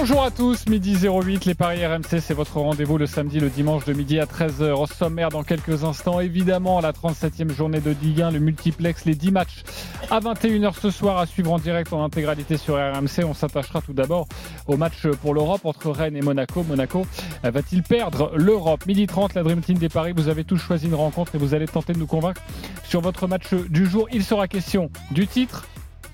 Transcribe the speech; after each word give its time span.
Bonjour 0.00 0.24
à 0.24 0.30
tous, 0.30 0.66
midi 0.66 0.96
08, 0.96 1.44
les 1.44 1.54
Paris 1.54 1.84
RMC, 1.84 2.20
c'est 2.22 2.32
votre 2.32 2.58
rendez-vous 2.58 2.96
le 2.96 3.04
samedi, 3.04 3.38
le 3.38 3.50
dimanche 3.50 3.84
de 3.84 3.92
midi 3.92 4.18
à 4.18 4.24
13h. 4.24 4.70
Au 4.70 4.86
sommaire 4.86 5.28
dans 5.28 5.42
quelques 5.42 5.84
instants, 5.84 6.20
évidemment, 6.20 6.80
la 6.80 6.92
37e 6.92 7.52
journée 7.52 7.80
de 7.80 7.94
Ligue 8.02 8.22
1, 8.22 8.30
le 8.30 8.38
multiplex, 8.38 9.04
les 9.04 9.14
10 9.14 9.30
matchs 9.30 9.62
à 10.10 10.18
21h 10.20 10.72
ce 10.80 10.90
soir 10.90 11.18
à 11.18 11.26
suivre 11.26 11.52
en 11.52 11.58
direct 11.58 11.92
en 11.92 12.02
intégralité 12.02 12.56
sur 12.56 12.76
RMC. 12.76 13.26
On 13.26 13.34
s'attachera 13.34 13.82
tout 13.82 13.92
d'abord 13.92 14.26
au 14.66 14.78
match 14.78 15.06
pour 15.20 15.34
l'Europe 15.34 15.66
entre 15.66 15.90
Rennes 15.90 16.16
et 16.16 16.22
Monaco. 16.22 16.62
Monaco 16.62 17.06
va-t-il 17.42 17.82
perdre 17.82 18.32
l'Europe? 18.34 18.86
Midi 18.86 19.06
30, 19.06 19.34
la 19.34 19.42
Dream 19.42 19.60
Team 19.60 19.76
des 19.76 19.90
Paris, 19.90 20.14
vous 20.16 20.28
avez 20.28 20.44
tous 20.44 20.56
choisi 20.56 20.86
une 20.86 20.94
rencontre 20.94 21.34
et 21.34 21.38
vous 21.38 21.52
allez 21.52 21.68
tenter 21.68 21.92
de 21.92 21.98
nous 21.98 22.06
convaincre 22.06 22.40
sur 22.84 23.02
votre 23.02 23.28
match 23.28 23.52
du 23.52 23.84
jour. 23.84 24.08
Il 24.10 24.24
sera 24.24 24.48
question 24.48 24.90
du 25.10 25.26
titre, 25.26 25.66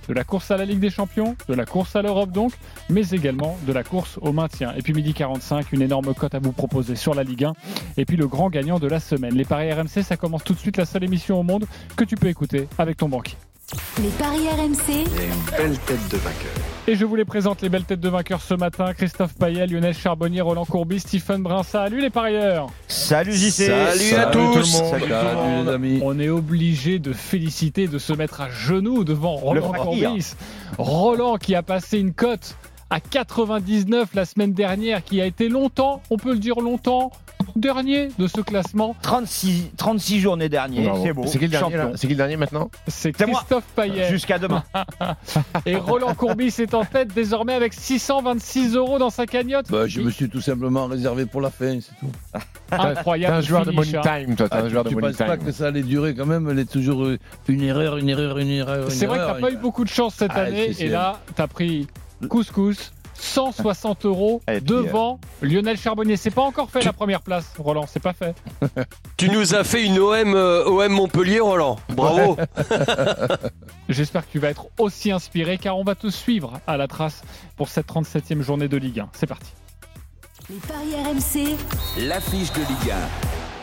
de 0.08 0.14
la 0.14 0.24
course 0.24 0.50
à 0.50 0.56
la 0.56 0.64
Ligue 0.64 0.80
des 0.80 0.90
Champions, 0.90 1.36
de 1.48 1.54
la 1.54 1.64
course 1.64 1.96
à 1.96 2.02
l'Europe 2.02 2.30
donc, 2.30 2.52
mais 2.90 3.08
également 3.10 3.56
de 3.66 3.72
la 3.72 3.82
course 3.82 4.18
au 4.20 4.32
maintien. 4.32 4.72
Et 4.76 4.82
puis 4.82 4.92
midi 4.92 5.14
45, 5.14 5.72
une 5.72 5.82
énorme 5.82 6.14
cote 6.14 6.34
à 6.34 6.38
vous 6.38 6.52
proposer 6.52 6.96
sur 6.96 7.14
la 7.14 7.24
Ligue 7.24 7.44
1. 7.44 7.52
Et 7.96 8.04
puis 8.04 8.16
le 8.16 8.26
grand 8.26 8.50
gagnant 8.50 8.78
de 8.78 8.86
la 8.86 9.00
semaine. 9.00 9.34
Les 9.34 9.44
paris 9.44 9.72
RMC, 9.72 10.02
ça 10.02 10.16
commence 10.16 10.44
tout 10.44 10.54
de 10.54 10.58
suite, 10.58 10.76
la 10.76 10.86
seule 10.86 11.04
émission 11.04 11.40
au 11.40 11.42
monde 11.42 11.66
que 11.96 12.04
tu 12.04 12.16
peux 12.16 12.28
écouter 12.28 12.68
avec 12.78 12.96
ton 12.96 13.08
banquier. 13.08 13.36
Les 14.00 14.10
paris 14.10 14.48
RMC, 14.48 15.06
une 15.08 15.56
belle 15.56 15.76
tête 15.78 16.08
de 16.08 16.16
vainqueur. 16.18 16.52
Et 16.86 16.94
je 16.94 17.04
vous 17.04 17.16
les 17.16 17.24
présente 17.24 17.62
les 17.62 17.68
belles 17.68 17.82
têtes 17.82 17.98
de 17.98 18.08
vainqueurs 18.08 18.40
ce 18.40 18.54
matin. 18.54 18.94
Christophe 18.94 19.34
Payet, 19.34 19.66
Lionel 19.66 19.92
Charbonnier, 19.92 20.40
Roland 20.40 20.64
Courbis, 20.64 21.00
Stephen 21.00 21.42
Brun. 21.42 21.64
Salut 21.64 22.00
les 22.00 22.10
parieurs 22.10 22.68
Salut 22.86 23.32
JC 23.32 23.66
Salut 23.66 24.14
à 24.14 24.26
tous 24.26 24.62
Salut, 24.66 25.06
les 25.08 25.72
amis 25.72 26.00
On 26.04 26.16
est 26.20 26.28
obligé 26.28 27.00
de 27.00 27.12
féliciter, 27.12 27.88
de 27.88 27.98
se 27.98 28.12
mettre 28.12 28.40
à 28.40 28.50
genoux 28.50 29.02
devant 29.02 29.34
Roland. 29.34 29.72
Courbis. 29.72 30.34
Roland 30.78 31.36
qui 31.36 31.56
a 31.56 31.64
passé 31.64 31.98
une 31.98 32.14
cote 32.14 32.56
à 32.88 33.00
99 33.00 34.10
la 34.14 34.24
semaine 34.26 34.52
dernière, 34.52 35.02
qui 35.02 35.20
a 35.20 35.26
été 35.26 35.48
longtemps, 35.48 36.02
on 36.10 36.18
peut 36.18 36.32
le 36.32 36.38
dire 36.38 36.60
longtemps, 36.60 37.10
dernier 37.56 38.08
de 38.18 38.26
ce 38.26 38.40
classement. 38.40 38.94
36, 39.02 39.70
36 39.76 40.20
journées 40.20 40.48
dernier, 40.48 40.90
c'est 41.02 41.12
beau. 41.12 41.24
C'est 41.26 41.38
qui 41.38 41.44
le 41.46 41.50
dernier 41.50 41.76
là 41.76 41.90
C'est 41.94 42.06
qui 42.06 42.12
le 42.14 42.18
dernier 42.18 42.36
maintenant 42.36 42.70
C'est. 42.86 43.12
Christophe 43.12 43.64
Payet. 43.74 44.08
Jusqu'à 44.08 44.38
demain. 44.38 44.62
Et 45.66 45.76
Roland 45.76 46.14
Courbis 46.14 46.54
est 46.58 46.74
en 46.74 46.84
tête 46.84 47.12
désormais 47.14 47.54
avec 47.54 47.72
626 47.74 48.74
euros 48.76 48.98
dans 48.98 49.10
sa 49.10 49.26
cagnotte. 49.26 49.70
Bah, 49.70 49.86
je 49.86 50.00
me 50.00 50.10
suis 50.10 50.28
tout 50.28 50.40
simplement 50.40 50.86
réservé 50.86 51.26
pour 51.26 51.40
la 51.40 51.50
fin, 51.50 51.78
c'est 51.80 51.96
tout. 51.98 52.10
T'es 52.70 52.76
Incroyable. 52.76 53.34
un 53.36 53.40
joueur 53.40 53.64
de 53.64 53.70
money 53.70 53.96
hein. 53.96 54.00
time, 54.24 54.36
toi. 54.36 54.48
T'es 54.48 54.56
Ah, 54.56 54.62
un 54.64 54.68
joueur 54.68 54.84
de 54.84 54.94
penses 54.94 55.16
pas 55.16 55.36
que 55.36 55.52
ça 55.52 55.68
allait 55.68 55.82
durer 55.82 56.14
quand 56.14 56.26
même 56.26 56.48
Elle 56.50 56.58
est 56.58 56.70
toujours 56.70 57.04
euh, 57.04 57.18
une 57.48 57.62
erreur, 57.62 57.96
une 57.96 58.08
erreur, 58.08 58.38
une 58.38 58.50
erreur. 58.50 58.90
C'est 58.90 59.06
vrai 59.06 59.18
que 59.18 59.24
t'as 59.24 59.40
pas 59.40 59.50
eu 59.52 59.56
beaucoup 59.56 59.84
de 59.84 59.88
chance 59.88 60.14
cette 60.16 60.32
Ah, 60.34 60.42
année 60.42 60.72
et 60.78 60.88
là 60.88 61.20
t'as 61.34 61.46
pris 61.46 61.86
couscous 62.28 62.92
160 63.20 64.04
euros 64.06 64.42
puis, 64.46 64.60
devant 64.60 65.20
Lionel 65.42 65.76
Charbonnier. 65.76 66.16
C'est 66.16 66.30
pas 66.30 66.42
encore 66.42 66.70
fait 66.70 66.84
la 66.84 66.92
première 66.92 67.22
place, 67.22 67.52
Roland. 67.58 67.86
C'est 67.86 68.02
pas 68.02 68.12
fait. 68.12 68.34
Tu 69.16 69.30
nous 69.30 69.54
as 69.54 69.64
fait 69.64 69.84
une 69.84 69.98
OM, 69.98 70.34
euh, 70.34 70.64
OM 70.66 70.92
Montpellier, 70.92 71.40
Roland. 71.40 71.76
Bravo. 71.88 72.36
J'espère 73.88 74.26
que 74.26 74.32
tu 74.32 74.38
vas 74.38 74.50
être 74.50 74.66
aussi 74.78 75.10
inspiré 75.10 75.56
car 75.56 75.78
on 75.78 75.84
va 75.84 75.94
te 75.94 76.08
suivre 76.08 76.60
à 76.66 76.76
la 76.76 76.86
trace 76.86 77.22
pour 77.56 77.68
cette 77.68 77.86
37e 77.86 78.42
journée 78.42 78.68
de 78.68 78.76
Ligue 78.76 79.00
1. 79.00 79.08
C'est 79.12 79.26
parti. 79.26 79.52
les 80.50 80.56
paris 80.56 80.94
RMC, 80.94 81.56
L'affiche 82.06 82.52
de 82.52 82.58
Ligue 82.60 82.92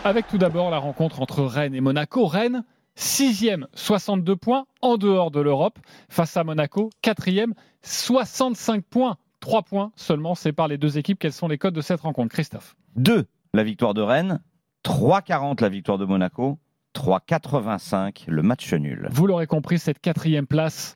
Avec 0.04 0.28
tout 0.28 0.40
d'abord 0.40 0.72
la 0.72 0.80
rencontre 0.80 1.22
entre 1.22 1.44
Rennes 1.44 1.76
et 1.76 1.82
Monaco. 1.82 2.26
Rennes, 2.26 2.64
6e, 2.98 3.66
62 3.76 4.36
points 4.36 4.66
en 4.82 4.98
dehors 4.98 5.32
de 5.32 5.40
l'Europe, 5.40 5.80
face 6.10 6.38
à 6.38 6.44
Monaco, 6.44 6.90
4e, 7.04 7.54
65 7.82 8.84
points. 8.84 9.18
3 9.44 9.64
points 9.64 9.92
seulement 9.98 10.36
séparent 10.36 10.70
les 10.70 10.78
deux 10.78 10.98
équipes. 10.98 11.20
Quels 11.20 11.34
sont 11.34 11.50
les 11.50 11.58
codes 11.58 11.74
de 11.74 11.82
cette 11.82 12.00
rencontre, 12.00 12.34
Christophe? 12.34 12.78
2, 12.96 13.26
la 13.54 13.64
victoire 13.66 13.94
de 13.94 14.02
Rennes. 14.02 14.40
3,40 14.86 15.62
la 15.62 15.68
victoire 15.68 15.98
de 15.98 16.06
Monaco. 16.06 16.60
3,85 16.96 18.24
le 18.28 18.42
match 18.42 18.72
nul. 18.74 19.10
Vous 19.12 19.28
l'aurez 19.28 19.46
compris, 19.46 19.80
cette 19.80 20.00
quatrième 20.00 20.48
place 20.48 20.96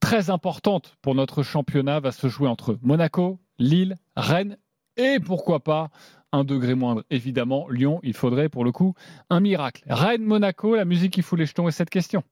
très 0.00 0.28
importante 0.28 0.98
pour 1.00 1.14
notre 1.14 1.42
championnat 1.42 1.98
va 1.98 2.12
se 2.12 2.28
jouer 2.28 2.46
entre 2.46 2.78
Monaco, 2.82 3.40
Lille, 3.58 3.96
Rennes 4.16 4.58
et 4.98 5.18
pourquoi 5.18 5.60
pas 5.60 5.88
un 6.30 6.44
degré 6.44 6.74
moindre. 6.74 7.04
Évidemment, 7.08 7.70
Lyon, 7.70 8.00
il 8.02 8.12
faudrait 8.12 8.50
pour 8.50 8.66
le 8.66 8.72
coup 8.72 8.92
un 9.30 9.40
miracle. 9.40 9.82
Rennes, 9.88 10.24
Monaco, 10.24 10.76
la 10.76 10.84
musique 10.84 11.14
qui 11.14 11.22
fout 11.22 11.38
les 11.38 11.46
jetons 11.46 11.68
est 11.68 11.72
cette 11.72 11.88
question. 11.88 12.22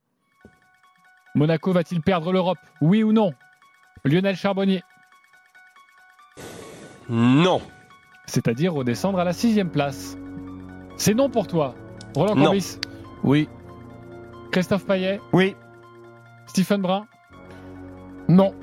Monaco 1.35 1.73
va-t-il 1.73 2.03
perdre 2.03 2.31
l'Europe? 2.31 2.59
Oui 2.83 3.03
ou 3.03 3.15
non? 3.15 3.33
Lionel 4.05 4.37
Charbonnier, 4.37 4.83
Non. 7.09 7.61
c'est-à-dire 8.27 8.73
redescendre 8.75 9.19
à 9.19 9.25
la 9.25 9.33
sixième 9.33 9.71
place. 9.71 10.17
C'est 10.97 11.15
non 11.15 11.29
pour 11.31 11.47
toi. 11.47 11.75
Roland 12.15 12.35
Non. 12.35 12.45
Corbis, 12.45 12.79
Oui, 13.23 13.49
Christophe 14.51 14.87
Payet, 14.87 15.21
Oui, 15.33 15.55
Stephen 16.47 16.81
Brun. 16.83 17.07
Non. 18.29 18.55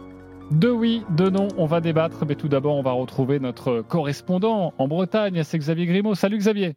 Deux 0.52 0.72
oui, 0.72 1.04
deux 1.10 1.30
non, 1.30 1.48
on 1.58 1.66
va 1.66 1.80
débattre. 1.82 2.26
Mais 2.28 2.36
tout 2.36 2.48
d'abord, 2.50 2.76
on 2.76 2.82
va 2.84 2.92
retrouver 2.92 3.40
notre 3.40 3.82
correspondant 3.82 4.74
en 4.78 4.88
Bretagne, 4.88 5.42
c'est 5.44 5.58
Xavier 5.58 5.86
Grimaud. 5.86 6.16
Salut 6.16 6.38
Xavier. 6.38 6.76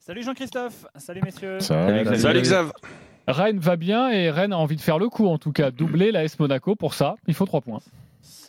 Salut 0.00 0.22
Jean-Christophe, 0.22 0.86
salut 0.96 1.20
messieurs. 1.24 1.60
Salut, 1.60 2.02
Xavier. 2.02 2.18
Salut 2.20 2.40
Xav. 2.42 2.72
Rennes 3.28 3.58
va 3.58 3.76
bien 3.76 4.10
et 4.10 4.30
Rennes 4.30 4.52
a 4.52 4.58
envie 4.58 4.76
de 4.76 4.80
faire 4.80 4.98
le 4.98 5.08
coup, 5.08 5.26
en 5.28 5.38
tout 5.38 5.52
cas, 5.52 5.70
doubler 5.70 6.10
la 6.10 6.24
S 6.24 6.38
Monaco. 6.40 6.74
Pour 6.74 6.94
ça, 6.94 7.14
il 7.28 7.34
faut 7.34 7.46
trois 7.46 7.60
points. 7.60 7.80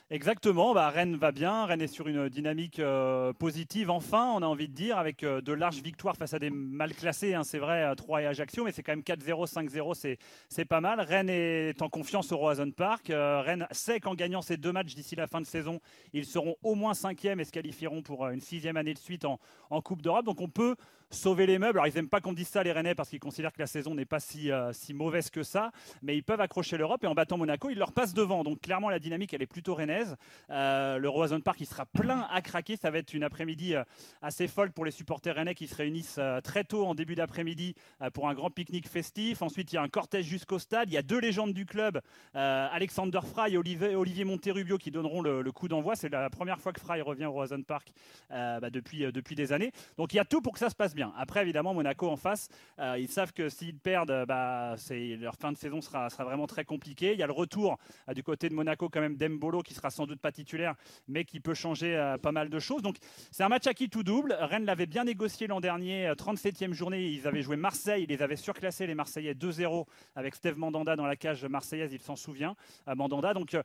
Exactement, 0.09 0.73
bah, 0.75 0.89
Rennes 0.89 1.15
va 1.15 1.31
bien, 1.31 1.65
Rennes 1.65 1.81
est 1.81 1.87
sur 1.87 2.07
une 2.07 2.29
dynamique 2.29 2.77
euh, 2.79 3.33
positive 3.33 3.89
enfin, 3.89 4.31
on 4.35 4.43
a 4.43 4.45
envie 4.45 4.67
de 4.67 4.73
dire, 4.73 4.99
avec 4.99 5.23
euh, 5.23 5.41
de 5.41 5.53
larges 5.53 5.81
victoires 5.81 6.15
face 6.17 6.35
à 6.35 6.39
des 6.39 6.51
mal 6.51 6.93
classés, 6.93 7.33
hein, 7.33 7.43
c'est 7.43 7.57
vrai, 7.57 7.81
à 7.81 7.95
3 7.95 8.21
et 8.21 8.27
Ajaccio, 8.27 8.63
mais 8.63 8.71
c'est 8.71 8.83
quand 8.83 8.91
même 8.91 9.01
4-0, 9.01 9.47
5-0, 9.47 9.95
c'est, 9.95 10.17
c'est 10.49 10.65
pas 10.65 10.81
mal. 10.81 10.99
Rennes 10.99 11.29
est 11.29 11.81
en 11.81 11.89
confiance 11.89 12.31
au 12.31 12.37
Roazhon 12.37 12.69
Park, 12.71 13.09
Euh, 13.09 13.41
Rennes 13.41 13.65
sait 13.71 13.99
qu'en 13.99 14.13
gagnant 14.13 14.41
ces 14.43 14.57
deux 14.57 14.71
matchs 14.71 14.93
d'ici 14.93 15.15
la 15.15 15.25
fin 15.25 15.41
de 15.41 15.47
saison, 15.47 15.79
ils 16.11 16.25
seront 16.25 16.57
au 16.63 16.75
moins 16.75 16.93
cinquième 16.93 17.39
et 17.39 17.45
se 17.45 17.51
qualifieront 17.51 18.03
pour 18.03 18.27
une 18.27 18.41
sixième 18.41 18.77
année 18.77 18.93
de 18.93 18.99
suite 18.99 19.25
en 19.25 19.81
Coupe 19.81 20.01
d'Europe, 20.03 20.25
donc 20.25 20.41
on 20.41 20.49
peut 20.49 20.75
sauver 21.15 21.45
les 21.45 21.59
meubles. 21.59 21.79
Alors 21.79 21.87
ils 21.87 21.95
n'aiment 21.95 22.09
pas 22.09 22.21
qu'on 22.21 22.33
dise 22.33 22.47
ça 22.47 22.63
les 22.63 22.71
Rennais 22.71 22.95
parce 22.95 23.09
qu'ils 23.09 23.19
considèrent 23.19 23.53
que 23.53 23.59
la 23.59 23.67
saison 23.67 23.95
n'est 23.95 24.05
pas 24.05 24.19
si, 24.19 24.51
euh, 24.51 24.73
si 24.73 24.93
mauvaise 24.93 25.29
que 25.29 25.43
ça, 25.43 25.71
mais 26.01 26.17
ils 26.17 26.23
peuvent 26.23 26.41
accrocher 26.41 26.77
l'Europe 26.77 27.03
et 27.03 27.07
en 27.07 27.13
battant 27.13 27.37
Monaco, 27.37 27.69
ils 27.69 27.77
leur 27.77 27.91
passent 27.91 28.13
devant. 28.13 28.43
Donc 28.43 28.61
clairement 28.61 28.89
la 28.89 28.99
dynamique 28.99 29.33
elle 29.33 29.41
est 29.41 29.47
plutôt 29.47 29.75
rennaise. 29.75 30.15
Euh, 30.49 30.97
le 30.97 31.09
Roazhon 31.09 31.41
Park 31.41 31.59
il 31.61 31.65
sera 31.65 31.85
plein 31.85 32.27
à 32.31 32.41
craquer. 32.41 32.75
Ça 32.75 32.91
va 32.91 32.97
être 32.97 33.13
une 33.13 33.23
après-midi 33.23 33.75
euh, 33.75 33.83
assez 34.21 34.47
folle 34.47 34.71
pour 34.71 34.85
les 34.85 34.91
supporters 34.91 35.35
rennais 35.35 35.55
qui 35.55 35.67
se 35.67 35.75
réunissent 35.75 36.19
très 36.43 36.63
tôt 36.63 36.85
en 36.85 36.95
début 36.95 37.15
d'après-midi 37.15 37.75
pour 38.13 38.29
un 38.29 38.33
grand 38.33 38.49
pique-nique 38.49 38.87
festif. 38.87 39.41
Ensuite 39.41 39.71
il 39.71 39.75
y 39.75 39.79
a 39.79 39.81
un 39.81 39.89
cortège 39.89 40.25
jusqu'au 40.25 40.59
stade. 40.59 40.89
Il 40.89 40.93
y 40.93 40.97
a 40.97 41.01
deux 41.01 41.19
légendes 41.19 41.53
du 41.53 41.65
club, 41.65 42.01
Alexander 42.33 43.19
Fry 43.23 43.53
et 43.53 43.57
Olivier, 43.57 43.95
Olivier 43.95 44.25
Monterubio 44.25 44.77
qui 44.77 44.91
donneront 44.91 45.21
le, 45.21 45.51
coup 45.51 45.67
d'envoi. 45.67 45.95
C'est 45.95 46.09
la 46.09 46.29
première 46.29 46.59
fois 46.59 46.73
que 46.73 46.81
Fry 46.81 47.01
revient 47.01 47.25
au 47.25 47.31
Roazhon 47.31 47.63
Park 47.63 47.91
bah, 48.29 48.69
depuis, 48.69 49.11
depuis 49.11 49.35
des 49.35 49.51
années. 49.51 49.71
Donc 49.97 50.13
il 50.13 50.17
y 50.17 50.19
a 50.19 50.25
tout 50.25 50.41
pour 50.41 50.53
que 50.53 50.59
ça 50.59 50.69
se 50.69 50.75
passe 50.75 50.95
bien. 50.95 51.02
Après 51.17 51.41
évidemment 51.41 51.73
Monaco 51.73 52.09
en 52.09 52.15
face, 52.15 52.49
euh, 52.79 52.97
ils 52.99 53.07
savent 53.07 53.33
que 53.33 53.49
s'ils 53.49 53.77
perdent, 53.77 54.11
euh, 54.11 54.25
bah, 54.25 54.75
leur 55.19 55.35
fin 55.35 55.51
de 55.51 55.57
saison 55.57 55.81
sera, 55.81 56.07
vraiment 56.07 56.47
très 56.47 56.65
compliquée. 56.65 57.13
Il 57.13 57.19
y 57.19 57.23
a 57.23 57.27
le 57.27 57.33
retour 57.33 57.77
euh, 58.09 58.13
du 58.13 58.23
côté 58.23 58.49
de 58.49 58.53
Monaco 58.53 58.89
quand 58.89 59.01
même 59.01 59.15
d'Embolo 59.15 59.61
qui 59.61 59.73
sera 59.73 59.89
sans 59.89 60.05
doute 60.05 60.19
pas 60.19 60.31
titulaire, 60.31 60.75
mais 61.07 61.25
qui 61.25 61.39
peut 61.39 61.53
changer 61.53 62.15
pas 62.21 62.31
mal 62.31 62.49
de 62.49 62.59
choses. 62.59 62.81
Donc 62.81 62.97
c'est 63.31 63.43
un 63.43 63.49
match 63.49 63.67
à 63.67 63.73
qui 63.73 63.89
tout 63.89 64.03
double. 64.03 64.35
Rennes 64.39 64.65
l'avait 64.65 64.85
bien 64.85 65.03
négocié 65.03 65.47
l'an 65.47 65.59
dernier, 65.59 66.07
euh, 66.07 66.15
37e 66.15 66.73
journée, 66.73 67.07
ils 67.07 67.27
avaient 67.27 67.41
joué 67.41 67.55
Marseille, 67.55 68.03
ils 68.03 68.09
les 68.09 68.21
avaient 68.21 68.35
surclassés 68.35 68.87
les 68.87 68.95
Marseillais 68.95 69.33
2-0 69.33 69.85
avec 70.15 70.35
Steve 70.35 70.57
Mandanda 70.57 70.95
dans 70.95 71.05
la 71.05 71.15
cage 71.15 71.45
marseillaise, 71.45 71.93
il 71.93 72.01
s'en 72.01 72.15
souvient, 72.15 72.55
Mandanda. 72.87 73.33
Donc 73.33 73.57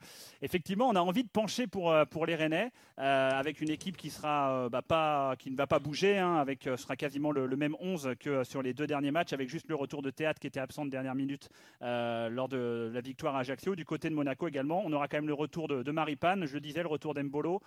effectivement, 0.43 0.89
on 0.89 0.97
a 0.97 1.01
envie 1.01 1.25
de 1.25 1.29
pencher 1.29 1.67
pour, 1.67 1.93
les 2.27 2.35
Rennais 2.35 2.71
avec 2.97 3.61
une 3.61 3.71
équipe 3.71 3.97
qui 3.97 4.11
sera 4.11 4.69
bah, 4.69 4.83
pas, 4.83 5.35
qui 5.39 5.51
ne 5.51 5.57
va 5.57 5.67
pas 5.67 5.79
bouger, 5.79 6.19
hein, 6.19 6.37
avec 6.37 6.69
sera 6.77 6.97
quasiment 6.97 7.28
le, 7.31 7.57
même 7.57 7.77
11 7.81 8.15
que 8.19 8.31
euh, 8.31 8.45
sur 8.45 8.63
les 8.63 8.75
deux 8.75 8.87
derniers 8.87 9.11
matchs, 9.11 9.33
avec 9.33 9.49
juste 9.49 9.69
le 9.69 9.75
retour 9.75 10.03
de 10.03 10.11
Théâtre 10.11 10.41
qui 10.41 10.47
était 10.47 10.61
absent 10.61 10.85
de 10.85 10.91
dernière 10.91 11.15
minute 11.15 11.49
euh, 11.83 12.29
lors 12.29 12.49
de 12.49 12.91
la 12.93 13.01
victoire 13.01 13.37
à 13.37 13.41
Ajaccio. 13.41 13.75
Du 13.75 13.85
côté 13.85 14.11
de 14.11 14.15
Monaco 14.15 14.49
également, 14.49 14.83
on 14.85 14.93
aura 14.93 15.09
quand 15.09 15.19
même 15.19 15.29
le 15.29 15.35
retour 15.35 15.69
de, 15.69 15.83
de 15.83 15.91
Maripane, 15.91 16.47
je 16.47 16.59
disais, 16.59 16.83
le 16.83 16.89
retour 16.89 17.15
d'Embolo. 17.15 17.61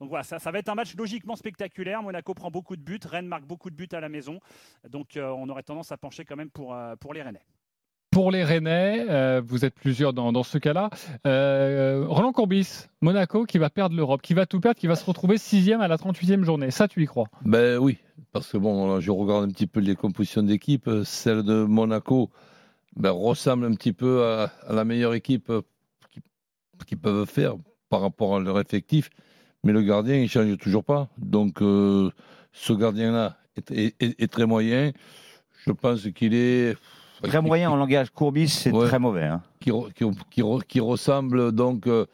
Donc 0.00 0.08
voilà, 0.08 0.24
ça, 0.24 0.38
va 0.50 0.58
être 0.58 0.68
un 0.68 0.74
match 0.74 0.94
logiquement 0.96 1.36
spectaculaire. 1.36 2.02
Monaco 2.02 2.34
prend 2.34 2.50
beaucoup 2.50 2.76
de 2.76 2.82
buts, 2.82 3.00
Rennes 3.04 3.26
marque 3.26 3.44
beaucoup 3.44 3.70
de 3.70 3.76
buts 3.76 3.88
à 3.92 4.00
la 4.00 4.08
maison. 4.08 4.40
Donc 4.88 5.16
euh, 5.16 5.28
on 5.28 5.48
aurait 5.48 5.62
tendance 5.62 5.92
à 5.92 5.96
pencher 5.96 6.24
quand 6.24 6.36
même 6.36 6.50
pour, 6.50 6.76
pour 7.00 7.14
les 7.14 7.22
Rennais. 7.22 7.44
Pour 8.18 8.32
les 8.32 8.42
Rennais, 8.42 9.06
euh, 9.08 9.40
vous 9.46 9.64
êtes 9.64 9.76
plusieurs 9.76 10.12
dans, 10.12 10.42
ce 10.42 10.58
cas-là. 10.58 10.90
Euh, 11.24 12.04
Roland 12.08 12.32
Courbis, 12.32 12.86
Monaco 13.00 13.44
qui 13.44 13.58
va 13.58 13.70
perdre 13.70 13.94
l'Europe, 13.94 14.22
qui 14.22 14.34
va 14.34 14.44
tout 14.44 14.58
perdre, 14.58 14.76
qui 14.76 14.88
va 14.88 14.96
se 14.96 15.04
retrouver 15.04 15.38
sixième 15.38 15.80
à 15.80 15.86
la 15.86 15.98
38e 15.98 16.42
journée. 16.42 16.72
Ça, 16.72 16.88
tu 16.88 17.00
y 17.00 17.06
crois? 17.06 17.28
Ben 17.44 17.78
oui, 17.78 17.98
parce 18.32 18.50
que 18.50 18.56
bon, 18.56 18.98
je 18.98 19.12
regarde 19.12 19.44
un 19.44 19.52
petit 19.52 19.68
peu 19.68 19.78
les 19.78 19.94
compositions 19.94 20.42
d'équipe. 20.42 20.90
Celle 21.04 21.44
de 21.44 21.62
Monaco 21.62 22.28
ben, 22.96 23.12
ressemble 23.12 23.66
un 23.66 23.74
petit 23.74 23.92
peu 23.92 24.24
à, 24.24 24.50
la 24.68 24.84
meilleure 24.84 25.14
équipe 25.14 25.52
qu'ils 26.10 26.22
qui 26.88 26.96
peuvent 26.96 27.24
faire 27.24 27.54
par 27.88 28.00
rapport 28.00 28.34
à 28.34 28.40
leur 28.40 28.58
effectif. 28.58 29.10
Mais 29.62 29.72
le 29.72 29.82
gardien, 29.82 30.16
il 30.16 30.22
ne 30.22 30.26
change 30.26 30.58
toujours 30.58 30.82
pas. 30.82 31.08
Donc, 31.18 31.62
euh, 31.62 32.10
ce 32.50 32.72
gardien-là 32.72 33.36
est 33.70 34.32
très 34.32 34.46
moyen. 34.46 34.90
Je 35.64 35.70
pense 35.70 36.08
qu'il 36.10 36.34
est. 36.34 36.76
Très 37.22 37.40
moyen 37.42 37.70
en 37.70 37.76
langage 37.76 38.10
courbis, 38.10 38.48
c'est 38.48 38.70
Ouais. 38.72 38.86
très 38.86 38.98
mauvais. 38.98 39.24
hein. 39.24 39.42
qui, 39.60 39.70
qui, 39.94 40.04
qui 40.30 40.42
re- 40.42 40.62
qui 40.64 40.80
ressemble 40.80 41.52
donc 41.52 41.86
euh, 41.86 42.06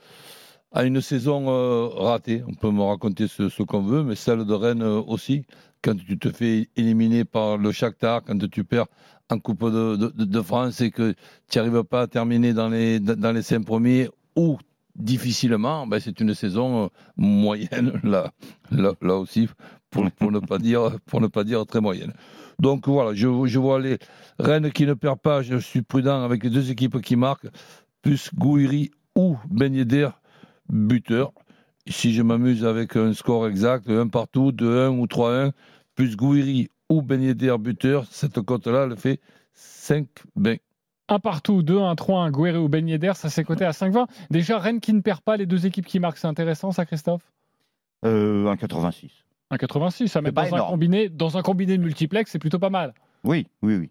à 0.73 0.85
une 0.85 1.01
saison 1.01 1.47
euh, 1.49 1.87
ratée. 1.89 2.43
On 2.49 2.55
peut 2.55 2.71
me 2.71 2.83
raconter 2.83 3.29
ce, 3.29 3.49
ce 3.49 3.62
qu'on 3.62 3.83
veut, 3.83 4.03
mais 4.03 4.15
celle 4.17 4.45
de 4.45 4.55
Rennes 4.55 4.83
euh, 4.83 5.01
aussi. 5.06 5.45
Quand 5.83 5.95
tu 5.97 6.19
te 6.19 6.31
fais 6.31 6.69
éliminer 6.77 7.25
par 7.25 7.59
le 7.59 7.71
Shakhtar, 7.71 8.23
quand 8.25 8.39
tu 8.51 8.65
perds 8.65 8.87
en 9.31 9.39
Coupe 9.39 9.65
de, 9.71 9.97
de- 9.97 10.12
de- 10.17 10.25
de 10.25 10.41
France 10.43 10.81
et 10.81 10.91
que 10.91 11.15
tu 11.50 11.59
n'arrives 11.59 11.85
pas 11.85 12.03
à 12.03 12.07
terminer 12.07 12.53
dans 12.55 12.69
les, 12.69 13.00
dans 13.00 13.33
les 13.33 13.43
cinq 13.43 13.65
premiers 13.65 14.09
ou 14.37 14.57
difficilement, 14.97 15.87
ben 15.87 16.00
c'est 16.00 16.19
une 16.21 16.35
saison 16.35 16.89
moyenne 17.17 18.00
là, 18.05 18.33
là, 18.71 18.93
là 19.03 19.17
aussi, 19.17 19.49
pour, 19.94 20.11
pour, 20.11 20.32
ne 20.32 20.41
pas 20.41 20.58
dire, 20.58 20.99
pour 21.06 21.20
ne 21.20 21.29
pas 21.29 21.44
dire 21.44 21.64
très 21.67 21.81
moyenne. 21.81 22.12
Donc 22.58 22.88
voilà, 22.88 23.14
je, 23.14 23.29
je 23.46 23.58
vois 23.58 23.79
les 23.79 23.99
Rennes 24.38 24.73
qui 24.73 24.87
ne 24.87 24.94
perd 24.94 25.20
pas, 25.20 25.43
je 25.43 25.56
suis 25.56 25.82
prudent 25.82 26.25
avec 26.25 26.43
les 26.43 26.50
deux 26.50 26.70
équipes 26.70 27.00
qui 27.00 27.14
marquent, 27.14 27.46
plus 28.02 28.31
Gouiri 28.35 28.91
ou 29.14 29.37
Ben 29.49 29.73
Yedder, 29.73 30.08
buteur. 30.69 31.32
Si 31.87 32.12
je 32.12 32.23
m'amuse 32.23 32.64
avec 32.64 32.96
un 32.96 33.12
score 33.12 33.46
exact, 33.46 33.88
un 33.88 34.08
partout, 34.08 34.50
2-1 34.50 34.99
ou 34.99 35.06
3-1, 35.06 35.52
plus 35.94 36.17
Gouiri 36.17 36.69
ou 36.88 37.00
Ben 37.00 37.23
Yedder, 37.23 37.55
buteur, 37.58 38.05
cette 38.11 38.40
cote-là, 38.40 38.88
elle 38.90 38.97
fait 38.97 39.20
5 39.52 40.08
ben. 40.35 40.58
Un 41.08 41.19
partout, 41.20 41.62
2, 41.62 41.79
1, 41.79 41.94
3, 41.94 42.23
1, 42.25 42.31
Guerre 42.32 42.62
ou 42.62 42.69
Ben 42.69 42.88
Yedder, 42.88 43.12
ça 43.14 43.31
s'est 43.31 43.44
coté 43.44 43.64
à 43.64 43.70
5,20. 43.70 44.06
Déjà, 44.31 44.58
Rennes 44.58 44.81
qui 44.81 44.93
ne 44.93 45.00
perd 45.00 45.20
pas 45.20 45.37
les 45.37 45.47
deux 45.47 45.67
équipes 45.67 45.87
qui 45.87 46.00
marquent, 46.00 46.19
c'est 46.19 46.26
intéressant 46.26 46.73
ça, 46.73 46.85
Christophe? 46.85 47.31
Euh, 48.05 48.49
un 48.49 48.56
86. 48.56 49.24
1,86, 49.52 50.08
ça 50.08 50.20
met 50.20 50.32
pas 50.32 50.49
dans 50.49 50.56
un, 50.56 50.69
combiné, 50.69 51.08
dans 51.08 51.37
un 51.37 51.43
combiné 51.43 51.76
de 51.76 51.82
multiplex, 51.82 52.31
c'est 52.31 52.38
plutôt 52.38 52.58
pas 52.58 52.70
mal. 52.70 52.94
Oui, 53.25 53.46
oui, 53.62 53.76
oui. 53.76 53.91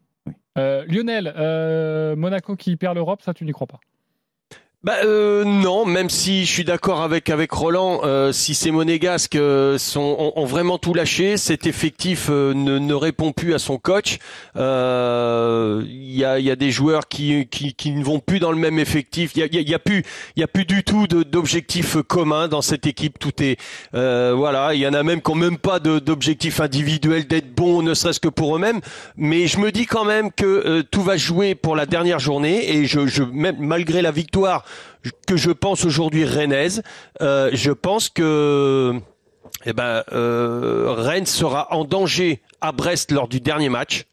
Euh, 0.58 0.86
Lionel, 0.88 1.34
euh, 1.36 2.16
Monaco 2.16 2.56
qui 2.56 2.76
perd 2.76 2.96
l'Europe, 2.96 3.22
ça 3.22 3.34
tu 3.34 3.46
n'y 3.46 3.52
crois 3.52 3.68
pas 3.68 3.80
Bah 4.86 4.96
euh, 5.06 5.46
non, 5.46 5.86
même 5.86 6.10
si 6.10 6.46
je 6.46 6.52
suis 6.52 6.66
d'accord 6.66 7.04
avec 7.04 7.30
avec 7.30 7.52
Roland, 7.54 8.02
euh, 8.04 8.34
si 8.34 8.54
ces 8.54 8.70
monégasques 8.70 9.38
euh, 9.38 9.78
sont 9.78 10.02
ont, 10.20 10.34
ont 10.36 10.46
vraiment 10.46 10.78
tout 10.78 10.94
lâché, 10.94 11.38
cet 11.38 11.66
effectif 11.68 12.28
euh, 12.30 12.54
ne, 12.54 12.80
ne 12.80 12.94
répond 12.94 13.32
plus 13.32 13.54
à 13.54 13.60
son 13.60 13.78
coach. 13.78 14.18
Euh, 14.58 15.84
Il 15.88 16.14
y 16.18 16.26
a 16.26 16.38
y 16.38 16.52
a 16.52 16.58
des 16.58 16.70
joueurs 16.70 17.08
qui 17.08 17.48
qui 17.48 17.74
qui 17.76 17.92
ne 17.92 18.04
vont 18.04 18.20
plus 18.20 18.42
dans 18.42 18.52
le 18.52 18.58
même 18.58 18.78
effectif. 18.78 19.32
Il 19.36 19.40
y 19.40 19.44
a 19.44 19.62
y 19.62 19.74
a, 19.74 19.80
plus 19.80 20.04
il 20.36 20.42
y 20.42 20.44
a 20.44 20.48
plus 20.50 20.66
du 20.66 20.84
tout 20.84 21.08
d'objectifs 21.08 21.96
communs 22.02 22.50
dans 22.50 22.62
cette 22.62 22.86
équipe. 22.86 23.20
Tout 23.20 23.42
est 23.42 23.56
euh, 23.96 24.34
voilà. 24.36 24.74
Il 24.74 24.82
y 24.82 24.88
en 24.88 24.94
a 24.94 25.02
même 25.02 25.22
qui 25.22 25.32
ont 25.32 25.36
même 25.36 25.58
pas 25.60 25.80
d'objectifs 25.80 26.60
individuels 26.60 27.26
d'être 27.26 27.56
bons, 27.56 27.84
ne 27.84 27.94
serait-ce 27.94 28.20
que 28.20 28.28
pour 28.28 28.54
eux-mêmes. 28.58 28.82
Mais 29.16 29.48
je 29.48 29.60
me 29.60 29.72
dis 29.72 29.86
quand 29.86 30.04
même 30.04 30.30
que 30.30 30.46
euh, 30.46 30.84
tout 30.84 31.04
va 31.04 31.16
jouer 31.16 31.56
pour 31.56 31.78
la 31.78 31.86
dernière 31.86 32.20
journée 32.20 32.70
et 32.76 32.86
je, 32.86 33.08
je 33.08 33.24
même 33.24 33.56
malgré 33.60 34.02
la 34.02 34.12
victoire 34.12 34.66
que 35.28 35.38
je 35.38 35.52
pense 35.52 35.86
aujourd'hui 35.86 36.26
rennaise, 36.26 36.84
euh, 37.22 37.50
je 37.54 37.72
pense 37.72 38.10
que 38.10 38.94
eh 39.66 39.74
ben, 39.74 40.04
euh, 40.12 40.86
Rennes 40.90 41.26
sera 41.26 41.74
en 41.74 41.86
danger 41.86 42.42
à 42.62 42.72
Brest 42.72 43.12
lors 43.12 43.28
du 43.28 43.40
dernier 43.40 43.70
match. 43.70 44.06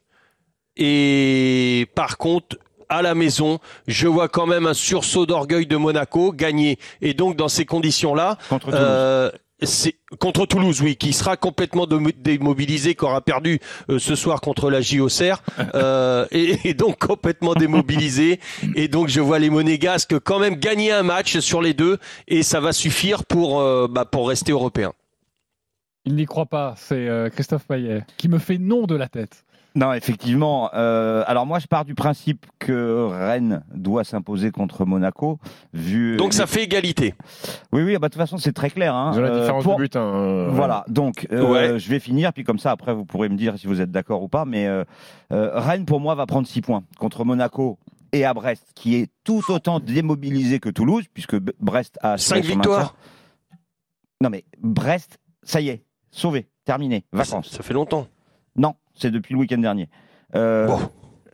Et 0.77 1.87
par 1.95 2.17
contre, 2.17 2.57
à 2.89 3.01
la 3.01 3.15
maison, 3.15 3.59
je 3.87 4.07
vois 4.07 4.27
quand 4.27 4.45
même 4.45 4.67
un 4.67 4.73
sursaut 4.73 5.25
d'orgueil 5.25 5.65
de 5.65 5.77
Monaco 5.77 6.33
gagner. 6.33 6.77
Et 7.01 7.13
donc, 7.13 7.35
dans 7.35 7.47
ces 7.47 7.65
conditions-là, 7.65 8.37
Contre 8.49 8.65
Toulouse. 8.67 8.79
euh, 8.81 9.31
c'est 9.63 9.95
contre 10.19 10.45
Toulouse, 10.45 10.81
oui, 10.81 10.95
qui 10.95 11.13
sera 11.13 11.37
complètement 11.37 11.85
dé- 11.85 12.13
démobilisé, 12.17 12.95
qui 12.95 13.05
aura 13.05 13.21
perdu 13.21 13.59
euh, 13.89 13.99
ce 13.99 14.15
soir 14.15 14.41
contre 14.41 14.69
la 14.69 14.81
JOCR, 14.81 15.41
euh, 15.75 16.25
et, 16.31 16.69
et 16.69 16.73
donc 16.73 16.99
complètement 16.99 17.53
démobilisé. 17.53 18.39
Et 18.75 18.87
donc 18.87 19.07
je 19.07 19.21
vois 19.21 19.39
les 19.39 19.49
Monégasques 19.49 20.19
quand 20.19 20.39
même 20.39 20.55
gagner 20.55 20.91
un 20.91 21.03
match 21.03 21.39
sur 21.39 21.61
les 21.61 21.73
deux, 21.73 21.97
et 22.27 22.43
ça 22.43 22.59
va 22.59 22.73
suffire 22.73 23.23
pour 23.25 23.59
euh, 23.61 23.87
bah, 23.89 24.05
pour 24.05 24.27
rester 24.27 24.51
européen. 24.51 24.93
Il 26.05 26.15
n'y 26.15 26.25
croit 26.25 26.47
pas, 26.47 26.73
c'est 26.77 27.07
euh, 27.07 27.29
Christophe 27.29 27.65
Payet 27.67 28.03
qui 28.17 28.27
me 28.27 28.39
fait 28.39 28.57
non 28.57 28.87
de 28.87 28.95
la 28.95 29.07
tête. 29.07 29.43
Non, 29.73 29.93
effectivement. 29.93 30.69
euh, 30.73 31.23
alors 31.27 31.45
moi, 31.45 31.59
je 31.59 31.67
pars 31.67 31.85
du 31.85 31.95
principe 31.95 32.45
que 32.59 33.05
Rennes 33.09 33.63
doit 33.73 34.03
s'imposer 34.03 34.51
contre 34.51 34.83
Monaco, 34.85 35.39
vu. 35.73 36.17
Donc 36.17 36.33
ça 36.33 36.45
fait 36.45 36.63
égalité. 36.63 37.15
Oui, 37.71 37.81
oui. 37.83 37.93
Bah, 37.93 38.09
de 38.09 38.13
toute 38.13 38.19
façon, 38.21 38.37
c'est 38.37 38.51
très 38.51 38.69
clair. 38.69 38.93
Hein. 38.93 39.13
Ont 39.15 39.21
la 39.21 39.29
Euh, 39.29 39.39
différence 39.39 39.63
pour- 39.63 39.77
de 39.77 39.83
but. 39.83 39.95
hein, 39.95 40.01
euh, 40.01 40.49
Voilà, 40.51 40.83
donc 40.89 41.25
euh, 41.31 41.49
Ouais. 41.49 41.79
je 41.79 41.89
vais 41.89 41.99
finir, 41.99 42.33
puis 42.33 42.43
comme 42.43 42.59
ça, 42.59 42.71
après, 42.71 42.93
vous 42.93 43.05
pourrez 43.05 43.29
me 43.29 43.37
dire 43.37 43.57
si 43.57 43.67
vous 43.67 43.79
êtes 43.79 43.91
d'accord 43.91 44.21
ou 44.23 44.27
pas. 44.27 44.43
Mais 44.43 44.67
euh, 44.67 44.83
euh, 45.31 45.51
Rennes, 45.59 45.85
pour 45.85 46.01
moi, 46.01 46.15
va 46.15 46.25
prendre 46.25 46.47
6 46.47 46.61
points 46.61 46.83
contre 46.99 47.23
Monaco 47.23 47.79
et 48.11 48.25
à 48.25 48.33
Brest, 48.33 48.65
qui 48.75 48.97
est 48.97 49.09
tout 49.23 49.41
autant 49.49 49.79
démobilisé 49.79 50.59
que 50.59 50.67
Toulouse, 50.69 51.05
puisque 51.13 51.37
Brest 51.61 51.97
a 52.01 52.13
assuré 52.13 52.41
Cinq 52.41 52.47
son 52.49 52.53
victoires. 52.55 52.79
maintien. 52.79 52.95
Non, 54.21 54.29
mais 54.29 54.43
Brest, 54.61 55.17
ça 55.43 55.61
y 55.61 55.69
est, 55.69 55.85
sauvé, 56.11 56.47
terminé, 56.65 57.05
vacances. 57.13 57.49
Ça 57.51 57.63
fait 57.63 57.73
longtemps. 57.73 58.05
C'est 59.01 59.11
depuis 59.11 59.33
le 59.33 59.39
week-end 59.39 59.57
dernier. 59.57 59.89
Euh, 60.35 60.67
Bon. 60.67 60.79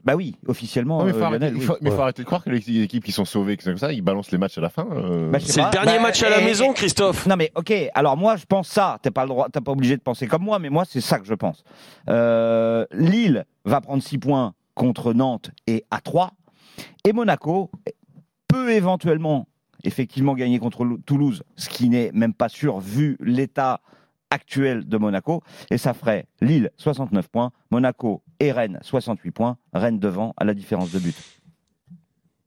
Bah 0.06 0.16
oui, 0.16 0.38
officiellement. 0.48 1.00
Non, 1.00 1.06
mais 1.06 1.12
euh, 1.12 1.16
faut 1.25 1.31
Lionel, 1.31 1.54
oui. 1.56 1.60
faut, 1.62 1.75
mais 1.81 1.92
faut 1.92 2.02
arrêter 2.02 2.22
de 2.22 2.25
croire 2.28 2.42
que 2.42 2.50
les 2.50 2.81
équipes 2.81 3.04
qui 3.04 3.12
sont 3.12 3.25
sauvées, 3.25 3.58
comme 3.58 3.78
ça, 3.78 3.92
ils 3.92 4.02
balancent 4.02 4.31
les 4.31 4.38
matchs 4.38 4.58
à 4.58 4.62
la 4.62 4.69
fin. 4.69 4.88
euh. 4.90 5.30
Bah, 5.30 5.40
C'est 5.42 5.62
le 5.62 5.69
dernier 5.69 5.98
Bah, 5.98 6.04
match 6.04 6.24
à 6.24 6.30
la 6.30 6.40
maison, 6.40 6.72
Christophe. 6.72 7.25
Non 7.25 7.36
mais 7.36 7.52
ok, 7.56 7.74
alors 7.94 8.16
moi 8.16 8.38
je 8.38 8.46
pense 8.46 8.69
ça, 8.69 9.00
t'es 9.02 9.12
pas 9.12 9.24
le 9.24 9.30
droit, 9.30 9.50
t'es 9.52 9.60
pas 9.60 9.74
obligé 9.74 9.98
de 9.98 10.02
penser 10.02 10.25
comme 10.28 10.44
moi, 10.44 10.60
mais 10.60 10.69
moi 10.69 10.86
c'est 10.88 11.02
ça 11.02 11.19
que 11.19 11.25
je 11.25 11.34
pense. 11.34 11.66
Euh, 12.10 12.86
Lille 12.94 13.46
va 13.66 13.81
prendre 13.81 14.02
6 14.02 14.18
points 14.20 14.54
contre 14.75 15.12
Nantes 15.13 15.52
et 15.66 15.84
à 15.92 16.00
3 16.00 16.31
et 17.04 17.12
Monaco 17.12 17.70
peut 18.48 18.72
éventuellement 18.72 19.48
effectivement 19.84 20.36
gagner 20.36 20.60
contre 20.60 20.86
Lou- 20.86 21.00
Toulouse, 21.06 21.44
ce 21.58 21.68
qui 21.68 21.90
n'est 21.90 22.12
même 22.13 22.34
pas 22.34 22.48
sûr 22.48 22.80
vu 22.80 23.18
l'état 23.20 23.81
actuel 24.29 24.88
de 24.88 24.98
Monaco 24.98 25.41
et 25.72 25.77
ça 25.77 25.93
ferait 25.93 26.27
Lille 26.41 26.72
69 26.77 27.27
points, 27.29 27.51
Monaco 27.72 28.24
et 28.39 28.51
Rennes 28.51 28.79
68 28.81 29.31
points, 29.31 29.57
Rennes 29.74 30.00
devant 30.00 30.34
à 30.38 30.43
la 30.46 30.53
différence 30.53 30.91
de 30.91 31.00
but. 31.00 31.15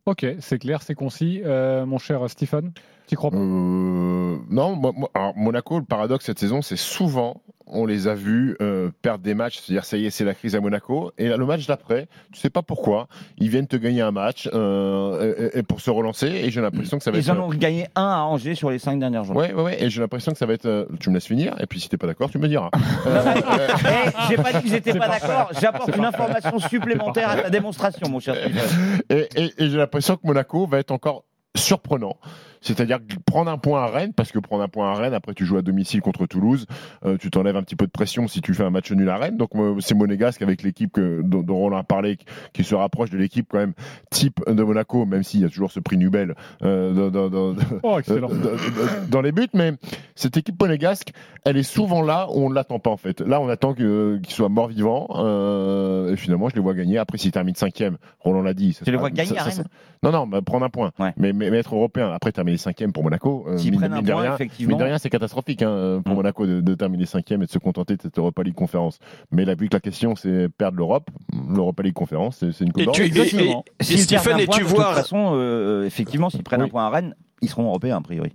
Ok, 0.07 0.27
c'est 0.41 0.59
clair, 0.59 0.83
c'est 0.83 0.95
concis. 0.95 1.43
Euh, 1.45 1.87
mon 1.87 1.99
cher 1.99 2.29
Stephen, 2.29 2.73
tu 3.07 3.17
crois 3.17 3.31
pas? 3.31 3.37
Euh, 3.37 4.39
non, 4.49 4.75
moi- 4.75 4.93
moi- 4.97 5.11
alors, 5.15 5.37
Monaco, 5.37 5.79
le 5.79 5.85
paradoxe 5.85 6.25
cette 6.25 6.39
saison, 6.39 6.63
c'est 6.63 6.77
souvent, 6.77 7.43
on 7.73 7.87
les 7.87 8.09
a 8.09 8.15
vus 8.15 8.57
euh, 8.61 8.91
perdre 9.03 9.23
des 9.25 9.35
matchs, 9.35 9.59
c'est-à-dire 9.61 9.85
ça 9.85 9.97
y 9.97 10.07
est, 10.07 10.11
c'est 10.11 10.25
la 10.25 10.35
crise 10.35 10.55
à 10.57 10.61
Monaco, 10.61 11.13
et 11.19 11.29
là, 11.29 11.37
le 11.37 11.47
match 11.47 11.67
d'après, 11.67 12.09
tu 12.33 12.41
sais 12.41 12.51
pas 12.51 12.63
pourquoi, 12.63 13.09
ils 13.39 13.49
viennent 13.49 13.67
te 13.67 13.77
gagner 13.77 14.01
un 14.03 14.11
match 14.11 14.49
euh, 14.53 15.51
et, 15.55 15.59
et 15.59 15.63
pour 15.63 15.81
se 15.81 15.91
relancer, 15.91 16.27
et 16.27 16.51
j'ai 16.51 16.61
l'impression 16.61 16.99
que 16.99 17.05
ça 17.05 17.11
va 17.11 17.19
Ils 17.19 17.29
être. 17.31 17.37
en 17.39 17.45
ont 17.45 17.49
gagné 17.49 17.87
un 17.97 18.03
à 18.09 18.19
Angers 18.23 18.55
sur 18.55 18.71
les 18.71 18.79
5 18.79 18.99
dernières 18.99 19.25
journées. 19.25 19.41
Ouais, 19.41 19.53
ouais, 19.55 19.63
ouais, 19.63 19.83
et 19.85 19.91
j'ai 19.91 20.01
l'impression 20.01 20.33
que 20.33 20.39
ça 20.39 20.47
va 20.47 20.53
être. 20.55 20.67
euh, 20.67 20.87
tu 21.01 21.09
me 21.11 21.15
laisses 21.15 21.27
finir, 21.27 21.55
et 21.61 21.67
puis 21.67 21.81
si 21.81 21.89
t'es 21.89 21.97
pas 21.97 22.07
d'accord, 22.07 22.31
tu 22.31 22.39
me 22.39 22.49
diras. 22.49 22.71
Euh, 23.07 23.35
Eh, 23.35 24.11
j'ai 24.29 24.37
pas 24.37 24.53
dit 24.53 24.63
que 24.63 24.69
j'étais 24.69 24.93
pas 24.99 25.09
d'accord, 25.09 25.51
j'apporte 25.61 25.89
une 25.89 26.03
parfait. 26.03 26.23
information 26.23 26.59
supplémentaire 26.59 27.29
à 27.31 27.37
ta 27.37 27.51
démonstration, 27.51 28.09
mon 28.09 28.21
cher 28.21 28.35
et- 29.11 29.29
et 29.37 29.51
j'ai 29.59 29.77
l'impression 29.77 30.17
que 30.17 30.27
Monaco 30.27 30.67
va 30.67 30.79
être 30.79 30.91
encore 30.91 31.25
surprenant. 31.57 32.17
C'est-à-dire 32.61 32.99
prendre 33.25 33.51
un 33.51 33.59
point 33.59 33.83
à 33.83 33.87
Rennes, 33.87 34.13
parce 34.15 34.33
que 34.33 34.39
prendre 34.39 34.63
un 34.63 34.69
point 34.69 34.91
à 34.91 34.95
Rennes, 34.95 35.15
après 35.15 35.33
tu 35.35 35.47
joues 35.47 35.57
à 35.57 35.63
domicile 35.63 36.01
contre 36.03 36.27
Toulouse, 36.27 36.67
euh, 37.07 37.17
tu 37.19 37.31
t'enlèves 37.31 37.57
un 37.57 37.63
petit 37.63 37.77
peu 37.77 37.87
de 37.87 37.91
pression 37.91 38.29
si 38.29 38.41
tu 38.43 38.53
fais 38.55 38.65
un 38.65 38.71
match 38.71 38.91
nul 38.93 39.09
à 39.09 39.17
Rennes. 39.17 39.37
Donc 39.37 39.51
c'est 39.81 39.95
Monégasque 39.95 40.43
avec 40.43 40.63
l'équipe 40.63 40.93
que- 40.93 41.23
dont, 41.23 41.43
dont 41.43 41.57
on 41.73 41.77
a 41.77 41.83
parlé, 41.83 42.19
qui- 42.53 42.65
se 42.65 42.75
rapproche 42.75 43.11
de 43.11 43.17
l'équipe 43.19 43.47
quand 43.51 43.59
même 43.59 43.73
type 44.11 44.41
de 44.47 44.63
Monaco, 44.63 45.07
même 45.07 45.23
s'il 45.23 45.41
y 45.41 45.45
a 45.45 45.49
toujours 45.49 45.73
ce 45.73 45.81
prix 45.81 45.97
Nubel 45.97 46.35
euh, 46.63 47.11
dans, 47.11 47.29
dans- 47.29 47.53
dans- 47.55 47.63
Oh, 47.83 47.99
excellent. 47.99 48.29
dans- 49.11 49.21
les 49.23 49.33
buts. 49.33 49.49
Mais 49.55 49.73
cette 50.15 50.37
équipe 50.37 50.61
monégasque, 50.61 51.13
elle 51.45 51.57
est 51.57 51.63
souvent 51.63 52.03
là 52.03 52.27
où 52.31 52.45
on 52.45 52.51
ne 52.51 52.55
l'attend 52.55 52.79
pas 52.79 52.91
en 52.91 52.97
fait. 52.99 53.21
Là, 53.23 53.41
on 53.41 53.49
attend 53.49 53.73
qu'il 53.75 54.21
soit 54.29 54.49
mort-vivant. 54.51 55.09
euh, 55.17 56.13
et 56.13 56.17
finalement, 56.17 56.49
je 56.49 56.55
les 56.55 56.61
vois 56.61 56.75
gagner. 56.75 56.99
Après, 56.99 57.19
s'il 57.19 57.33
termine 57.33 57.55
cinquième, 57.55 57.97
Roland 58.21 58.43
l'a 58.43 58.55
dit. 58.55 58.73
ça 58.75 58.85
Tu 58.85 58.91
les 58.91 58.97
vois 58.97 59.11
gagner 59.11 59.31
ça- 59.35 59.47
à 59.47 59.51
ça- 59.51 59.63
Rennes 59.63 59.71
non, 60.03 60.13
non, 60.13 60.27
bah, 60.27 60.41
prendre 60.41 60.65
un 60.65 60.71
point. 60.71 60.93
Ouais. 60.99 61.13
Mais, 61.19 61.33
mais, 61.35 61.51
mais 61.51 61.59
être 61.59 61.75
européen. 61.75 62.11
Après, 62.11 62.33
terminer 62.33 62.50
terminer 62.51 62.59
cinquième 62.59 62.93
pour 62.93 63.03
Monaco. 63.03 63.45
Euh, 63.49 63.57
S'ils 63.59 63.71
mine- 63.71 63.81
prennent 63.81 63.93
un 63.95 64.03
de 64.03 64.11
point, 64.13 64.23
rien- 64.23 64.35
effectivement. 64.35 64.71
Mine 64.77 64.79
de 64.79 64.85
rien, 64.85 64.99
c'est 64.99 65.11
catastrophique 65.11 65.63
hein, 65.63 66.01
pour 66.05 66.15
Mm. 66.15 66.17
Monaco 66.17 66.47
de, 66.47 66.61
de 66.61 66.75
terminer 66.75 67.07
cinquième 67.07 67.43
et 67.43 67.47
de 67.47 67.51
se 67.51 67.59
contenter 67.59 67.97
de 67.97 68.03
cette 68.03 68.19
Europa 68.19 68.43
League 68.43 68.55
conférence. 68.55 68.99
Mais 69.31 69.45
là, 69.45 69.55
vu 69.55 69.69
que 69.69 69.77
la 69.77 69.81
question 69.81 70.15
c'est 70.17 70.49
perdre 70.49 70.77
l'Europe, 70.79 71.09
l'Europa 71.49 71.83
League 71.83 71.95
conférence, 71.95 72.37
c'est 72.39 72.53
c'est 72.53 72.65
une 72.65 72.73
coupe 72.73 72.83
Et 72.83 72.85
d'Europe. 72.87 72.97
tu- 72.97 73.03
et- 73.03 73.07
Exactement. 73.07 73.65
et 73.81 73.85
perdent 73.85 73.99
Stephen, 73.99 74.35
un 74.35 74.39
et 74.39 74.47
tu 74.47 74.61
de 74.61 74.65
vois- 74.67 74.85
toute 74.87 74.95
façon, 74.95 75.33
euh, 75.35 75.85
effectivement, 75.85 76.31
s'ils 76.31 76.43
prennent 76.43 76.61
Oui. 76.63 76.67
un 76.67 76.71
point 76.71 76.87
à 76.87 76.91
Rennes, 76.91 77.15
ils 77.43 77.49
seront 77.49 77.65
européens 77.67 77.97
a 77.97 78.01
priori. 78.01 78.33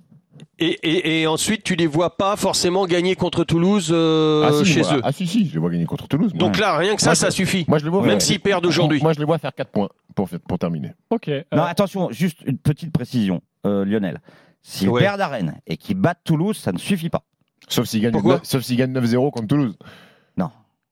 Et, 0.60 0.78
et, 0.84 1.22
et 1.22 1.28
ensuite, 1.28 1.64
tu 1.64 1.76
les 1.76 1.88
vois 1.88 2.18
pas 2.18 2.36
forcément 2.36 2.86
gagner 2.86 3.16
contre 3.16 3.46
Toulouse 3.46 3.90
euh, 3.94 4.46
ah, 4.50 4.52
si, 4.52 4.66
chez 4.66 4.82
eux. 4.82 5.00
ah 5.02 5.12
si, 5.14 5.26
si, 5.28 5.48
je 5.48 5.54
les 5.54 5.60
vois 5.60 5.70
gagner 5.70 5.86
contre 5.86 6.10
Toulouse. 6.10 6.34
moi. 6.34 6.40
Donc 6.40 6.60
là, 6.60 6.76
rien 6.78 6.96
que 6.96 7.02
ça, 7.02 7.10
Moi, 7.12 7.16
ça 7.16 7.30
je- 7.30 7.36
suffit. 7.36 7.64
moi, 7.70 7.78
je 7.78 7.86
les 7.86 7.90
vois 7.90 8.06
Même 8.06 8.20
s'ils 8.20 8.42
perdent 8.42 8.66
aujourd'hui. 8.66 9.02
Moi, 9.02 9.14
je 9.14 9.20
les 9.20 9.26
vois 9.26 9.38
faire 9.38 9.54
4 9.56 9.72
points 9.72 9.88
pour, 10.14 10.28
terminer. 10.60 10.92
Ok. 11.10 11.30
euh, 11.30 11.42
Non, 11.54 11.64
attention, 11.64 12.10
juste 12.12 12.40
une 12.46 12.58
petite 12.58 12.92
précision, 12.92 13.36
euh, 13.36 13.40
Lionel. 13.86 14.22
S'ils 14.62 14.90
Ouais. 14.90 15.02
perdent 15.02 15.22
à 15.22 15.28
Rennes 15.28 15.60
et 15.68 15.78
qu'ils 15.78 15.96
battent 15.98 16.22
Toulouse, 16.24 16.58
ça 16.58 16.72
ne 16.72 16.78
suffit 16.78 17.10
pas. 17.10 17.24
Sauf 17.68 17.86
s'ils 17.88 18.02
gagnent, 18.02 18.14
gagnent 18.78 18.94
9-0 18.94 19.32
contre 19.32 19.48
Toulouse. 19.48 19.78
Non. 20.38 20.50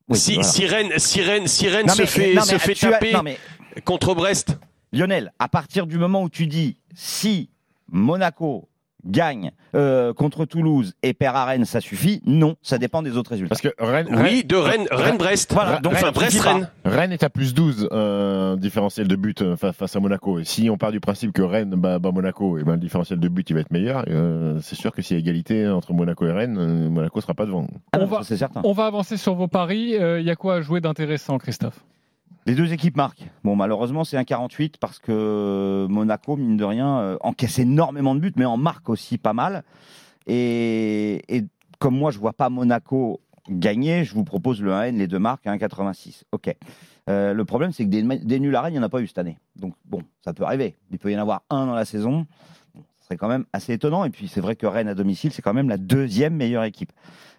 Oui, 0.09 0.17
si, 0.17 0.33
voilà. 0.35 0.47
si 0.49 0.65
Rennes, 0.67 0.91
si 0.97 1.21
Rennes, 1.21 1.47
si 1.47 1.67
Rennes 1.69 1.87
Non, 1.87 1.93
se 1.93 2.01
mais- 2.01 2.07
fait, 2.07 2.33
non, 2.33 2.41
se 2.43 2.57
fait 2.57 2.71
as- 2.85 2.91
taper 2.91 3.13
non, 3.13 3.23
mais 3.23 3.37
contre 3.85 4.13
Brest, 4.15 4.57
Lionel, 4.91 5.31
à 5.39 5.47
partir 5.47 5.87
du 5.87 5.97
moment 5.97 6.21
où 6.23 6.29
tu 6.29 6.45
dis 6.47 6.77
si 6.93 7.49
Monaco 7.91 8.69
gagne 9.05 9.51
euh, 9.75 10.13
contre 10.13 10.45
Toulouse 10.45 10.93
et 11.03 11.13
perd 11.13 11.35
à 11.35 11.45
Rennes, 11.45 11.65
ça 11.65 11.81
suffit? 11.81 12.21
Non, 12.25 12.55
ça 12.61 12.77
dépend 12.77 13.01
des 13.01 13.17
autres 13.17 13.31
résultats. 13.31 13.49
Parce 13.55 13.61
que 13.61 13.69
Rennes, 13.83 14.07
oui, 14.11 14.43
de 14.43 14.55
Rennes, 14.55 14.87
Rennes- 14.91 15.01
Rennes-Brest. 15.05 15.53
Voilà, 15.53 15.79
donc 15.79 15.93
enfin, 15.93 16.01
ça 16.01 16.07
suffit 16.07 16.19
Brest-Rennes. 16.39 16.69
Rennes 16.85 17.11
est 17.11 17.23
à 17.23 17.29
plus 17.29 17.53
12 17.53 17.89
euh, 17.91 18.55
différentiel 18.55 19.07
de 19.07 19.15
but 19.15 19.41
euh, 19.41 19.55
fa- 19.55 19.73
face 19.73 19.95
à 19.95 19.99
Monaco. 19.99 20.39
Et 20.39 20.43
si 20.45 20.69
on 20.69 20.77
part 20.77 20.91
du 20.91 20.99
principe 20.99 21.31
que 21.33 21.41
Rennes 21.41 21.71
bat, 21.75 21.99
bat 21.99 22.11
Monaco, 22.11 22.57
et 22.57 22.63
ben, 22.63 22.73
le 22.73 22.77
différentiel 22.79 23.19
de 23.19 23.27
but 23.27 23.49
il 23.49 23.53
va 23.53 23.59
être 23.61 23.71
meilleur. 23.71 24.05
euh, 24.07 24.59
c'est 24.61 24.75
sûr 24.75 24.91
que 24.91 25.01
s'il 25.01 25.17
y 25.17 25.19
a 25.19 25.21
égalité 25.21 25.67
entre 25.67 25.93
Monaco 25.93 26.25
et 26.25 26.31
Rennes, 26.31 26.89
Monaco 26.89 27.19
sera 27.21 27.33
pas 27.33 27.45
devant. 27.45 27.67
Ah 27.91 27.97
non, 27.97 28.05
on 28.05 28.07
va- 28.07 28.17
ça, 28.19 28.23
c'est 28.25 28.37
certain. 28.37 28.61
On 28.63 28.73
va 28.73 28.85
avancer 28.85 29.17
sur 29.17 29.35
vos 29.35 29.47
paris. 29.47 29.95
Euh, 29.97 30.19
Il 30.19 30.25
y 30.25 30.31
a 30.31 30.35
quoi 30.35 30.55
à 30.55 30.61
jouer 30.61 30.79
d'intéressant, 30.81 31.37
Christophe? 31.37 31.83
Les 32.45 32.55
deux 32.55 32.73
équipes 32.73 32.97
marquent. 32.97 33.25
Bon, 33.43 33.55
malheureusement, 33.55 34.03
c'est 34.03 34.17
un 34.17 34.25
48 34.25 34.77
parce 34.77 34.99
que 34.99 35.87
Monaco, 35.89 36.35
mine 36.35 36.57
de 36.57 36.65
rien, 36.65 36.99
euh, 36.99 37.17
encaisse 37.21 37.57
énormément 37.59 38.15
de 38.15 38.19
buts, 38.19 38.33
mais 38.35 38.45
en 38.45 38.57
marque 38.57 38.89
aussi 38.89 39.17
pas 39.17 39.33
mal. 39.33 39.63
Et, 40.27 41.45
comme 41.79 41.97
moi, 41.97 42.11
je 42.11 42.19
vois 42.19 42.33
pas 42.33 42.49
Monaco 42.49 43.21
gagner, 43.49 44.03
je 44.03 44.13
vous 44.13 44.23
propose 44.23 44.61
le 44.61 44.71
1N, 44.71 44.97
les 44.97 45.07
deux 45.07 45.19
marques, 45.19 45.47
à 45.47 45.55
1,86. 45.55 46.23
Ok. 46.31 46.53
Euh, 47.09 47.33
le 47.33 47.45
problème, 47.45 47.71
c'est 47.71 47.85
que 47.85 47.89
des, 47.89 48.39
nuls 48.39 48.55
à 48.55 48.61
Rennes, 48.61 48.73
il 48.73 48.77
n'y 48.77 48.83
en 48.83 48.87
a 48.87 48.89
pas 48.89 49.01
eu 49.01 49.07
cette 49.07 49.17
année. 49.17 49.37
Donc, 49.55 49.73
bon, 49.85 50.01
ça 50.23 50.33
peut 50.33 50.43
arriver. 50.43 50.75
Il 50.91 50.99
peut 50.99 51.11
y 51.11 51.15
en 51.15 51.21
avoir 51.21 51.43
un 51.49 51.65
dans 51.65 51.75
la 51.75 51.85
saison. 51.85 52.25
Ce 52.99 53.05
serait 53.05 53.17
quand 53.17 53.27
même 53.27 53.45
assez 53.53 53.73
étonnant. 53.73 54.03
Et 54.03 54.09
puis, 54.09 54.27
c'est 54.27 54.41
vrai 54.41 54.55
que 54.55 54.65
Rennes 54.65 54.87
à 54.89 54.95
domicile, 54.95 55.31
c'est 55.31 55.41
quand 55.41 55.53
même 55.53 55.69
la 55.69 55.77
deuxième 55.77 56.35
meilleure 56.35 56.63
équipe 56.65 56.91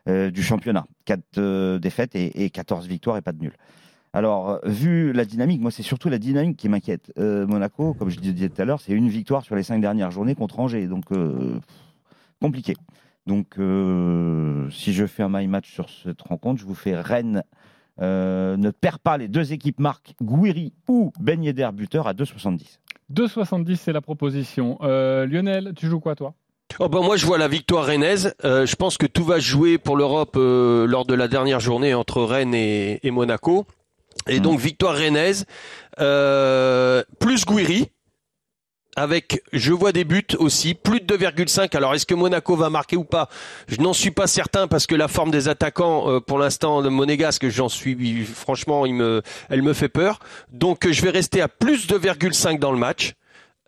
euh, 0.08 0.30
du 0.30 0.42
championnat. 0.42 0.86
4 1.04 1.76
défaites 1.78 2.14
et, 2.14 2.44
et 2.44 2.50
14 2.50 2.86
victoires 2.86 3.18
et 3.18 3.22
pas 3.22 3.32
de 3.32 3.40
nuls. 3.40 3.56
Alors, 4.14 4.50
euh, 4.50 4.58
vu 4.64 5.12
la 5.12 5.24
dynamique, 5.24 5.60
moi, 5.60 5.70
c'est 5.70 5.82
surtout 5.82 6.08
la 6.08 6.18
dynamique 6.18 6.56
qui 6.56 6.68
m'inquiète. 6.68 7.12
Euh, 7.18 7.46
Monaco, 7.46 7.94
comme 7.94 8.10
je 8.10 8.20
disais 8.20 8.48
tout 8.48 8.62
à 8.62 8.64
l'heure, 8.64 8.80
c'est 8.80 8.92
une 8.92 9.08
victoire 9.08 9.42
sur 9.44 9.56
les 9.56 9.62
cinq 9.64 9.80
dernières 9.80 10.10
journées 10.12 10.34
contre 10.36 10.60
Angers. 10.60 10.86
Donc, 10.86 11.04
euh, 11.12 11.58
compliqué. 12.40 12.76
Donc, 13.26 13.58
euh, 13.58 14.70
si 14.70 14.92
je 14.92 15.04
fais 15.06 15.22
un 15.24 15.28
my 15.30 15.46
match 15.48 15.70
sur 15.72 15.88
cette 15.90 16.22
rencontre, 16.22 16.60
je 16.60 16.66
vous 16.66 16.74
fais 16.74 16.94
Rennes. 16.94 17.42
euh, 18.00 18.56
ne 18.56 18.70
perd 18.70 18.98
pas 18.98 19.16
les 19.18 19.28
deux 19.28 19.52
équipes 19.52 19.78
marques 19.80 20.14
Gouiri 20.22 20.72
ou 20.88 21.12
Ben 21.20 21.42
Yedder 21.42 21.70
buteur 21.72 22.06
à 22.08 22.12
2,70. 22.12 22.78
2,70 23.12 23.76
c'est 23.76 23.92
la 23.92 24.00
proposition. 24.00 24.78
Euh, 24.82 25.26
Lionel, 25.26 25.72
tu 25.76 25.86
joues 25.86 26.00
quoi 26.00 26.14
toi? 26.14 26.34
Oh 26.80 26.88
ben 26.88 27.02
moi 27.02 27.16
je 27.16 27.24
vois 27.24 27.38
la 27.38 27.46
victoire 27.46 27.86
rennaise. 27.86 28.34
Euh, 28.44 28.66
je 28.66 28.74
pense 28.74 28.98
que 28.98 29.06
tout 29.06 29.22
va 29.22 29.36
se 29.36 29.44
jouer 29.44 29.78
pour 29.78 29.96
l'Europe 29.96 30.34
euh, 30.36 30.86
lors 30.86 31.04
de 31.04 31.14
la 31.14 31.28
dernière 31.28 31.60
journée 31.60 31.94
entre 31.94 32.22
Rennes 32.24 32.54
et, 32.54 32.98
et 33.06 33.10
Monaco. 33.12 33.64
Et 34.28 34.40
donc 34.40 34.58
victoire 34.58 34.96
rennaise 34.96 35.44
euh, 36.00 37.02
plus 37.18 37.44
Gouiri 37.44 37.90
avec 38.96 39.42
je 39.52 39.72
vois 39.72 39.92
des 39.92 40.04
buts 40.04 40.24
aussi 40.38 40.74
plus 40.74 41.00
de 41.00 41.16
2,5. 41.16 41.76
Alors 41.76 41.94
est-ce 41.94 42.06
que 42.06 42.14
Monaco 42.14 42.56
va 42.56 42.70
marquer 42.70 42.96
ou 42.96 43.04
pas? 43.04 43.28
Je 43.68 43.80
n'en 43.80 43.92
suis 43.92 44.12
pas 44.12 44.26
certain 44.26 44.68
parce 44.68 44.86
que 44.86 44.94
la 44.94 45.08
forme 45.08 45.30
des 45.30 45.48
attaquants 45.48 46.10
euh, 46.10 46.20
pour 46.20 46.38
l'instant 46.38 46.80
le 46.80 46.90
monégasque 46.90 47.48
j'en 47.48 47.68
suis 47.68 48.24
franchement 48.24 48.86
il 48.86 48.94
me 48.94 49.22
elle 49.50 49.62
me 49.62 49.72
fait 49.72 49.88
peur. 49.88 50.20
Donc 50.50 50.88
je 50.90 51.02
vais 51.02 51.10
rester 51.10 51.40
à 51.40 51.48
plus 51.48 51.86
de 51.86 51.98
2,5 51.98 52.58
dans 52.58 52.72
le 52.72 52.78
match. 52.78 53.14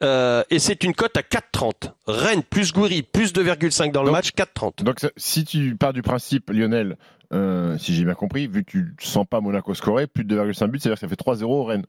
Euh, 0.03 0.43
et 0.51 0.59
c'est 0.59 0.85
une 0.85 0.95
cote 0.95 1.17
à 1.17 1.23
4,30. 1.23 1.93
Rennes 2.07 2.43
plus 2.43 2.73
Gouiri 2.73 3.03
plus 3.03 3.33
2,5 3.33 3.93
dans 3.93 4.03
le 4.03 4.07
Donc- 4.09 4.17
match, 4.17 4.31
4,30. 4.35 4.83
Donc 4.85 4.99
si 5.17 5.45
tu 5.45 5.75
pars 5.77 5.93
du 5.93 6.03
principe, 6.03 6.51
Lionel, 6.51 6.97
euh, 7.33 7.79
si 7.79 7.95
j'ai 7.95 8.05
bien 8.05 8.15
compris, 8.15 8.47
vu 8.47 8.63
que 8.65 8.71
tu 8.71 8.95
sens 9.01 9.27
pas 9.29 9.41
Monaco 9.41 9.73
scorer, 9.75 10.07
plus 10.07 10.25
de 10.25 10.37
2,5 10.37 10.69
buts, 10.71 10.79
c'est-à-dire 10.79 10.97
que 10.97 11.01
ça 11.01 11.09
fait 11.09 11.17
3-0 11.17 11.45
au 11.45 11.65
Rennes. 11.65 11.87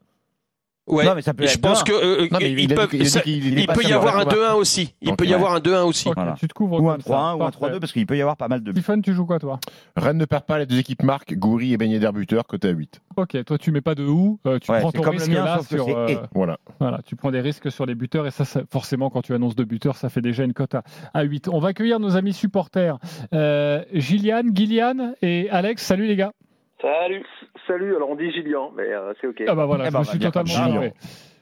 Ouais. 0.87 1.05
Non, 1.05 1.15
mais 1.15 1.21
ça 1.21 1.33
peut 1.33 1.45
je 1.45 1.57
pense 1.57 1.81
2-1. 1.81 1.85
que 1.85 1.91
euh, 1.91 2.27
Non, 2.31 2.37
mais 2.41 2.51
il, 2.51 2.59
il 2.61 2.67
peut, 2.73 2.87
dit 2.87 2.97
il 2.97 3.09
ça- 3.09 3.21
il 3.25 3.59
il 3.59 3.67
peut 3.67 3.83
y 3.83 3.91
avoir 3.91 4.15
un 4.15 4.19
Monaco. 4.23 4.37
2-1 4.41 4.53
aussi. 4.55 4.93
Il 5.01 5.15
peut 5.15 5.25
y 5.25 5.33
avoir 5.33 5.53
un 5.53 5.59
2-1 5.59 5.83
aussi. 5.83 6.09
Voilà. 6.15 6.35
Tu 6.39 6.47
te 6.47 6.53
couvres 6.53 6.81
Ou 6.81 6.89
un 6.89 6.93
comme 6.93 7.01
3-1 7.01 7.05
ça. 7.05 7.35
ou 7.35 7.43
un 7.43 7.51
Parfait. 7.51 7.65
3-2 7.75 7.79
parce 7.79 7.91
qu'il 7.91 8.05
peut 8.05 8.17
y 8.17 8.21
avoir 8.21 8.37
pas 8.37 8.47
mal 8.47 8.63
de 8.63 8.71
buts. 8.71 8.81
Stephen, 8.81 9.01
tu 9.01 9.13
joues 9.13 9.25
quoi 9.25 9.37
toi? 9.39 9.59
Rennes 9.97 10.17
ne 10.17 10.25
perd 10.25 10.45
pas 10.45 10.57
les 10.59 10.65
deux 10.65 10.79
équipes 10.79 11.03
marques, 11.03 11.33
Goury 11.35 11.73
et 11.73 11.77
Ben 11.77 11.91
Yedder 11.91 12.11
buteur, 12.13 12.45
côté 12.45 12.69
à 12.69 12.71
8. 12.71 13.01
Ok, 13.17 13.43
toi 13.45 13.57
tu 13.57 13.71
mets 13.71 13.81
pas 13.81 13.95
de 13.95 14.03
ou, 14.05 14.39
euh, 14.45 14.59
tu 14.59 14.71
Ouais, 14.71 14.79
prends 14.79 14.91
ton 14.91 15.01
comme 15.01 15.15
risque 15.15 15.27
mien, 15.29 15.43
là 15.43 15.59
sur. 15.67 15.87
euh. 15.89 16.07
Voilà. 16.33 16.57
Voilà, 16.79 16.99
tu 17.05 17.15
prends 17.15 17.31
des 17.31 17.41
risques 17.41 17.71
sur 17.71 17.85
les 17.85 17.95
buteurs 17.95 18.25
et 18.27 18.31
ça, 18.31 18.45
ça- 18.45 18.61
forcément, 18.71 19.09
quand 19.09 19.21
tu 19.23 19.33
annonces 19.33 19.55
deux 19.55 19.65
buteurs, 19.65 19.97
ça 19.97 20.09
fait 20.09 20.21
déjà 20.21 20.43
une 20.43 20.53
cote 20.53 20.75
à, 20.75 20.83
à 21.13 21.23
8. 21.23 21.49
On 21.51 21.59
va 21.59 21.69
accueillir 21.69 21.99
nos 21.99 22.15
amis 22.15 22.33
supporters. 22.33 22.97
Euh, 23.33 23.83
Gillian, 23.93 24.43
Gillian 24.53 25.13
et 25.21 25.49
Alex. 25.49 25.83
Salut 25.83 26.07
les 26.07 26.15
gars. 26.15 26.31
Salut, 26.81 27.25
salut. 27.65 27.95
Alors 27.95 28.09
on 28.11 28.15
dit 28.15 28.31
Gillian, 28.31 28.71
mais 28.75 28.83
euh, 28.91 29.13
c'est 29.19 29.27
ok. 29.27 29.43
Ah 29.47 29.55
bah 29.55 29.65
voilà, 29.65 29.85
Eh 29.85 29.91
je 29.91 29.93
me 29.93 29.97
va 29.97 30.03
suis 30.09 30.19
dire 30.19 30.31
totalement 30.31 30.69
trompé. 30.71 30.93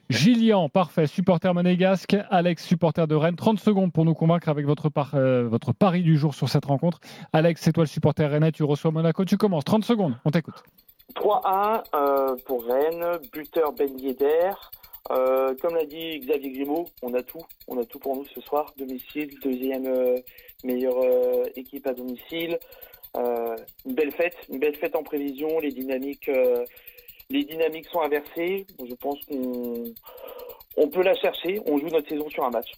Gillian, 0.10 0.70
parfait, 0.70 1.08
supporter 1.08 1.52
monégasque. 1.54 2.16
Alex, 2.30 2.64
supporter 2.64 3.08
de 3.08 3.16
Rennes. 3.16 3.36
30 3.36 3.60
secondes 3.60 3.92
pour 3.92 4.06
nous 4.06 4.14
convaincre 4.14 4.50
avec 4.50 4.66
votre, 4.66 4.88
par- 4.90 5.16
euh, 5.16 5.48
votre 5.48 5.74
pari 5.74 6.04
du 6.04 6.16
jour 6.16 6.36
sur 6.36 6.48
cette 6.48 6.66
rencontre. 6.66 7.00
Alex, 7.34 7.60
c'est 7.62 7.72
toi 7.74 7.84
le 7.84 7.88
supporter 7.88 8.30
rennais, 8.30 8.52
tu 8.52 8.64
reçois 8.64 8.92
Monaco, 8.92 9.26
tu 9.26 9.36
commences. 9.36 9.66
30 9.66 9.84
secondes, 9.84 10.16
on 10.24 10.30
t'écoute. 10.32 10.64
3-1 11.16 11.84
euh, 11.96 12.36
pour 12.46 12.66
Rennes, 12.66 13.18
buteur 13.34 13.74
Ben 13.74 13.98
Yedder. 14.00 14.52
Euh, 15.12 15.54
comme 15.62 15.76
l'a 15.76 15.86
dit 15.86 16.20
Xavier 16.20 16.52
Grimaud, 16.52 16.86
on 17.04 17.14
a 17.14 17.22
tout, 17.24 17.42
on 17.68 17.80
a 17.80 17.86
tout 17.86 18.00
pour 18.00 18.16
nous 18.16 18.26
ce 18.34 18.42
soir. 18.42 18.74
Domicile, 18.78 19.30
deuxième 19.44 19.86
euh, 19.88 20.18
meilleure 20.64 20.98
euh, 20.98 21.44
équipe 21.56 21.86
à 21.88 21.94
domicile. 21.94 22.58
Euh, 23.18 23.56
une 23.86 23.94
belle 23.96 24.12
fête, 24.12 24.36
une 24.50 24.60
belle 24.60 24.76
fête 24.76 24.96
en 24.96 25.04
prévision. 25.04 25.60
Les 25.60 25.72
dynamiques, 25.72 26.28
euh, 26.30 26.64
les 27.30 27.44
dynamiques 27.46 27.88
sont 27.88 28.02
inversées. 28.02 28.66
Je 28.88 28.94
pense 28.96 29.20
qu'on 29.30 29.84
on 30.78 30.90
peut 30.90 31.04
la 31.04 31.16
chercher. 31.16 31.60
On 31.66 31.78
joue 31.78 31.88
notre 31.90 32.10
saison 32.10 32.30
sur 32.30 32.44
un 32.44 32.50
match. 32.50 32.72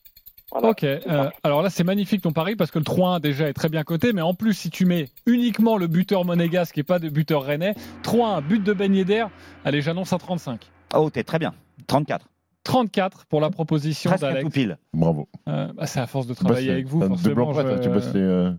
Voilà, 0.51 0.69
ok, 0.69 0.83
euh, 0.85 1.29
alors 1.43 1.61
là 1.61 1.69
c'est 1.69 1.83
magnifique 1.83 2.21
ton 2.21 2.31
pari 2.31 2.55
parce 2.55 2.71
que 2.71 2.79
le 2.79 2.85
3-1 2.85 3.19
déjà 3.19 3.49
est 3.49 3.53
très 3.53 3.67
bien 3.67 3.83
coté, 3.83 4.13
mais 4.13 4.21
en 4.21 4.33
plus 4.33 4.53
si 4.53 4.69
tu 4.69 4.85
mets 4.85 5.07
uniquement 5.25 5.75
le 5.75 5.87
buteur 5.87 6.23
monégasque 6.23 6.77
et 6.77 6.83
pas 6.83 6.99
de 6.99 7.09
buteur 7.09 7.43
rennais, 7.43 7.73
3-1, 8.03 8.41
but 8.47 8.63
de 8.63 8.71
Ben 8.71 8.95
Yedder, 8.95 9.25
allez 9.65 9.81
j'annonce 9.81 10.13
à 10.13 10.17
35. 10.17 10.61
Oh, 10.95 11.09
t'es 11.09 11.25
très 11.25 11.37
bien. 11.37 11.53
34. 11.87 12.29
34 12.63 13.25
pour 13.25 13.41
la 13.41 13.49
proposition 13.49 14.09
d'Alex. 14.15 14.49
pile. 14.53 14.77
Bravo. 14.93 15.27
Euh, 15.49 15.67
bah, 15.73 15.85
c'est 15.85 15.99
à 15.99 16.07
force 16.07 16.27
de 16.27 16.33
travailler 16.33 16.71
avec 16.71 16.85
vous, 16.87 17.01
euh, 17.01 17.09
de 17.09 17.33
blanc 17.33 17.51
forcément. 17.53 17.75
je- 17.75 17.81
Tu 17.81 17.89
bosses 17.89 18.13
les, 18.13 18.21
euh, 18.21 18.51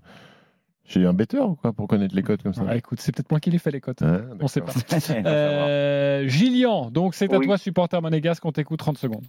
chez 0.88 1.04
un 1.06 1.12
better 1.12 1.38
ou 1.38 1.54
quoi 1.54 1.72
pour 1.72 1.86
connaître 1.86 2.16
les 2.16 2.22
codes 2.22 2.42
comme 2.42 2.54
ça 2.54 2.62
Ah, 2.68 2.76
écoute, 2.76 3.00
c'est 3.00 3.14
peut-être 3.14 3.30
moi 3.30 3.38
qui 3.38 3.50
l'ai 3.50 3.58
fait 3.58 3.70
les 3.70 3.80
cotes. 3.80 4.02
Ah, 4.02 4.22
On 4.40 4.48
sait 4.48 4.60
pas. 4.62 4.72
Euh, 5.26 6.26
Gillian, 6.26 6.90
donc 6.90 7.14
c'est 7.14 7.32
à 7.32 7.38
Oui. 7.38 7.46
toi, 7.46 7.58
supporter 7.58 8.00
monégasque, 8.02 8.44
on 8.44 8.52
t'écoute 8.52 8.78
30 8.80 8.98
secondes. 8.98 9.24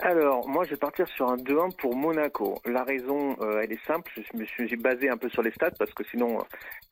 Alors, 0.00 0.48
moi, 0.48 0.62
je 0.64 0.70
vais 0.70 0.76
partir 0.76 1.08
sur 1.08 1.28
un 1.28 1.36
2-1 1.36 1.74
pour 1.76 1.96
Monaco. 1.96 2.60
La 2.64 2.84
raison, 2.84 3.36
euh, 3.40 3.62
elle 3.62 3.72
est 3.72 3.84
simple. 3.84 4.12
Je 4.16 4.38
me 4.38 4.44
suis 4.44 4.76
basé 4.76 5.10
un 5.10 5.16
peu 5.16 5.28
sur 5.28 5.42
les 5.42 5.50
stats 5.50 5.72
parce 5.72 5.92
que 5.92 6.04
sinon, 6.04 6.38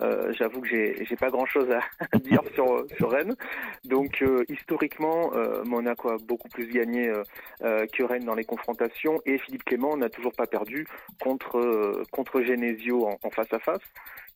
euh, 0.02 0.32
j'avoue 0.32 0.60
que 0.60 0.66
j'ai 0.66 1.16
pas 1.16 1.30
grand-chose 1.30 1.68
à 1.70 2.18
dire 2.18 2.40
sur 2.56 3.10
Rennes. 3.10 3.36
Donc, 3.84 4.22
euh, 4.22 4.44
historiquement, 4.48 5.30
Monaco 5.64 6.10
a 6.10 6.16
beaucoup 6.16 6.48
plus 6.48 6.66
gagné 6.66 7.12
que 7.60 8.02
Rennes 8.02 8.24
dans 8.24 8.34
les 8.34 8.44
confrontations 8.44 9.20
et 9.24 9.38
Philippe 9.38 9.64
Clément 9.64 9.96
n'a 9.96 10.08
toujours 10.08 10.32
pas 10.32 10.46
perdu 10.46 10.86
contre 11.20 12.02
contre 12.10 12.42
Genesio 12.42 13.06
en, 13.06 13.18
en 13.22 13.30
face 13.30 13.52
à 13.52 13.60
face. 13.60 13.82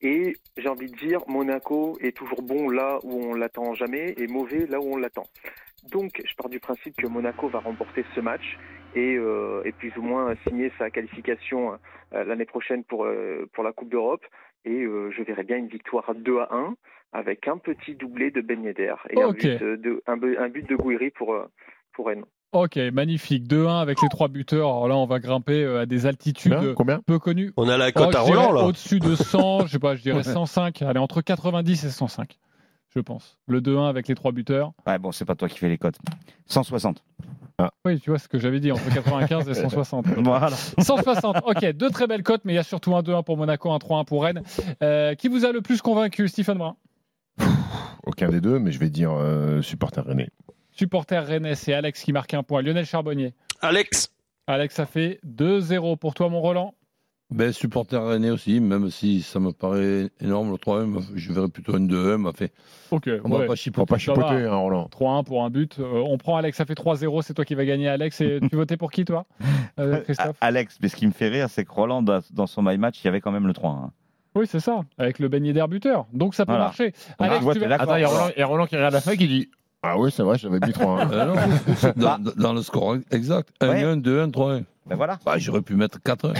Et 0.02 0.36
j'ai 0.56 0.68
envie 0.68 0.90
de 0.90 0.96
dire, 0.96 1.20
Monaco 1.26 1.98
est 2.00 2.16
toujours 2.16 2.42
bon 2.42 2.70
là 2.70 2.98
où 3.02 3.22
on 3.22 3.34
l'attend 3.34 3.74
jamais 3.74 4.14
et 4.16 4.26
mauvais 4.28 4.66
là 4.66 4.80
où 4.80 4.94
on 4.94 4.96
l'attend. 4.96 5.26
Donc, 5.90 6.20
je 6.24 6.34
pars 6.34 6.48
du 6.48 6.60
principe 6.60 6.96
que 6.96 7.06
Monaco 7.06 7.48
va 7.48 7.60
remporter 7.60 8.04
ce 8.14 8.20
match 8.20 8.58
et, 8.94 9.16
euh, 9.16 9.62
et 9.64 9.72
plus 9.72 9.92
ou 9.96 10.02
moins 10.02 10.34
signer 10.46 10.72
sa 10.78 10.90
qualification 10.90 11.72
euh, 12.14 12.24
l'année 12.24 12.44
prochaine 12.44 12.84
pour, 12.84 13.04
euh, 13.04 13.48
pour 13.52 13.64
la 13.64 13.72
Coupe 13.72 13.88
d'Europe. 13.90 14.24
Et 14.64 14.82
euh, 14.82 15.10
je 15.16 15.22
verrai 15.22 15.42
bien 15.44 15.56
une 15.56 15.68
victoire 15.68 16.14
2 16.14 16.38
à 16.40 16.48
1 16.52 16.74
avec 17.12 17.48
un 17.48 17.56
petit 17.58 17.94
doublé 17.94 18.30
de 18.30 18.40
Ben 18.40 18.62
Yedder 18.62 18.94
et 19.10 19.20
un, 19.22 19.30
but, 19.32 19.42
de, 19.62 20.02
un, 20.06 20.16
bu- 20.16 20.36
un 20.38 20.48
but 20.48 20.68
de 20.68 20.76
Gouiri 20.76 21.10
pour, 21.10 21.34
pour 21.94 22.06
Rennes. 22.06 22.24
Ok, 22.52 22.76
magnifique. 22.92 23.44
2-1 23.48 23.80
avec 23.80 24.02
les 24.02 24.08
trois 24.08 24.26
buteurs. 24.28 24.66
Alors 24.68 24.88
là, 24.88 24.96
on 24.96 25.06
va 25.06 25.18
grimper 25.20 25.64
à 25.64 25.86
des 25.86 26.06
altitudes 26.06 26.52
Combien? 26.54 26.74
Combien? 26.74 27.00
peu 27.06 27.18
connues. 27.20 27.52
On 27.56 27.68
a 27.68 27.76
la 27.76 27.88
Oh, 27.88 27.92
cote 27.94 28.14
à 28.14 28.20
Roland 28.20 28.52
là. 28.52 28.64
Au-dessus 28.64 28.98
de 28.98 29.14
100, 29.14 29.66
je 29.66 29.72
sais 29.72 29.78
pas, 29.78 29.94
je 29.94 30.02
dirais 30.02 30.22
105. 30.24 30.82
Allez, 30.82 30.98
entre 30.98 31.20
90 31.22 31.84
et 31.84 31.88
105, 31.90 32.38
je 32.94 33.00
pense. 33.00 33.38
Le 33.46 33.60
2-1 33.60 33.88
avec 33.88 34.08
les 34.08 34.14
trois 34.14 34.32
buteurs. 34.32 34.72
Ouais, 34.86 34.98
bon, 34.98 35.12
c'est 35.12 35.24
pas 35.24 35.34
toi 35.34 35.48
qui 35.48 35.58
fais 35.58 35.68
les 35.68 35.78
cotes. 35.78 35.98
160. 36.46 37.02
Oui, 37.84 38.00
tu 38.00 38.10
vois 38.10 38.18
ce 38.18 38.28
que 38.28 38.38
j'avais 38.38 38.60
dit, 38.60 38.72
entre 38.72 38.88
95 38.94 39.48
et 39.48 39.54
160. 39.54 40.06
Voilà. 40.18 40.48
160, 40.50 41.42
ok, 41.44 41.72
deux 41.72 41.90
très 41.90 42.06
belles 42.06 42.22
cotes, 42.22 42.42
mais 42.44 42.54
il 42.54 42.56
y 42.56 42.58
a 42.58 42.62
surtout 42.62 42.94
un 42.96 43.02
2-1 43.02 43.22
pour 43.22 43.36
Monaco, 43.36 43.70
un 43.70 43.76
3-1 43.76 44.04
pour 44.06 44.24
Rennes. 44.24 44.42
Euh, 44.82 45.14
qui 45.14 45.28
vous 45.28 45.44
a 45.44 45.52
le 45.52 45.60
plus 45.60 45.82
convaincu, 45.82 46.26
Stephen 46.28 46.58
Brun? 46.58 46.76
Aucun 48.04 48.28
des 48.30 48.40
deux, 48.40 48.58
mais 48.58 48.72
je 48.72 48.78
vais 48.78 48.90
dire 48.90 49.12
euh, 49.12 49.60
supporter 49.62 50.02
René. 50.04 50.30
Supporter 50.72 51.24
Rennes, 51.24 51.54
c'est 51.54 51.74
Alex 51.74 52.02
qui 52.02 52.12
marque 52.12 52.32
un 52.34 52.42
point. 52.42 52.62
Lionel 52.62 52.86
Charbonnier? 52.86 53.34
Alex, 53.60 54.12
Alex, 54.46 54.74
ça 54.74 54.86
fait 54.86 55.20
2-0 55.26 55.98
pour 55.98 56.14
toi, 56.14 56.28
mon 56.28 56.40
Roland. 56.40 56.74
Ben, 57.32 57.52
supporter 57.52 57.96
Rennais 58.04 58.30
aussi, 58.30 58.58
même 58.58 58.90
si 58.90 59.22
ça 59.22 59.38
me 59.38 59.52
paraît 59.52 60.10
énorme 60.20 60.50
le 60.50 60.56
3-1, 60.56 61.00
je 61.14 61.32
verrais 61.32 61.48
plutôt 61.48 61.76
une 61.76 61.86
2-1. 61.86 62.18
mais 62.18 62.32
fait, 62.32 62.52
Ok, 62.90 63.08
on 63.24 63.30
ouais. 63.30 63.38
va 63.38 63.46
pas 63.46 63.54
chipoter. 63.54 63.94
pas 64.12 64.32
hein, 64.32 64.56
Roland. 64.56 64.88
3-1 64.90 65.24
pour 65.24 65.44
un 65.44 65.50
but. 65.50 65.78
Euh, 65.78 66.02
on 66.04 66.18
prend 66.18 66.36
Alex, 66.36 66.56
ça 66.58 66.64
fait 66.64 66.74
3-0. 66.74 67.22
C'est 67.22 67.34
toi 67.34 67.44
qui 67.44 67.54
vas 67.54 67.64
gagner, 67.64 67.88
Alex. 67.88 68.20
Et 68.20 68.40
tu 68.50 68.56
votais 68.56 68.76
pour 68.76 68.90
qui, 68.90 69.04
toi, 69.04 69.26
euh, 69.78 70.00
Christophe 70.04 70.36
Alex, 70.40 70.78
mais 70.82 70.88
ce 70.88 70.96
qui 70.96 71.06
me 71.06 71.12
fait 71.12 71.28
rire, 71.28 71.48
c'est 71.48 71.64
que 71.64 71.70
Roland, 71.72 72.02
dans 72.02 72.46
son 72.48 72.62
My 72.62 72.76
Match, 72.78 73.00
il 73.02 73.04
y 73.04 73.08
avait 73.08 73.20
quand 73.20 73.30
même 73.32 73.46
le 73.46 73.52
3. 73.52 73.70
hein. 73.70 73.90
Oui, 74.34 74.46
c'est 74.48 74.60
ça, 74.60 74.80
avec 74.98 75.18
le 75.20 75.28
beignet 75.28 75.52
d'air 75.52 75.66
buteur. 75.68 76.06
Donc 76.12 76.34
ça 76.34 76.44
peut 76.46 76.52
Voilà. 76.52 76.64
marcher. 76.66 76.92
Alex, 77.20 77.38
tu 77.38 77.44
vois, 77.44 77.54
tu 77.54 77.60
t'es 77.60 77.66
vas- 77.66 77.78
d'accord. 77.78 77.94
Attends, 77.94 77.96
il 77.96 78.02
y 78.02 78.04
a 78.04 78.08
Roland, 78.08 78.30
il 78.36 78.40
y 78.40 78.42
a 78.42 78.46
Roland 78.46 78.66
qui 78.66 78.76
regarde 78.76 78.94
la 78.94 79.00
feuille 79.00 79.16
qui 79.18 79.26
dit 79.28 79.48
Ah 79.82 79.98
oui, 79.98 80.10
c'est 80.12 80.22
vrai, 80.22 80.36
j'avais 80.38 80.58
mis 80.64 80.72
3 80.72 81.06
Euh, 81.12 81.26
non, 81.26 81.34
dans, 81.96 82.18
dans 82.36 82.52
le 82.52 82.62
score 82.62 82.96
exact. 83.10 83.50
1-1, 83.60 84.00
2-1, 84.02 84.30
3-1. 84.30 84.62
Ben 84.90 84.96
voilà. 84.96 85.18
Bah, 85.24 85.38
J'aurais 85.38 85.62
pu 85.62 85.76
mettre 85.76 85.98
4-1. 86.00 86.34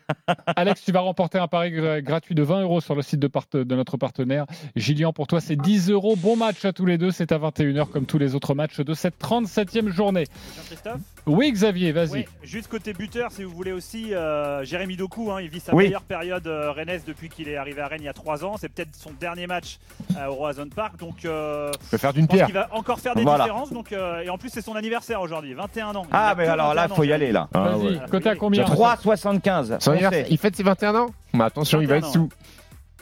Alex, 0.56 0.84
tu 0.84 0.92
vas 0.92 1.00
remporter 1.00 1.38
un 1.38 1.48
pari 1.48 1.72
gra- 1.72 2.00
gratuit 2.00 2.34
de 2.36 2.42
20 2.44 2.62
euros 2.62 2.80
sur 2.80 2.94
le 2.94 3.02
site 3.02 3.18
de, 3.18 3.26
part- 3.26 3.46
de 3.52 3.64
notre 3.74 3.96
partenaire. 3.96 4.46
Gillian, 4.76 5.12
pour 5.12 5.26
toi, 5.26 5.40
c'est 5.40 5.56
10 5.56 5.90
euros. 5.90 6.14
Bon 6.16 6.36
match 6.36 6.64
à 6.64 6.72
tous 6.72 6.86
les 6.86 6.96
deux. 6.96 7.10
C'est 7.10 7.32
à 7.32 7.38
21h 7.38 7.88
comme 7.90 8.06
tous 8.06 8.18
les 8.18 8.36
autres 8.36 8.54
matchs 8.54 8.78
de 8.80 8.94
cette 8.94 9.18
37e 9.20 9.88
journée. 9.88 10.24
Jean-Christophe? 10.56 11.00
Oui, 11.28 11.52
Xavier, 11.52 11.92
vas-y. 11.92 12.10
Oui, 12.10 12.24
juste 12.42 12.68
côté 12.68 12.92
buteur, 12.94 13.30
si 13.30 13.44
vous 13.44 13.50
voulez 13.54 13.72
aussi, 13.72 14.14
euh, 14.14 14.64
Jérémy 14.64 14.96
Doku, 14.96 15.30
hein, 15.30 15.40
il 15.40 15.48
vit 15.48 15.60
sa 15.60 15.74
Oui. 15.74 15.84
meilleure 15.84 16.02
période 16.02 16.46
euh, 16.46 16.72
rennaise 16.72 17.04
depuis 17.06 17.28
qu'il 17.28 17.48
est 17.48 17.56
arrivé 17.56 17.80
à 17.82 17.86
Rennes 17.86 18.00
il 18.02 18.06
y 18.06 18.08
a 18.08 18.12
3 18.14 18.44
ans. 18.44 18.56
C'est 18.58 18.68
peut-être 18.68 18.94
son 18.96 19.10
dernier 19.20 19.46
match 19.46 19.78
euh, 20.16 20.26
au 20.26 20.34
Roazhon 20.34 20.68
Park. 20.74 20.96
Donc, 20.98 21.24
euh, 21.24 21.70
faire 21.96 22.12
d'une 22.12 22.26
pierre. 22.26 22.46
qu'il 22.46 22.54
va 22.54 22.68
encore 22.72 22.98
faire 22.98 23.14
des 23.14 23.22
Voilà. 23.22 23.44
différences. 23.44 23.72
Donc, 23.72 23.92
euh, 23.92 24.22
et 24.22 24.30
en 24.30 24.38
plus, 24.38 24.48
c'est 24.48 24.62
son 24.62 24.74
anniversaire 24.74 25.20
aujourd'hui, 25.20 25.52
21 25.54 25.94
ans. 25.94 26.04
Il 26.04 26.08
Ah, 26.12 26.34
mais 26.36 26.46
alors 26.48 26.74
là, 26.74 26.82
21 26.82 26.94
il 26.94 26.96
faut 26.96 27.04
y 27.04 27.12
aller, 27.12 27.30
là. 27.32 27.48
Ah, 27.54 27.60
Vas-y, 27.68 27.86
ouais. 27.96 28.00
côté 28.10 28.28
à 28.30 28.34
combien 28.34 28.64
3,75. 28.64 29.76
Son 29.80 29.90
On 29.90 29.92
anniversaire- 29.92 30.26
sait. 30.26 30.32
Il 30.32 30.38
fête 30.38 30.56
ses 30.56 30.62
21 30.62 30.94
ans? 30.94 31.10
Mais 31.34 31.44
attention, 31.44 31.80
il 31.80 31.86
va 31.88 31.96
être 31.96 32.04
21 32.06 32.12
sous. 32.22 32.28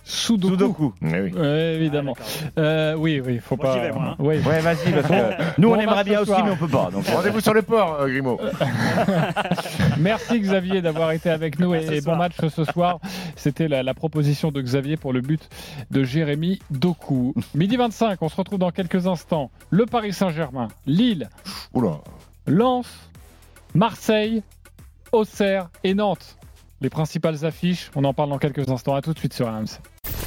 Sudoku. 0.08 0.52
Sudoku. 0.52 0.94
Oui. 1.02 1.32
Ouais, 1.32 1.74
évidemment. 1.74 2.14
Ah. 2.56 2.60
Euh, 2.60 2.94
oui, 2.94 3.20
oui, 3.24 3.40
faut 3.40 3.56
Moi, 3.56 3.66
pas. 3.66 3.80
vais, 3.80 3.90
moi, 3.90 4.04
hein. 4.04 4.16
Oui. 4.20 4.38
Ouais, 4.38 4.60
vas-y, 4.60 4.92
parce 4.92 5.08
que 5.08 5.42
nous, 5.60 5.68
Bon 5.68 5.74
on 5.74 5.80
aimerait 5.80 6.04
bien 6.04 6.20
aussi, 6.20 6.30
mais 6.44 6.50
on 6.52 6.56
peut 6.56 6.68
pas. 6.68 6.90
Donc, 6.92 7.04
Rendez-vous 7.12 7.40
sur 7.40 7.52
le 7.52 7.62
port, 7.62 7.96
euh, 8.00 8.06
Grimaud. 8.06 8.38
Merci 9.98 10.38
Xavier 10.38 10.80
d'avoir 10.80 11.10
été 11.10 11.28
avec 11.28 11.58
nous 11.58 11.74
et, 11.74 12.00
bon 12.02 12.14
match 12.14 12.34
ce 12.54 12.64
soir. 12.64 13.00
C'était 13.34 13.66
la, 13.66 13.82
la 13.82 13.94
proposition 13.94 14.52
de 14.52 14.62
Xavier 14.62 14.96
pour 14.96 15.12
le 15.12 15.22
but 15.22 15.48
de 15.90 16.04
Jérémy 16.04 16.60
Doku. 16.70 17.34
Midi 17.56 17.76
25, 17.76 18.22
on 18.22 18.28
se 18.28 18.36
retrouve 18.36 18.60
dans 18.60 18.70
quelques 18.70 19.08
instants. 19.08 19.50
Le 19.70 19.86
Paris 19.86 20.12
Saint-Germain, 20.12 20.68
Lille, 20.86 21.28
Oula. 21.74 21.98
Lens, 22.46 23.10
Marseille, 23.74 24.44
Auxerre 25.10 25.68
et 25.82 25.94
Nantes. 25.94 26.36
Les 26.80 26.90
principales 26.90 27.44
affiches, 27.44 27.90
on 27.96 28.04
en 28.04 28.14
parle 28.14 28.30
dans 28.30 28.38
quelques 28.38 28.68
instants. 28.68 28.94
À 28.94 29.02
tout 29.02 29.12
de 29.12 29.18
suite 29.18 29.32
sur 29.32 29.48
RMC. 29.48 29.80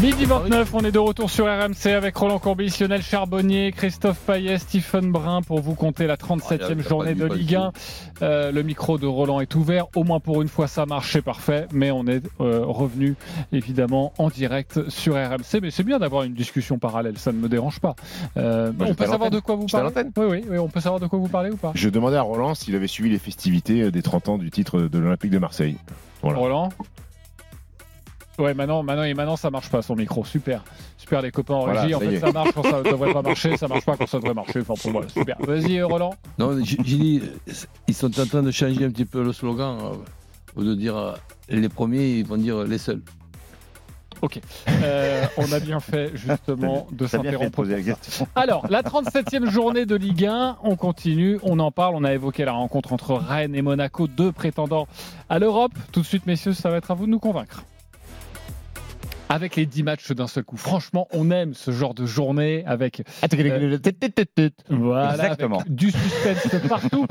Midi 0.00 0.24
29, 0.24 0.74
on 0.74 0.80
est 0.80 0.90
de 0.92 0.98
retour 0.98 1.30
sur 1.30 1.44
RMC 1.44 1.88
avec 1.94 2.16
Roland 2.16 2.38
Courbis, 2.38 2.74
Lionel 2.80 3.02
Charbonnier, 3.02 3.70
Christophe 3.70 4.18
Payet, 4.20 4.58
Stephen 4.58 5.12
Brun 5.12 5.42
pour 5.42 5.60
vous 5.60 5.74
compter 5.74 6.06
la 6.06 6.16
37e 6.16 6.48
Oh, 6.50 6.56
il 6.58 6.58
y 6.58 6.64
a- 6.64 6.72
il 6.72 6.78
y 6.78 6.80
a 6.80 6.88
journée 6.88 7.14
de 7.14 7.26
Ligue 7.26 7.54
1. 7.54 7.72
Euh, 8.22 8.50
le 8.50 8.62
micro 8.62 8.96
de 8.96 9.06
Roland 9.06 9.40
est 9.40 9.54
ouvert. 9.54 9.86
Au 9.94 10.02
moins 10.02 10.20
pour 10.20 10.40
une 10.40 10.48
fois, 10.48 10.68
ça 10.68 10.86
marche, 10.86 11.12
c'est 11.12 11.22
parfait. 11.22 11.66
Mais 11.72 11.90
on 11.90 12.06
est 12.06 12.22
euh, 12.40 12.62
revenu 12.64 13.14
évidemment 13.52 14.14
en 14.18 14.30
direct 14.30 14.88
sur 14.88 15.14
RMC. 15.16 15.60
Mais 15.60 15.70
c'est 15.70 15.84
bien 15.84 15.98
d'avoir 15.98 16.22
une 16.22 16.34
discussion 16.34 16.78
parallèle, 16.78 17.18
ça 17.18 17.32
ne 17.32 17.38
me 17.38 17.48
dérange 17.48 17.78
pas. 17.80 17.94
Euh, 18.38 18.72
Moi, 18.76 18.88
on 18.90 18.94
peut 18.94 19.06
savoir 19.06 19.30
de 19.30 19.38
quoi 19.38 19.54
vous 19.54 19.66
parlez 19.66 19.90
oui, 20.16 20.24
oui, 20.28 20.44
oui, 20.50 20.58
on 20.58 20.68
peut 20.68 20.80
savoir 20.80 20.98
de 21.00 21.06
quoi 21.06 21.18
vous 21.18 21.28
parlez 21.28 21.50
ou 21.50 21.56
pas 21.56 21.72
Je 21.74 21.90
demandais 21.90 22.16
à 22.16 22.22
Roland 22.22 22.54
s'il 22.54 22.74
avait 22.74 22.86
suivi 22.86 23.10
les 23.10 23.18
festivités 23.18 23.90
des 23.90 24.02
30 24.02 24.30
ans 24.30 24.38
du 24.38 24.50
titre 24.50 24.80
de 24.80 24.98
l'Olympique 24.98 25.30
de 25.30 25.38
Marseille. 25.38 25.76
Voilà. 26.22 26.38
Roland 26.38 26.68
Ouais, 28.38 28.52
maintenant, 28.54 28.82
maintenant, 28.82 29.04
et 29.04 29.14
maintenant, 29.14 29.36
ça 29.36 29.50
marche 29.50 29.68
pas 29.70 29.80
son 29.82 29.94
micro. 29.94 30.24
Super, 30.24 30.64
super 30.96 31.22
les 31.22 31.30
copains 31.30 31.54
en 31.54 31.64
Voilà, 31.64 31.82
régie. 31.82 31.94
en 31.94 32.00
fait, 32.00 32.18
ça 32.18 32.32
marche 32.32 32.50
quand 32.52 32.62
ça 32.64 32.82
devrait 32.82 33.12
pas 33.12 33.22
marcher, 33.22 33.56
ça 33.56 33.68
marche 33.68 33.84
pas 33.84 33.96
quand 33.96 34.06
ça 34.08 34.18
devrait 34.18 34.34
marcher. 34.34 34.60
Enfin, 34.60 34.74
pour 34.80 34.90
moi, 34.90 35.02
super. 35.08 35.36
Vas-y, 35.40 35.78
euh, 35.78 35.86
Roland. 35.86 36.14
Non, 36.38 36.58
j'ai 36.64 36.76
dit, 36.78 37.22
ils 37.86 37.94
sont 37.94 38.18
en 38.20 38.26
train 38.26 38.42
de 38.42 38.50
changer 38.50 38.84
un 38.84 38.90
petit 38.90 39.04
peu 39.04 39.22
le 39.22 39.32
slogan. 39.32 39.78
euh, 39.80 39.94
Au 40.56 40.62
lieu 40.62 40.70
de 40.70 40.74
dire 40.80 40.96
euh, 40.96 41.12
les 41.48 41.68
premiers, 41.68 42.10
ils 42.18 42.26
vont 42.26 42.36
dire 42.36 42.64
les 42.64 42.78
seuls. 42.78 43.02
Ok. 44.22 44.40
Euh, 44.68 45.24
on 45.36 45.52
a 45.52 45.60
bien 45.60 45.80
fait 45.80 46.10
justement 46.14 46.86
de 46.92 47.06
s'interrompre. 47.06 47.62
Alors, 48.34 48.66
la 48.70 48.82
37e 48.82 49.50
journée 49.50 49.84
de 49.86 49.96
Ligue 49.96 50.24
1, 50.26 50.58
on 50.62 50.76
continue, 50.76 51.38
on 51.42 51.58
en 51.58 51.70
parle. 51.70 51.94
On 51.94 52.04
a 52.04 52.14
évoqué 52.14 52.44
la 52.44 52.52
rencontre 52.52 52.92
entre 52.94 53.14
Rennes 53.14 53.54
et 53.54 53.60
Monaco, 53.62 54.06
deux 54.06 54.32
prétendants 54.32 54.88
à 55.28 55.38
l'Europe. 55.38 55.72
Tout 55.92 56.00
de 56.00 56.06
suite, 56.06 56.26
messieurs, 56.26 56.54
ça 56.54 56.70
va 56.70 56.78
être 56.78 56.90
à 56.90 56.94
vous 56.94 57.04
de 57.06 57.10
nous 57.10 57.18
convaincre. 57.18 57.64
Avec 59.28 59.56
les 59.56 59.66
10 59.66 59.82
matchs 59.82 60.12
d'un 60.12 60.26
seul 60.26 60.44
coup. 60.44 60.56
Franchement, 60.56 61.08
on 61.12 61.30
aime 61.30 61.54
ce 61.54 61.70
genre 61.70 61.94
de 61.94 62.06
journée 62.06 62.62
avec 62.66 63.02
Voilà, 64.68 65.14
Exactement. 65.14 65.60
avec 65.60 65.74
du 65.74 65.90
suspense 65.90 66.68
partout. 66.68 67.06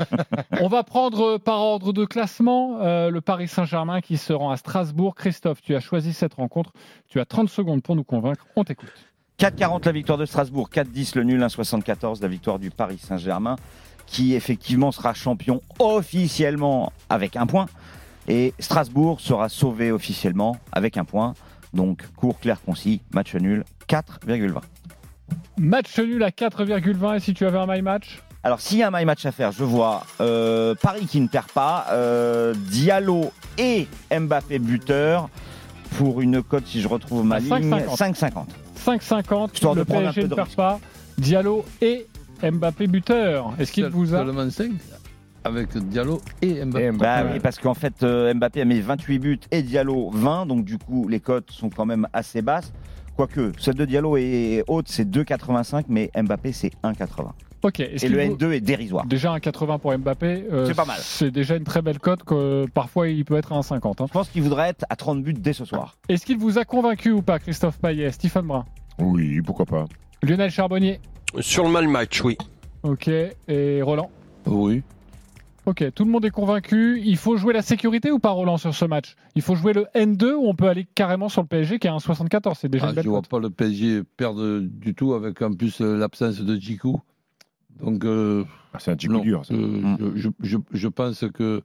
On 0.60 0.68
va 0.68 0.84
prendre 0.84 1.38
par 1.38 1.60
ordre 1.60 1.92
de 1.92 2.04
classement 2.04 2.78
euh, 2.80 3.10
le 3.10 3.20
Paris 3.20 3.48
Saint-Germain 3.48 4.00
qui 4.00 4.16
se 4.16 4.32
rend 4.32 4.50
à 4.50 4.56
Strasbourg. 4.56 5.14
Christophe, 5.14 5.60
tu 5.60 5.74
as 5.74 5.80
choisi 5.80 6.12
cette 6.12 6.34
rencontre. 6.34 6.72
Tu 7.08 7.20
as 7.20 7.24
30 7.24 7.48
secondes 7.48 7.82
pour 7.82 7.96
nous 7.96 8.04
convaincre. 8.04 8.46
On 8.56 8.64
t'écoute. 8.64 8.92
4-40 9.40 9.84
la 9.86 9.92
victoire 9.92 10.16
de 10.16 10.26
Strasbourg, 10.26 10.70
4-10 10.72 11.18
le 11.18 11.24
nul, 11.24 11.40
1-74 11.42 12.22
la 12.22 12.28
victoire 12.28 12.60
du 12.60 12.70
Paris 12.70 12.98
Saint-Germain, 12.98 13.56
qui 14.06 14.34
effectivement 14.34 14.92
sera 14.92 15.12
champion 15.12 15.60
officiellement 15.80 16.92
avec 17.10 17.34
un 17.36 17.46
point. 17.46 17.66
Et 18.28 18.54
Strasbourg 18.60 19.20
sera 19.20 19.48
sauvé 19.48 19.90
officiellement 19.90 20.56
avec 20.72 20.96
un 20.96 21.04
point. 21.04 21.34
Donc 21.74 22.02
court, 22.16 22.38
clair, 22.38 22.58
concis, 22.64 23.00
match 23.12 23.34
nul, 23.34 23.64
4,20. 23.88 24.52
Match 25.58 25.98
nul 25.98 26.22
à 26.22 26.30
4,20 26.30 27.16
et 27.16 27.20
si 27.20 27.34
tu 27.34 27.46
avais 27.46 27.58
un 27.58 27.66
my 27.66 27.82
match 27.82 28.22
Alors 28.42 28.60
s'il 28.60 28.78
y 28.78 28.82
a 28.82 28.88
un 28.88 28.90
my 28.92 29.04
match 29.04 29.24
à 29.26 29.32
faire, 29.32 29.52
je 29.52 29.64
vois 29.64 30.04
euh, 30.20 30.74
Paris 30.80 31.06
qui 31.06 31.20
ne 31.20 31.28
perd 31.28 31.46
pas, 31.52 31.86
euh, 31.90 32.54
Diallo 32.56 33.32
et 33.58 33.88
Mbappé 34.10 34.58
buteur 34.58 35.28
pour 35.96 36.20
une 36.20 36.42
cote, 36.42 36.66
si 36.66 36.80
je 36.80 36.88
retrouve 36.88 37.24
ma 37.24 37.36
À 37.36 37.38
ligne, 37.40 37.70
5,50. 37.70 37.96
5,50. 37.96 38.46
5,50. 39.24 39.54
Histoire 39.54 39.74
de 39.74 39.80
Le 39.80 39.84
prendre 39.84 40.08
un 40.08 40.12
PSG 40.12 40.20
peu 40.22 40.26
ne 40.26 40.30
de 40.30 40.34
perd 40.34 40.46
risque. 40.48 40.56
pas. 40.56 40.80
Diallo 41.18 41.64
et 41.80 42.06
Mbappé 42.42 42.86
buteur. 42.88 43.52
Est-ce 43.58 43.72
qu'il 43.72 43.86
vous 43.86 44.14
a 44.14 44.18
Seulement 44.18 44.50
5 44.50 44.70
avec 45.44 45.76
Diallo 45.76 46.20
et 46.42 46.64
Mbappé. 46.64 46.84
Et 46.84 46.90
Mbappé. 46.90 47.22
Bah 47.24 47.30
oui, 47.32 47.40
parce 47.40 47.58
qu'en 47.58 47.74
fait, 47.74 48.02
euh, 48.02 48.32
Mbappé 48.34 48.60
a 48.60 48.64
mis 48.64 48.80
28 48.80 49.18
buts 49.18 49.40
et 49.50 49.62
Diallo 49.62 50.10
20, 50.10 50.46
donc 50.46 50.64
du 50.64 50.78
coup, 50.78 51.06
les 51.08 51.20
cotes 51.20 51.50
sont 51.50 51.70
quand 51.70 51.86
même 51.86 52.08
assez 52.12 52.42
basses. 52.42 52.72
Quoique, 53.16 53.52
celle 53.58 53.74
de 53.74 53.84
Diallo 53.84 54.16
est 54.16 54.64
haute, 54.66 54.88
c'est 54.88 55.08
2,85, 55.08 55.84
mais 55.88 56.10
Mbappé, 56.16 56.52
c'est 56.52 56.70
1,80. 56.82 57.30
Ok. 57.62 57.80
Est-ce 57.80 58.04
Et 58.04 58.08
le 58.08 58.22
vous- 58.24 58.34
N2 58.36 58.52
est 58.52 58.60
dérisoire. 58.60 59.06
Déjà 59.06 59.32
un 59.32 59.40
80 59.40 59.78
pour 59.78 59.96
Mbappé, 59.96 60.44
euh, 60.52 60.66
C'est 60.66 60.74
pas 60.74 60.84
mal. 60.84 60.98
C'est 61.00 61.30
déjà 61.30 61.56
une 61.56 61.64
très 61.64 61.80
belle 61.80 61.98
cote 61.98 62.22
que 62.24 62.66
parfois 62.74 63.08
il 63.08 63.24
peut 63.24 63.36
être 63.36 63.52
à 63.52 63.56
un 63.56 63.62
50. 63.62 64.00
hein. 64.02 64.04
Je 64.08 64.12
pense 64.12 64.28
qu'il 64.28 64.42
voudrait 64.42 64.68
être 64.70 64.84
à 64.90 64.96
30 64.96 65.22
buts 65.22 65.32
dès 65.32 65.52
ce 65.54 65.64
soir. 65.64 65.96
Est-ce 66.08 66.26
qu'il 66.26 66.36
vous 66.36 66.58
a 66.58 66.64
convaincu 66.64 67.10
ou 67.12 67.22
pas, 67.22 67.38
Christophe 67.38 67.78
Payet, 67.78 68.10
Stephen 68.10 68.42
Brun, 68.46 68.64
Oui, 68.98 69.40
pourquoi 69.40 69.64
pas. 69.64 69.84
Lionel 70.22 70.50
Charbonnier? 70.50 71.00
Sur 71.40 71.64
le 71.64 71.70
mal 71.70 71.88
match, 71.88 72.22
oui. 72.22 72.36
Ok. 72.82 73.08
Et 73.48 73.80
Roland? 73.82 74.10
Oui. 74.46 74.82
Ok, 75.66 75.82
tout 75.94 76.04
le 76.04 76.10
monde 76.10 76.24
est 76.26 76.30
convaincu. 76.30 77.00
Il 77.04 77.16
faut 77.16 77.36
jouer 77.38 77.54
la 77.54 77.62
sécurité 77.62 78.10
ou 78.10 78.18
pas, 78.18 78.30
Roland, 78.30 78.58
sur 78.58 78.74
ce 78.74 78.84
match? 78.84 79.16
Il 79.34 79.40
faut 79.42 79.54
jouer 79.54 79.72
le 79.72 79.86
N2 79.94 80.34
ou 80.34 80.46
on 80.46 80.54
peut 80.54 80.68
aller 80.68 80.86
carrément 80.94 81.30
sur 81.30 81.40
le 81.40 81.48
PSG 81.48 81.78
qui 81.78 81.88
a 81.88 81.94
un 81.94 81.98
74 82.00 82.58
C'est 82.58 82.68
déjà 82.68 82.86
Ah, 82.86 82.88
une 82.90 82.94
belle 82.96 83.04
je 83.04 83.08
vois 83.08 83.20
cote. 83.20 83.30
pas 83.30 83.38
le 83.38 83.48
PSG 83.50 84.02
perdre 84.16 84.60
du 84.60 84.94
tout 84.94 85.14
avec 85.14 85.40
en 85.40 85.54
plus 85.54 85.80
euh, 85.80 85.96
l'absence 85.96 86.40
de 86.40 86.54
Djikou. 86.56 87.00
Donc, 87.80 88.04
euh, 88.04 88.44
Ah, 88.74 88.78
c'est 88.78 88.90
un 88.90 88.96
coup 88.96 89.20
dur. 89.20 89.44
ça. 89.46 89.54
Euh, 89.54 89.96
je, 89.98 90.06
je- 90.16 90.28
je- 90.42 90.58
je 90.70 90.88
pense 90.88 91.24
que 91.32 91.62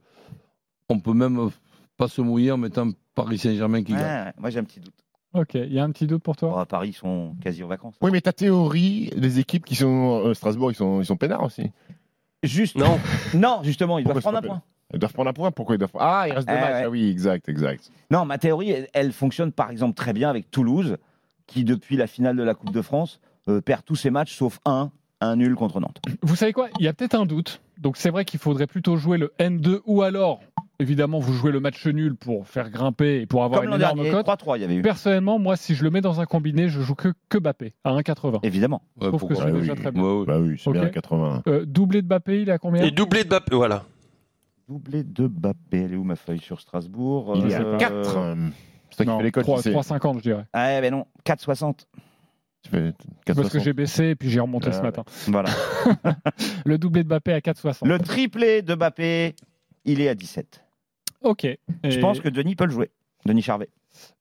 on 0.88 0.98
peut 0.98 1.12
même 1.14 1.50
pas 1.98 2.08
se 2.08 2.22
mouiller 2.22 2.52
en 2.52 2.56
mettant 2.56 2.88
Paris 3.14 3.36
Saint-Germain 3.38 3.82
qui 3.82 3.92
Ouais, 3.92 3.98
gagne. 4.00 4.32
moi, 4.38 4.48
j'ai 4.50 4.58
un 4.60 4.64
petit 4.64 4.80
doute. 4.80 4.94
Ok, 5.34 5.54
il 5.54 5.72
y 5.72 5.78
a 5.78 5.84
un 5.84 5.90
petit 5.92 6.06
doute 6.08 6.22
pour 6.22 6.36
toi? 6.36 6.48
Bon, 6.50 6.56
à 6.56 6.66
Paris, 6.66 6.88
ils 6.88 6.92
sont 6.94 7.36
quasi 7.40 7.62
en 7.62 7.68
vacances. 7.68 7.94
Oui, 8.00 8.10
mais 8.10 8.20
ta 8.20 8.32
théorie, 8.32 9.10
les 9.14 9.38
équipes 9.38 9.64
qui 9.64 9.76
sont 9.76 10.22
euh, 10.24 10.34
Strasbourg, 10.34 10.72
ils 10.72 10.74
sont, 10.74 11.00
ils 11.00 11.06
sont 11.06 11.16
peinards 11.16 11.44
aussi. 11.44 11.70
Juste. 12.42 12.76
Non. 12.76 12.98
Non, 13.34 13.60
justement, 13.62 13.98
ils 13.98 14.04
doivent 14.04 14.14
Pourquoi 14.20 14.32
prendre 14.40 14.44
un 14.46 14.48
point. 14.54 14.62
Ils 14.92 14.98
doivent 14.98 15.12
prendre 15.12 15.30
un 15.30 15.32
point. 15.32 15.50
Pourquoi 15.52 15.74
ils 15.76 15.78
doivent 15.78 15.90
Ah, 15.98 16.24
il 16.26 16.32
reste 16.32 16.48
deux 16.48 16.54
Eh 16.56 16.60
matchs. 16.60 16.72
ouais. 16.72 16.82
Ah 16.84 16.90
oui, 16.90 17.08
exact, 17.10 17.48
exact. 17.48 17.90
Non, 18.10 18.24
ma 18.24 18.38
théorie, 18.38 18.70
elle, 18.70 18.88
elle 18.92 19.12
fonctionne 19.12 19.52
par 19.52 19.70
exemple 19.70 19.94
très 19.94 20.12
bien 20.12 20.28
avec 20.30 20.50
Toulouse, 20.50 20.96
qui 21.46 21.64
depuis 21.64 21.96
la 21.96 22.06
finale 22.06 22.36
de 22.36 22.42
la 22.42 22.54
Coupe 22.54 22.72
de 22.72 22.82
France 22.82 23.20
euh, 23.48 23.60
perd 23.60 23.84
tous 23.84 23.96
ses 23.96 24.10
matchs 24.10 24.34
sauf 24.36 24.58
un, 24.64 24.90
un 25.20 25.36
nul 25.36 25.54
contre 25.54 25.80
Nantes. 25.80 26.00
Vous 26.22 26.34
savez 26.36 26.52
quoi? 26.52 26.68
Il 26.78 26.84
y 26.84 26.88
a 26.88 26.92
peut-être 26.92 27.14
un 27.14 27.26
doute. 27.26 27.60
Donc 27.78 27.96
c'est 27.96 28.10
vrai 28.10 28.24
qu'il 28.24 28.40
faudrait 28.40 28.66
plutôt 28.66 28.96
jouer 28.96 29.16
le 29.16 29.32
N2 29.38 29.80
ou 29.86 30.02
alors, 30.02 30.40
évidemment, 30.80 31.18
vous 31.20 31.32
jouez 31.32 31.52
le 31.52 31.60
match 31.60 31.86
nul 31.86 32.16
pour 32.16 32.46
faire 32.48 32.70
grimper 32.70 33.20
et 33.20 33.26
pour 33.26 33.44
avoir 33.44 33.60
Comme 33.60 33.70
une 33.70 33.76
énorme 33.76 33.96
dernier, 34.02 34.10
cote. 34.10 34.26
3-3, 34.26 34.56
il 34.58 34.60
y 34.62 34.64
avait 34.64 34.74
eu. 34.76 34.82
Personnellement, 34.82 35.38
moi, 35.38 35.56
si 35.56 35.74
je 35.74 35.84
le 35.84 35.90
mets 35.90 36.00
dans 36.00 36.20
un 36.20 36.24
combiné, 36.26 36.68
je 36.68 36.80
joue 36.80 36.94
que, 36.94 37.12
que 37.28 37.38
Bappé 37.38 37.74
à 37.84 37.92
1,80. 37.92 38.40
Évidemment. 38.42 38.82
Je 39.00 39.06
trouve 39.08 39.26
que 39.28 39.34
c'est 39.34 39.44
Ouais, 39.44 39.52
déjà 39.52 39.72
oui. 39.74 39.78
très 39.78 39.92
bien. 39.92 40.02
Ouais, 40.02 40.18
ouais. 40.20 40.26
Bah 40.26 40.38
oui, 40.40 40.56
c'est 40.58 40.68
Ok. 40.68 40.74
bien 40.74 40.84
à 40.84 40.88
80. 40.90 41.42
Euh, 41.46 41.64
doublé 41.66 42.02
de 42.02 42.06
Bappé, 42.08 42.42
il 42.42 42.48
est 42.48 42.52
à 42.52 42.58
combien? 42.58 42.82
Et 42.82 42.90
doublé 42.90 43.24
de 43.24 43.28
Bappé, 43.28 43.54
voilà. 43.54 43.84
Doublé 44.68 45.02
de 45.04 45.26
Bappé. 45.26 45.82
Elle 45.84 45.92
est 45.94 45.96
où 45.96 46.04
ma 46.04 46.16
feuille 46.16 46.40
sur 46.40 46.60
Strasbourg? 46.60 47.32
Il 47.36 47.50
est 47.50 47.54
à 47.54 47.60
Euh, 47.60 47.76
4. 47.78 48.36
C'est 48.90 48.96
toi 48.96 49.04
qui 49.04 49.10
Non, 49.10 49.18
fais 49.18 49.24
les 49.24 49.30
cotes. 49.32 49.44
3, 49.44 49.56
tu 49.58 49.62
sais. 49.64 49.70
3,50 49.72 50.16
je 50.18 50.22
dirais. 50.22 50.44
Ah, 50.52 50.80
ben 50.80 50.90
non, 50.92 51.06
4,60. 51.24 51.86
Tu 52.62 52.70
fais 52.70 52.92
4,60. 53.26 53.34
Parce 53.34 53.48
que 53.50 53.58
j'ai 53.60 53.72
baissé 53.72 54.04
et 54.10 54.16
puis 54.16 54.28
j'ai 54.30 54.40
remonté 54.40 54.66
Ah 54.68 54.72
ce 54.72 54.78
ouais. 54.78 54.82
matin. 54.84 55.04
Voilà. 55.28 55.48
Le 56.66 56.76
doublé 56.78 57.02
de 57.04 57.08
Bappé 57.08 57.32
à 57.32 57.38
4,60. 57.40 57.86
Le 57.88 57.98
triplé 57.98 58.62
de 58.62 58.74
Bappé, 58.74 59.34
il 59.84 60.00
est 60.00 60.08
à 60.08 60.14
17. 60.14 60.62
Ok. 61.22 61.46
Je 61.84 61.98
pense 62.00 62.20
que 62.20 62.28
Denis 62.28 62.56
peut 62.56 62.64
le 62.64 62.70
jouer. 62.72 62.90
Denis 63.26 63.42
Charvet. 63.42 63.68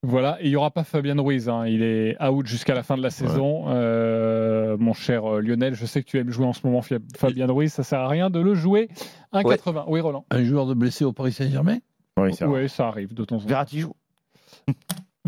Voilà, 0.02 0.38
il 0.42 0.50
n'y 0.50 0.56
aura 0.56 0.72
pas 0.72 0.84
Fabien 0.84 1.16
Ruiz. 1.22 1.48
hein. 1.48 1.66
Il 1.68 1.84
est 1.84 2.22
out 2.22 2.46
jusqu'à 2.48 2.74
la 2.74 2.84
fin 2.84 2.98
de 2.98 3.04
la 3.04 3.12
saison. 3.12 3.66
Euh, 3.68 4.76
mon 4.78 4.94
cher 4.94 5.26
euh, 5.26 5.42
Lionel, 5.42 5.76
je 5.76 5.86
sais 5.86 6.04
que 6.04 6.10
tu 6.10 6.18
aimes 6.18 6.32
jouer 6.32 6.46
en 6.48 6.54
ce 6.54 6.66
moment 6.66 6.82
Fabien 7.16 7.48
Ruiz. 7.48 7.72
Ça 7.72 7.84
sert 7.84 8.00
à 8.00 8.08
rien 8.08 8.30
de 8.30 8.40
le 8.40 8.56
jouer. 8.56 8.90
1,80. 9.34 9.86
Oui, 9.88 10.00
Roland. 10.02 10.26
Un 10.32 10.44
joueur 10.44 10.66
de 10.66 10.74
blessé 10.74 11.06
au 11.06 11.14
Paris 11.14 11.32
Saint-Germain? 11.32 11.78
Oui, 12.18 12.32
vrai. 12.32 12.64
Oui, 12.64 12.70
ça 12.70 12.88
arrive 12.88 13.14
de 13.14 13.24
temps 13.24 13.38
en 13.38 13.40
temps. 13.40 13.46
Verratti 13.48 13.80
joue. 13.80 13.94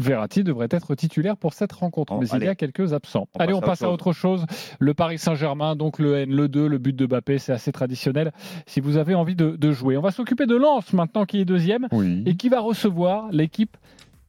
Verratti 0.02 0.44
devrait 0.44 0.68
être 0.72 0.96
titulaire 0.96 1.38
pour 1.38 1.54
cette 1.54 1.72
rencontre, 1.72 2.18
mais 2.20 2.28
il 2.34 2.44
y 2.44 2.48
a 2.48 2.56
quelques 2.56 2.94
absents. 2.94 3.28
On 3.36 3.40
allez, 3.40 3.54
passe 3.54 3.62
on 3.62 3.66
passe 3.66 3.82
à 3.84 3.90
autre 3.90 4.08
autre 4.08 4.14
chose. 4.14 4.46
Le 4.80 4.94
Paris 4.94 5.18
Saint-Germain, 5.18 5.76
donc 5.76 6.00
le 6.00 6.16
N, 6.18 6.32
le 6.36 6.48
2, 6.48 6.68
le 6.68 6.78
but 6.78 6.96
de 6.96 7.06
Mbappé, 7.06 7.38
c'est 7.38 7.52
assez 7.54 7.72
traditionnel. 7.72 8.32
Si 8.66 8.80
vous 8.80 8.98
avez 8.98 9.16
envie 9.16 9.36
de, 9.36 9.56
de 9.56 9.72
jouer, 9.72 9.98
on 9.98 10.02
va 10.02 10.12
s'occuper 10.12 10.46
de 10.46 10.56
Lens 10.56 10.92
maintenant 10.94 11.26
qui 11.26 11.40
est 11.40 11.46
deuxième 11.46 11.88
Oui. 11.92 12.24
et 12.26 12.36
qui 12.36 12.50
va 12.50 12.60
recevoir 12.60 13.30
l'équipe 13.32 13.78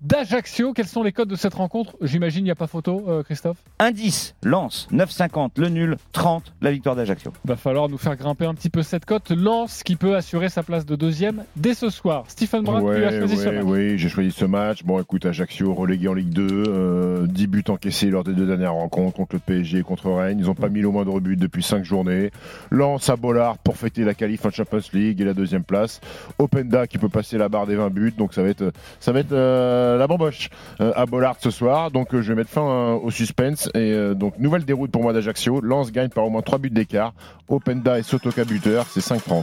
d'Ajaccio. 0.03 0.73
Quels 0.73 0.87
sont 0.87 1.03
les 1.03 1.13
codes 1.13 1.29
de 1.29 1.37
cette 1.37 1.55
rencontre? 1.55 1.97
J'imagine 2.03 2.41
il 2.41 2.45
n'y 2.45 2.51
a 2.51 2.55
pas 2.55 2.67
photo, 2.67 3.05
euh, 3.09 3.23
Christophe? 3.23 3.57
Indice, 3.79 4.35
Lance, 4.43 4.89
9,50. 4.93 5.51
Le 5.57 5.69
nul, 5.69 5.97
30. 6.13 6.53
La 6.61 6.71
victoire 6.73 6.97
d'Ajaccio. 6.97 7.33
Va 7.45 7.57
falloir 7.57 7.89
nous 7.89 7.99
faire 7.99 8.17
grimper 8.17 8.45
un 8.47 8.55
petit 8.55 8.71
peu 8.71 8.83
cette 8.83 9.05
cote. 9.05 9.31
Lens 9.31 9.83
qui 9.83 9.97
peut 9.97 10.17
assurer 10.17 10.49
sa 10.49 10.63
place 10.63 10.85
de 10.87 10.97
deuxième 10.97 11.45
dès 11.57 11.75
ce 11.75 11.89
soir. 11.91 12.25
Stephen 12.29 12.63
Brun, 12.65 12.81
tu 12.81 12.87
as 13.05 13.11
Ouais, 13.11 13.19
choisi 13.19 13.37
ce 13.37 13.49
ouais, 13.49 13.55
match. 13.57 13.65
oui, 13.67 13.99
j'ai 13.99 14.09
choisi 14.09 14.31
ce 14.33 14.45
match. 14.45 14.83
Bon, 14.85 15.01
écoute, 15.01 15.25
Ajaccio 15.27 15.73
relégué 15.75 16.09
en 16.09 16.15
Ligue 16.15 16.31
2, 16.31 16.65
euh, 16.69 17.27
10 17.27 17.47
buts 17.47 17.65
encaissés 17.69 18.11
lors 18.11 18.25
des 18.25 18.33
deux 18.33 18.47
dernières 18.47 18.75
rencontres 18.75 19.17
contre 19.17 19.37
le 19.37 19.41
PSG 19.41 19.79
et 19.79 19.83
contre 19.83 20.11
Rennes. 20.11 20.39
Ils 20.41 20.47
n'ont 20.47 20.55
pas 20.55 20.69
mis 20.69 20.81
le 20.81 20.89
moindre 20.89 21.21
but 21.21 21.37
depuis 21.39 21.63
5 21.63 21.85
journées. 21.85 22.31
Lance 22.71 23.09
à 23.09 23.17
Bollard 23.17 23.59
pour 23.59 23.77
fêter 23.77 24.05
la 24.05 24.15
qualif 24.15 24.45
en 24.45 24.51
Champions 24.51 24.81
League 24.93 25.21
et 25.21 25.25
la 25.25 25.35
deuxième 25.35 25.65
place. 25.65 26.01
Openda 26.39 26.87
qui 26.87 26.99
peut 26.99 27.09
passer 27.09 27.39
la 27.39 27.49
barre 27.49 27.67
des 27.67 27.77
20 27.77 27.91
buts, 27.91 28.15
donc 28.17 28.35
ça 28.35 28.43
va 28.43 28.49
être, 28.49 28.73
ça 29.01 29.13
va 29.13 29.21
être 29.21 29.33
euh, 29.33 29.92
la 29.97 30.07
bamboche 30.07 30.51
euh, 30.81 30.93
à 30.97 31.07
Bollard 31.07 31.37
ce 31.41 31.51
soir. 31.51 31.91
Donc 31.91 32.15
euh, 32.15 32.23
je 32.23 32.29
vais 32.33 32.37
mettre 32.37 32.51
fin 32.51 32.63
euh, 32.63 32.93
au 32.95 33.11
suspense 33.11 33.67
et 33.75 33.79
euh, 33.93 34.15
donc 34.15 34.39
nouvelle 34.39 34.65
déroute 34.65 34.91
pour 34.91 35.03
moi 35.03 35.13
d'Ajaccio. 35.13 35.61
Lance 35.61 35.93
gagne 35.93 36.09
par 36.09 36.25
au 36.25 36.31
moins 36.31 36.43
3 36.43 36.59
buts 36.59 36.71
d'écart. 36.71 37.13
Openda 37.49 37.99
et 37.99 38.03
Sotoka 38.03 38.45
buteur, 38.45 38.87
c'est 38.91 39.01
5-30. 39.01 39.43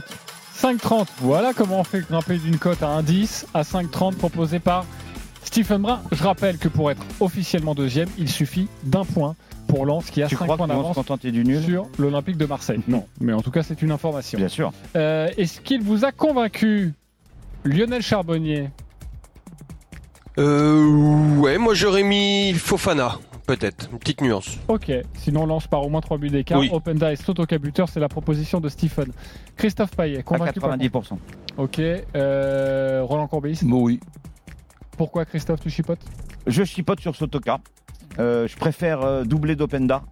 5,30. 0.56 1.06
Voilà 1.20 1.52
comment 1.54 1.80
on 1.80 1.84
fait 1.84 2.00
grimper 2.00 2.36
d'une 2.38 2.58
cote 2.58 2.82
à 2.82 3.00
1,10 3.00 3.46
à 3.54 3.62
5,30 3.62 4.16
proposé 4.16 4.58
par 4.58 4.84
Stephen 5.42 5.80
Brun. 5.82 6.00
Je 6.12 6.22
rappelle 6.22 6.58
que 6.58 6.68
pour 6.68 6.90
être 6.90 7.02
officiellement 7.20 7.74
deuxième, 7.74 8.08
il 8.18 8.28
suffit 8.28 8.68
d'un 8.84 9.04
point 9.04 9.36
pour 9.68 9.86
Lens 9.86 10.10
qui 10.10 10.22
a 10.22 10.26
Tu 10.26 10.36
5 10.36 10.44
crois 10.44 10.56
points 10.58 10.66
d'avance 10.66 10.94
contenter 10.96 11.30
du 11.32 11.44
nul? 11.44 11.62
sur 11.62 11.86
l'Olympique 11.98 12.36
de 12.36 12.44
Marseille. 12.44 12.80
Non, 12.88 13.06
mais 13.20 13.32
en 13.32 13.40
tout 13.40 13.50
cas, 13.50 13.62
c'est 13.62 13.80
une 13.82 13.90
information. 13.92 14.38
Bien 14.38 14.48
sûr. 14.48 14.72
Euh, 14.96 15.28
Est-ce 15.38 15.60
qu'il 15.62 15.80
vous 15.82 16.04
a 16.04 16.12
convaincu, 16.12 16.92
Lionel 17.64 18.02
Charbonnier 18.02 18.68
Euh, 20.38 21.36
ouais, 21.38 21.58
moi 21.58 21.74
j'aurais 21.74 22.02
mis 22.02 22.52
Fofana, 22.54 23.18
peut-être. 23.46 23.88
Une 23.92 23.98
petite 23.98 24.20
nuance. 24.20 24.58
Ok, 24.68 24.90
sinon 25.14 25.46
Lens 25.46 25.66
par 25.66 25.82
au 25.84 25.88
moins 25.88 26.00
3 26.00 26.18
buts 26.18 26.30
d'écart. 26.30 26.58
Oui. 26.60 26.70
Openda 26.72 27.12
et 27.12 27.16
Sotoka 27.16 27.58
buteur, 27.58 27.88
c'est 27.88 28.00
la 28.00 28.08
proposition 28.08 28.60
de 28.60 28.68
Stephen. 28.68 29.12
Christophe 29.56 29.96
Payet, 29.96 30.18
À 30.18 30.22
convaincu 30.22 30.60
par 30.60 30.76
90%. 30.76 31.18
Ok, 31.56 31.80
euh, 31.80 33.02
Roland 33.04 33.26
Courbis. 33.26 33.60
Bon, 33.62 33.82
oui. 33.82 34.00
Pourquoi 34.96 35.24
Christophe, 35.24 35.60
tu 35.60 35.70
chipotes? 35.70 36.00
Je 36.46 36.62
chipote 36.64 37.00
sur 37.00 37.14
Sotoka. 37.16 37.58
Euh, 38.18 38.46
je 38.48 38.56
préfère 38.56 39.02
euh, 39.02 39.24
doubler 39.24 39.56
d'Openda. 39.56 40.02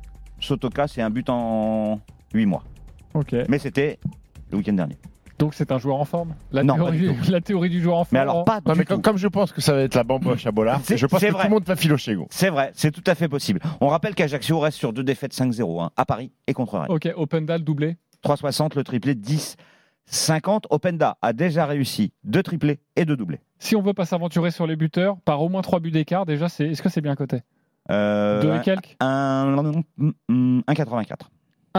Sotoka, 0.40 0.88
c'est 0.88 1.02
un 1.02 1.10
but 1.10 1.28
en 1.30 2.00
8 2.34 2.46
mois. 2.46 2.64
Ok, 3.14 3.34
Mais 3.48 3.58
c'était 3.58 3.98
le 4.50 4.58
week-end 4.58 4.74
dernier. 4.74 4.96
Donc 5.38 5.54
c'est 5.54 5.70
un 5.72 5.78
joueur 5.78 5.96
en 6.00 6.04
forme 6.04 6.34
la 6.52 6.62
Non, 6.64 6.74
théorie, 6.74 6.98
du 7.14 7.30
la 7.30 7.40
théorie 7.40 7.70
du 7.70 7.80
joueur 7.80 7.96
en 7.98 8.04
forme. 8.04 8.08
Mais 8.12 8.18
alors, 8.20 8.44
pas 8.44 8.60
Non, 8.66 8.74
mais 8.76 8.84
tout. 8.84 9.00
comme, 9.00 9.16
je 9.16 9.28
pense 9.28 9.52
que 9.52 9.60
ça 9.60 9.72
va 9.74 9.80
être 9.82 9.94
la 9.94 10.04
bamboche 10.04 10.46
à 10.46 10.52
Bollard, 10.52 10.80
C'est- 10.82 10.96
je 10.96 11.06
pense 11.06 11.20
que 11.20 11.26
c'est 11.26 11.30
tout 11.32 11.36
vrai. 11.38 11.44
le 11.48 11.50
monde 11.50 11.64
va 11.64 11.76
filocher, 11.76 12.14
gros. 12.14 12.26
C'est 12.30 12.50
vrai, 12.50 12.70
c'est 12.74 12.90
tout 12.90 13.04
à 13.06 13.14
fait 13.14 13.28
possible. 13.28 13.60
On 13.80 13.88
rappelle 13.88 14.14
qu'Ajaccio 14.14 14.58
reste 14.58 14.78
sur 14.78 14.92
deux 14.92 15.04
défaites 15.04 15.32
5-0 15.32 15.80
hein, 15.80 15.90
à 15.96 16.04
Paris 16.04 16.32
et 16.46 16.54
contre 16.54 16.78
Rennes. 16.78 16.90
Ok, 16.90 17.08
Openda 17.16 17.56
le 17.58 17.64
doublé. 17.64 17.96
3,60 18.22 18.74
le 18.76 18.82
triplé, 18.84 19.14
10. 19.14 19.56
50, 20.06 20.66
Openda 20.70 21.18
a 21.22 21.32
déjà 21.32 21.66
réussi 21.66 22.12
deux 22.24 22.42
triplés 22.42 22.80
et 22.96 23.04
deux 23.04 23.16
doublés. 23.16 23.40
Si 23.58 23.76
on 23.76 23.82
veut 23.82 23.92
pas 23.94 24.06
s'aventurer 24.06 24.50
sur 24.50 24.66
les 24.66 24.74
buteurs, 24.76 25.18
par 25.24 25.42
au 25.42 25.48
moins 25.48 25.60
3 25.62 25.80
buts 25.80 25.90
d'écart, 25.90 26.24
déjà, 26.26 26.48
c'est 26.48 26.66
est-ce 26.68 26.82
que 26.82 26.88
c'est 26.88 27.00
bien 27.02 27.14
coté? 27.14 27.42
Euh, 27.90 28.40
Deux 28.42 28.54
et 28.56 28.60
quelques? 28.62 28.96
un- 29.00 29.56
un- 29.58 30.04
un- 30.30 30.60
1,84. 30.68 31.30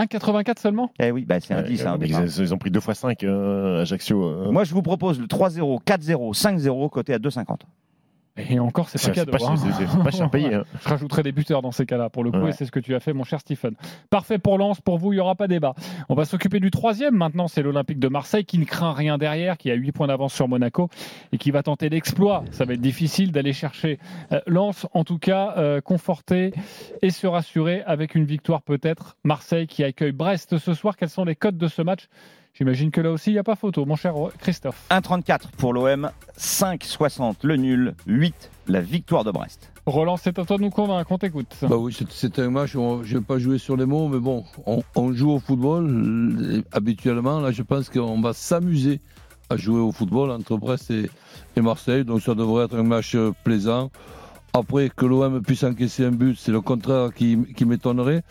1,84 0.05 0.59
seulement? 0.59 0.91
Eh 0.99 1.12
oui, 1.12 1.25
bah 1.25 1.39
c'est 1.39 1.53
un 1.53 1.57
Ouais, 1.62 1.63
10. 1.69 1.85
hein, 1.85 1.93
au 1.95 1.97
mais 1.97 2.07
ils, 2.07 2.39
ils 2.41 2.53
ont 2.53 2.57
pris 2.57 2.71
2 2.71 2.79
x 2.79 2.93
5 2.99 3.23
Ajaccio. 3.23 4.23
euh. 4.23 4.51
Moi, 4.51 4.63
je 4.63 4.73
vous 4.73 4.81
propose 4.81 5.19
le 5.19 5.27
3-0, 5.27 5.81
4-0, 5.83 6.33
5-0 6.33 6.89
côté 6.89 7.13
à 7.13 7.17
2,50. 7.17 7.57
Et 8.49 8.60
encore, 8.60 8.89
c'est 8.89 9.02
pas 9.06 9.13
cadeau. 9.13 9.32
pas, 9.32 9.38
hein. 9.45 9.56
c'est- 9.58 9.86
c'est 9.88 10.04
pas 10.04 10.12
cher 10.12 10.30
payé. 10.30 10.54
hein. 10.54 10.63
Je 10.84 10.89
rajouterai 10.89 11.23
des 11.23 11.32
buteurs 11.32 11.62
dans 11.62 11.71
ces 11.71 11.86
cas-là, 11.86 12.10
pour 12.10 12.23
le 12.23 12.32
coup, 12.32 12.38
Ouais. 12.39 12.49
et 12.49 12.54
c'est 12.54 12.65
ce 12.65 12.71
que 12.71 12.80
tu 12.80 12.95
as 12.95 12.99
fait, 12.99 13.13
mon 13.13 13.23
cher 13.23 13.39
Stephen. 13.39 13.73
Parfait 14.10 14.38
pour 14.39 14.58
Lens, 14.58 14.80
pour 14.82 14.97
vous, 14.97 15.12
il 15.13 15.17
n'y 15.17 15.21
aura 15.21 15.36
pas 15.36 15.47
débat. 15.47 15.73
On 16.08 16.15
va 16.15 16.25
s'occuper 16.25 16.60
du 16.60 16.71
troisième 16.71 17.15
maintenant, 17.15 17.47
c'est 17.47 17.62
l'Olympique 17.62 17.99
de 17.99 18.08
Marseille, 18.08 18.45
qui 18.45 18.58
ne 18.60 18.65
craint 18.65 18.93
rien 18.93 19.17
derrière, 19.17 19.58
qui 19.58 19.69
a 19.71 19.73
8 19.73 19.91
points 19.91 20.08
d'avance 20.08 20.34
sur 20.34 20.47
Monaco, 20.47 20.89
et 21.32 21.38
qui 21.38 21.52
va 21.52 21.63
tenter 21.63 21.89
l'exploit. 21.89 22.43
Ça 22.52 22.65
va 22.65 22.73
être 22.73 22.82
difficile 22.82 23.32
d'aller 23.32 23.54
chercher 23.54 23.99
euh, 24.32 24.39
Lens, 24.47 24.88
en 24.93 25.04
tout 25.04 25.17
cas, 25.19 25.54
euh, 25.58 25.82
conforter 25.82 26.54
et 27.02 27.10
se 27.10 27.28
rassurer 27.28 27.82
avec 27.86 28.15
une 28.15 28.25
victoire 28.25 28.62
peut-être. 28.62 29.17
Marseille 29.23 29.67
qui 29.67 29.84
accueille 29.84 30.12
Brest 30.12 30.58
ce 30.58 30.73
soir. 30.73 30.95
Quels 30.97 31.10
sont 31.10 31.25
les 31.25 31.36
codes 31.36 31.58
de 31.58 31.67
ce 31.67 31.82
match 31.82 32.08
J'imagine 32.53 32.91
que 32.91 32.99
là 32.99 33.12
aussi, 33.12 33.29
il 33.29 33.33
n'y 33.33 33.39
a 33.39 33.43
pas 33.43 33.55
photo, 33.55 33.85
mon 33.85 33.95
cher 33.95 34.13
Christophe. 34.39 34.85
1,34 34.89 35.51
pour 35.57 35.73
l'OM, 35.73 36.09
5,60 36.38 37.35
le 37.43 37.55
nul, 37.55 37.95
8 38.05 38.51
la 38.67 38.81
victoire 38.81 39.23
de 39.23 39.31
Brest. 39.31 39.71
Roland, 39.85 40.17
c'est 40.17 40.38
à 40.38 40.45
toi 40.45 40.57
de 40.57 40.63
nous 40.63 40.69
convaincre, 40.69 41.12
on 41.12 41.17
t'écoute. 41.17 41.55
Bah 41.63 41.77
oui, 41.77 41.95
c'est- 42.12 42.39
un 42.39 42.49
match, 42.49 42.75
on- 42.75 43.03
je 43.03 43.15
ne 43.15 43.19
vais 43.19 43.25
pas 43.25 43.39
jouer 43.39 43.57
sur 43.57 43.77
les 43.77 43.85
mots, 43.85 44.07
mais 44.09 44.19
bon, 44.19 44.43
on, 44.65 44.83
on 44.95 45.13
joue 45.13 45.31
au 45.31 45.39
football 45.39 45.88
euh, 45.89 46.62
habituellement. 46.73 47.39
Là, 47.39 47.51
je 47.51 47.63
pense 47.63 47.89
qu'on 47.89 48.19
va 48.21 48.33
s'amuser 48.33 48.99
à 49.49 49.55
jouer 49.57 49.79
au 49.79 49.91
football 49.91 50.29
entre 50.29 50.57
Brest 50.57 50.91
et, 50.91 51.09
et 51.55 51.62
Marseille, 51.62 52.03
donc 52.03 52.21
ça 52.21 52.35
devrait 52.35 52.65
être 52.65 52.75
un 52.77 52.83
match 52.83 53.15
euh, 53.15 53.31
plaisant. 53.43 53.89
Après, 54.53 54.89
que 54.95 55.05
l'OM 55.05 55.41
puisse 55.41 55.63
encaisser 55.63 56.05
un 56.05 56.12
but, 56.12 56.35
c'est 56.38 56.51
le 56.51 56.62
contraire 56.62 57.13
qui, 57.13 57.38
qui 57.55 57.65
m'étonnerait. 57.65 58.21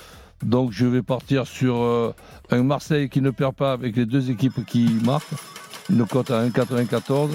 Donc 0.45 0.73
je 0.73 0.87
vais 0.87 1.03
partir 1.03 1.47
sur 1.47 1.77
euh, 1.77 2.15
un 2.51 2.63
Marseille 2.63 3.09
qui 3.09 3.21
ne 3.21 3.31
perd 3.31 3.55
pas 3.55 3.73
avec 3.73 3.97
les 3.97 4.07
deux 4.07 4.31
équipes 4.31 4.65
qui 4.67 4.89
marquent, 5.05 5.27
une 5.91 6.07
cote 6.07 6.31
à 6.31 6.47
1,94. 6.47 7.31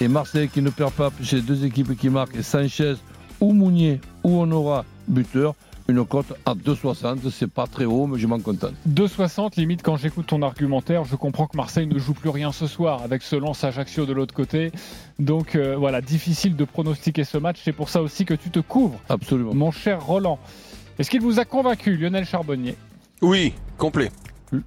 Et 0.00 0.08
Marseille 0.08 0.48
qui 0.48 0.60
ne 0.62 0.70
perd 0.70 0.92
pas 0.92 1.10
plus 1.10 1.32
les 1.32 1.40
deux 1.40 1.64
équipes 1.64 1.96
qui 1.96 2.08
marquent, 2.08 2.36
et 2.36 2.42
Sanchez 2.42 2.94
ou 3.40 3.52
Mounier 3.52 4.00
ou 4.24 4.40
Honora 4.40 4.84
buteur, 5.06 5.54
une 5.88 6.04
cote 6.04 6.32
à 6.46 6.54
2,60. 6.54 7.30
C'est 7.30 7.50
pas 7.50 7.66
très 7.66 7.84
haut, 7.84 8.06
mais 8.06 8.18
je 8.18 8.26
m'en 8.26 8.40
contente. 8.40 8.72
2,60 8.88 9.56
limite 9.56 9.82
quand 9.82 9.96
j'écoute 9.96 10.26
ton 10.26 10.42
argumentaire, 10.42 11.04
je 11.04 11.14
comprends 11.16 11.46
que 11.46 11.56
Marseille 11.56 11.86
ne 11.86 11.98
joue 11.98 12.14
plus 12.14 12.30
rien 12.30 12.52
ce 12.52 12.66
soir 12.66 13.02
avec 13.02 13.22
ce 13.22 13.36
lance 13.36 13.62
Ajaccio 13.64 14.06
de 14.06 14.12
l'autre 14.12 14.34
côté. 14.34 14.72
Donc 15.18 15.54
euh, 15.54 15.76
voilà, 15.76 16.00
difficile 16.00 16.56
de 16.56 16.64
pronostiquer 16.64 17.24
ce 17.24 17.38
match. 17.38 17.60
C'est 17.62 17.72
pour 17.72 17.88
ça 17.88 18.02
aussi 18.02 18.24
que 18.24 18.34
tu 18.34 18.50
te 18.50 18.60
couvres, 18.60 18.98
Absolument. 19.08 19.54
mon 19.54 19.70
cher 19.70 20.04
Roland. 20.04 20.38
Est-ce 20.98 21.10
qu'il 21.10 21.20
vous 21.20 21.40
a 21.40 21.44
convaincu, 21.44 21.96
Lionel 21.96 22.24
Charbonnier 22.24 22.76
Oui, 23.22 23.54
complet. 23.78 24.10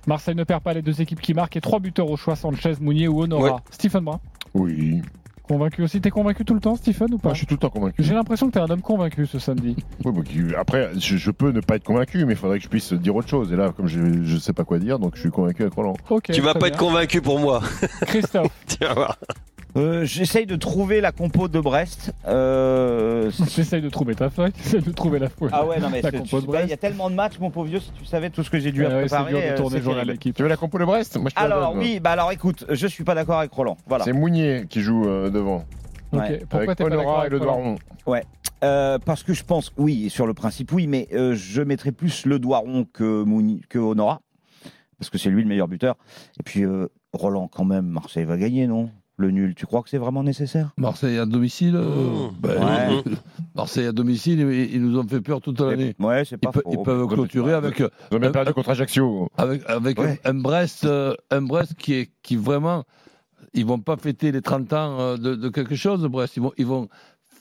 Marseille 0.05 0.35
ne 0.35 0.43
perd 0.43 0.61
pas 0.61 0.73
les 0.73 0.81
deux 0.81 1.01
équipes 1.01 1.21
qui 1.21 1.33
marquent 1.33 1.55
et 1.55 1.61
trois 1.61 1.79
buteurs 1.79 2.09
au 2.09 2.17
choix, 2.17 2.35
Sanchez, 2.35 2.73
Mounier 2.81 3.07
ou 3.07 3.21
Honora. 3.21 3.53
Ouais. 3.55 3.59
Stephen 3.71 4.03
Brun, 4.03 4.19
Oui. 4.53 5.01
Convaincu 5.43 5.81
aussi? 5.81 6.01
T'es 6.01 6.09
convaincu 6.09 6.43
tout 6.43 6.53
le 6.53 6.59
temps, 6.59 6.75
Stephen, 6.75 7.13
ou 7.13 7.17
pas? 7.17 7.29
Moi, 7.29 7.33
je 7.33 7.37
suis 7.37 7.47
tout 7.47 7.53
le 7.53 7.59
temps 7.59 7.69
convaincu. 7.69 8.03
J'ai 8.03 8.13
l'impression 8.13 8.47
que 8.47 8.51
t'es 8.51 8.59
un 8.59 8.69
homme 8.69 8.81
convaincu 8.81 9.25
ce 9.25 9.39
samedi. 9.39 9.77
Oui, 10.03 10.11
bon, 10.11 10.21
qui- 10.21 10.53
après, 10.57 10.89
je, 10.99 11.15
je 11.15 11.31
peux 11.31 11.51
ne 11.51 11.61
pas 11.61 11.77
être 11.77 11.85
convaincu, 11.85 12.25
mais 12.25 12.33
il 12.33 12.37
faudrait 12.37 12.57
que 12.57 12.65
je 12.65 12.69
puisse 12.69 12.91
dire 12.91 13.15
autre 13.15 13.29
chose. 13.29 13.53
Et 13.53 13.55
là, 13.55 13.71
comme 13.71 13.87
je 13.87 13.99
ne 14.01 14.39
sais 14.39 14.51
pas 14.51 14.65
quoi 14.65 14.77
dire, 14.77 14.99
donc 14.99 15.15
je 15.15 15.21
suis 15.21 15.29
convaincu 15.29 15.61
avec 15.61 15.73
Roland. 15.73 15.95
Ok. 16.09 16.23
Tu 16.33 16.41
vas 16.41 16.51
pas 16.53 16.59
bien. 16.59 16.67
être 16.67 16.77
convaincu 16.77 17.21
pour 17.21 17.39
moi. 17.39 17.61
Christophe. 18.07 18.49
tu 18.67 18.85
vas 18.85 18.93
voir. 18.93 19.17
Euh, 19.77 20.05
J'essaye 20.05 20.45
de 20.45 20.55
trouver 20.55 21.01
la 21.01 21.11
compo 21.11 21.47
de 21.47 21.59
Brest. 21.59 22.11
Euh, 22.27 23.29
J'essaye 23.55 23.81
de 23.81 23.89
trouver 23.89 24.15
ta 24.15 24.29
feuille, 24.29 24.51
j'essaye 24.63 24.81
de 24.81 24.91
trouver 24.91 25.19
la 25.19 25.29
feuille. 25.29 25.49
Ah 25.51 25.65
ouais, 25.65 25.79
non 25.79 25.89
mais 25.89 26.01
La 26.01 26.09
c'est- 26.11 26.17
compo 26.17 26.37
de 26.37 26.41
tu- 26.41 26.47
Brest. 26.47 26.63
il 26.67 26.69
y 26.71 26.73
a 26.73 26.77
tellement 26.77 27.09
de 27.09 27.15
matchs, 27.15 27.39
mon 27.39 27.51
pauvre 27.51 27.67
vieux, 27.67 27.79
si 27.79 27.91
tu 27.91 28.05
savais 28.05 28.29
tout 28.29 28.43
ce 28.43 28.49
que 28.49 28.59
j'ai 28.59 28.71
dû 28.71 28.81
Ouais, 28.81 28.87
à 28.91 28.95
ouais, 28.95 29.01
préparer. 29.01 29.31
dur 29.31 29.39
de 29.39 29.45
euh, 29.45 29.57
tourner 29.57 29.81
journal. 29.81 30.17
Tu 30.17 30.33
veux 30.37 30.47
la 30.47 30.57
compo 30.57 30.79
de 30.79 30.85
Brest 30.85 31.17
Moi, 31.17 31.29
je 31.35 31.39
Alors 31.41 31.71
donne. 31.73 31.79
oui, 31.79 31.99
bah 31.99 32.11
alors 32.11 32.31
écoute, 32.31 32.65
je 32.69 32.87
suis 32.87 33.03
pas 33.03 33.13
d'accord 33.15 33.39
avec 33.39 33.51
Roland. 33.51 33.77
Voilà. 33.87 34.03
C'est 34.03 34.13
Mounier 34.13 34.65
qui 34.69 34.81
joue 34.81 35.07
euh, 35.07 35.29
devant. 35.29 35.65
Ok. 36.11 36.19
Ouais. 36.21 36.37
Pourquoi 36.49 36.57
avec 36.59 36.77
t'es 36.77 36.83
pas 36.83 36.89
d'accord 36.89 37.05
Honora 37.05 37.17
et 37.17 37.19
avec 37.27 37.31
le 37.33 37.39
Doiron. 37.39 37.75
Euh, 38.63 38.97
parce 38.97 39.21
que 39.21 39.33
je 39.33 39.43
pense, 39.43 39.71
oui, 39.77 40.09
sur 40.09 40.25
le 40.25 40.33
principe, 40.33 40.71
oui, 40.71 40.87
mais 40.87 41.07
euh, 41.13 41.35
je 41.35 41.61
mettrais 41.61 41.91
plus 41.91 42.25
le 42.25 42.39
Doiron 42.39 42.85
que, 42.91 43.21
Mouni, 43.23 43.61
que 43.69 43.77
Honora, 43.77 44.21
parce 44.97 45.11
que 45.11 45.19
c'est 45.19 45.29
lui 45.29 45.43
le 45.43 45.47
meilleur 45.47 45.67
buteur. 45.67 45.95
Et 46.39 46.43
puis, 46.43 46.63
euh, 46.63 46.87
Roland, 47.13 47.47
quand 47.47 47.65
même, 47.65 47.85
Marseille 47.85 48.23
va 48.25 48.35
gagner, 48.37 48.65
non? 48.65 48.89
Le 49.19 49.31
nul, 49.31 49.55
tu 49.55 49.65
crois 49.65 49.81
que 49.81 49.89
c'est 49.89 49.97
vraiment 49.97 50.21
nécessaire? 50.23 50.69
Marseille 50.77 51.17
à 51.17 51.25
domicile 51.25 51.75
euh, 51.75 52.27
Mmh. 52.27 52.31
ben, 52.39 52.49
Ouais. 52.49 53.01
euh, 53.07 53.15
Marseille 53.55 53.87
à 53.87 53.91
domicile, 53.91 54.39
ils, 54.41 54.75
ils 54.75 54.81
nous 54.81 54.95
ont 54.99 55.07
fait 55.07 55.21
peur 55.21 55.41
toute 55.41 55.59
l'année. 55.59 55.95
Ouais, 55.97 56.23
c'est 56.23 56.35
Ils, 56.35 56.39
pas 56.39 56.51
pe- 56.51 56.61
faux. 56.61 56.69
ils 56.71 56.83
peuvent 56.83 57.07
clôturer 57.07 57.53
avec, 57.53 57.79
Ils 57.79 57.85
ont 58.15 58.21
Euh, 58.21 58.29
perdu 58.29 58.51
euh, 58.51 58.53
contre 58.53 58.69
Ajaccio. 58.69 59.27
avec, 59.35 59.67
avec 59.67 59.99
Ouais. 59.99 60.19
un, 60.23 60.29
un 60.29 60.33
Brest, 60.35 60.85
euh, 60.85 61.15
un 61.31 61.41
Brest 61.41 61.73
qui, 61.75 61.93
est, 61.95 62.11
qui 62.21 62.35
vraiment. 62.35 62.83
Ils 63.55 63.65
vont 63.65 63.79
pas 63.79 63.97
fêter 63.97 64.31
les 64.31 64.41
30 64.43 64.71
ans 64.73 64.99
euh, 64.99 65.17
de, 65.17 65.33
de 65.33 65.49
quelque 65.49 65.73
chose, 65.75 66.03
Brest. 66.05 66.37
Ils 66.37 66.43
vont, 66.43 66.53
ils 66.57 66.65
vont 66.67 66.87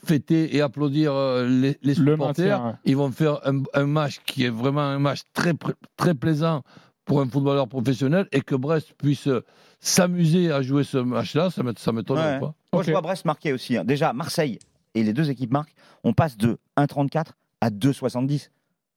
fêter 0.03 0.55
et 0.55 0.61
applaudir 0.61 1.13
les, 1.43 1.77
les 1.83 1.93
Le 1.93 1.93
supporters. 2.13 2.57
maintien, 2.59 2.65
ouais. 2.69 2.75
Ils 2.85 2.97
vont 2.97 3.11
faire 3.11 3.39
un, 3.47 3.61
un 3.75 3.85
match 3.85 4.19
qui 4.25 4.45
est 4.45 4.49
vraiment 4.49 4.81
un 4.81 4.97
match 4.99 5.21
très, 5.33 5.53
très 5.95 6.15
plaisant 6.15 6.63
pour 7.07 7.21
un 7.21 7.27
footballeur 7.27 7.67
professionnel 7.67 8.27
et 8.31 8.41
que 8.41 8.53
Brest 8.55 8.93
puisse 8.97 9.27
euh, 9.27 9.43
s'amuser 9.79 10.51
à 10.51 10.61
jouer 10.61 10.83
ce 10.83 10.97
match-là, 10.97 11.49
ça 11.49 11.63
m'ét- 11.63 11.79
ça 11.79 11.91
m'étonnerait 11.91 12.33
Ouais. 12.35 12.39
pas. 12.39 12.53
Moi, 12.73 12.83
je 12.83 12.91
vois 12.91 13.01
Brest 13.01 13.25
marquer 13.25 13.53
aussi. 13.53 13.77
hein. 13.77 13.83
Déjà, 13.85 14.13
Marseille 14.13 14.59
et 14.93 15.03
les 15.03 15.13
deux 15.13 15.29
équipes 15.31 15.51
marquent. 15.51 15.73
On 16.03 16.13
passe 16.13 16.37
de 16.37 16.57
1,34 16.75 17.33
à 17.61 17.69
2,70. 17.69 18.49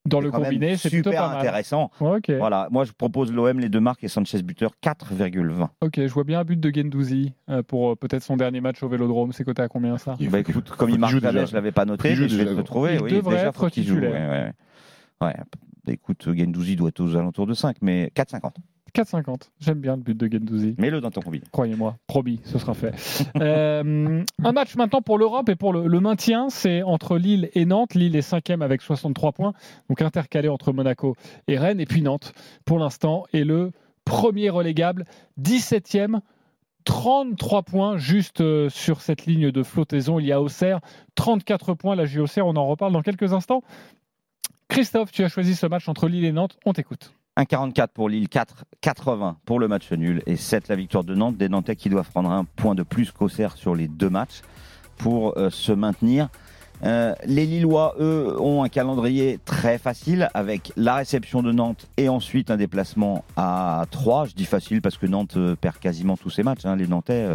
Dans 0.07 0.21
le 0.23 0.31
combiné, 0.31 0.79
c'est 0.79 0.89
plutôt 0.89 1.11
super 1.11 1.25
pas 1.25 1.29
mal. 1.29 1.39
intéressant. 1.41 1.91
Voilà, 2.39 2.69
moi 2.71 2.85
je 2.85 2.93
propose 2.93 3.31
l'OM, 3.31 3.61
les 3.61 3.69
deux 3.69 3.81
marques 3.81 4.03
et 4.03 4.09
Sanchez 4.09 4.43
buteur 4.43 4.73
4,20. 4.83 5.69
Ok, 5.83 5.97
je 5.97 6.07
vois 6.13 6.25
bien 6.25 6.41
un 6.41 6.45
but 6.45 6.59
de 6.59 6.71
Gendouzi 6.75 7.35
euh, 7.51 7.63
pour 7.63 7.91
euh, 7.91 7.97
peut-être 7.97 8.23
son 8.23 8.39
dernier 8.39 8.63
match 8.63 8.83
au 8.83 8.89
Vélodrome. 8.89 9.33
C'est 9.35 9.45
coté 9.45 9.61
à 9.61 9.69
combien 9.69 9.99
ça? 9.99 10.17
Il 10.19 10.31
Bah 10.31 10.39
écoute, 10.39 10.71
comme 10.71 10.89
il 10.89 10.93
qu'il 10.93 11.01
marque 11.01 11.21
jamais, 11.21 11.45
je 11.47 11.53
l'avais 11.55 11.71
pas 11.71 11.85
noté, 11.85 12.15
je 12.15 12.25
vais 12.25 12.45
le 12.45 12.63
trouver. 12.65 12.95
Il 12.95 13.03
oui, 13.03 13.13
devrait 13.13 13.37
déjà, 13.37 13.49
être 13.49 13.69
titulaire. 13.69 14.11
ouais, 14.11 14.29
ouais. 14.29 14.53
Ouais, 15.29 15.37
écoute, 15.89 16.29
Gendouzi 16.35 16.77
doit 16.77 16.89
être 16.91 17.01
aux 17.01 17.17
alentours 17.17 17.47
de 17.47 17.55
5, 17.55 17.77
mais 17.83 18.11
4,50. 18.15 18.53
4,50. 18.95 19.51
J'aime 19.61 19.81
bien 19.81 19.97
le 19.97 20.03
but 20.03 20.17
de 20.17 20.31
Gendouzi. 20.31 20.75
Mets-le 20.79 21.01
dans 21.01 21.11
ton 21.11 21.21
combiné. 21.21 21.45
Croyez-moi, 21.53 21.97
promis, 22.07 22.41
ce 22.45 22.59
sera 22.59 22.75
fait. 22.75 22.95
Euh, 23.41 24.25
un 24.45 24.53
match 24.53 24.77
maintenant 24.77 25.01
pour 25.01 25.17
l'Europe 25.17 25.49
et 25.49 25.55
pour 25.55 25.73
le, 25.73 25.87
le 25.87 26.01
maintien, 26.01 26.51
c'est 26.51 26.83
entre 26.83 27.17
Lille 27.17 27.49
et 27.55 27.65
Nantes. 27.65 27.95
Lille 27.95 28.17
est 28.17 28.23
cinquième 28.23 28.61
avec 28.61 28.83
63 28.83 29.33
points, 29.33 29.53
donc 29.89 30.03
intercalé 30.03 30.49
entre 30.49 30.73
Monaco 30.73 31.17
et 31.49 31.57
Rennes. 31.57 31.81
Et 31.81 31.87
puis 31.87 32.03
Nantes, 32.03 32.33
pour 32.65 32.79
l'instant, 32.79 33.25
est 33.33 33.45
le 33.45 33.71
premier 34.05 34.51
relégable, 34.51 35.05
17e. 35.41 36.21
33 36.85 37.63
points 37.63 37.99
juste 37.99 38.41
euh, 38.41 38.69
sur 38.69 39.01
cette 39.03 39.27
ligne 39.27 39.51
de 39.51 39.63
flottaison. 39.63 40.19
Il 40.19 40.27
y 40.27 40.33
a 40.33 40.41
Auxerre, 40.41 40.81
34 41.15 41.75
points. 41.75 41.95
La 41.95 42.07
JOCR, 42.07 42.45
on 42.45 42.57
en 42.57 42.67
reparle 42.67 42.93
dans 42.93 43.03
quelques 43.03 43.33
instants. 43.33 43.63
Christophe, 44.71 45.11
tu 45.13 45.25
as 45.25 45.29
choisi 45.29 45.55
ce 45.55 45.67
match 45.67 45.89
entre 45.89 46.09
Lille 46.09 46.25
et 46.25 46.33
Nantes. 46.33 46.57
On 46.65 46.73
t'écoute. 46.73 47.13
1,44 47.37 47.89
pour 47.89 48.09
Lille, 48.09 48.29
4, 48.29 48.65
80 48.81 49.37
pour 49.45 49.59
le 49.61 49.69
match 49.69 49.91
nul 49.93 50.23
et 50.27 50.37
7 50.37 50.69
la 50.69 50.77
victoire 50.77 51.05
de 51.05 51.15
Nantes. 51.15 51.37
Des 51.37 51.49
Nantais 51.49 51.77
qui 51.77 51.89
doivent 51.89 52.09
prendre 52.11 52.31
un 52.31 52.45
point 52.45 52.75
de 52.75 52.83
plus 52.83 53.11
qu'Auxerre 53.13 53.57
sur 53.57 53.75
les 53.75 53.89
deux 53.89 54.11
matchs 54.11 54.43
pour 54.97 55.37
euh, 55.39 55.51
se 55.51 55.73
maintenir. 55.73 56.29
Euh, 56.83 57.15
les 57.27 57.47
Lillois, 57.47 57.95
eux, 58.01 58.37
ont 58.41 58.63
un 58.63 58.69
calendrier 58.69 59.39
très 59.45 59.77
facile 59.79 60.31
avec 60.35 60.73
la 60.77 60.95
réception 60.95 61.43
de 61.43 61.53
Nantes 61.53 61.89
et 61.97 62.09
ensuite 62.09 62.51
un 62.51 62.57
déplacement 62.57 63.25
à 63.37 63.85
3. 63.91 64.27
Je 64.27 64.35
dis 64.35 64.47
facile 64.47 64.81
parce 64.81 64.97
que 64.97 65.07
Nantes 65.07 65.37
euh, 65.37 65.57
perd 65.57 65.79
quasiment 65.79 66.17
tous 66.17 66.31
ses 66.31 66.43
matchs. 66.43 66.65
hein. 66.65 66.77
Les 66.77 66.87
Nantais, 66.87 67.27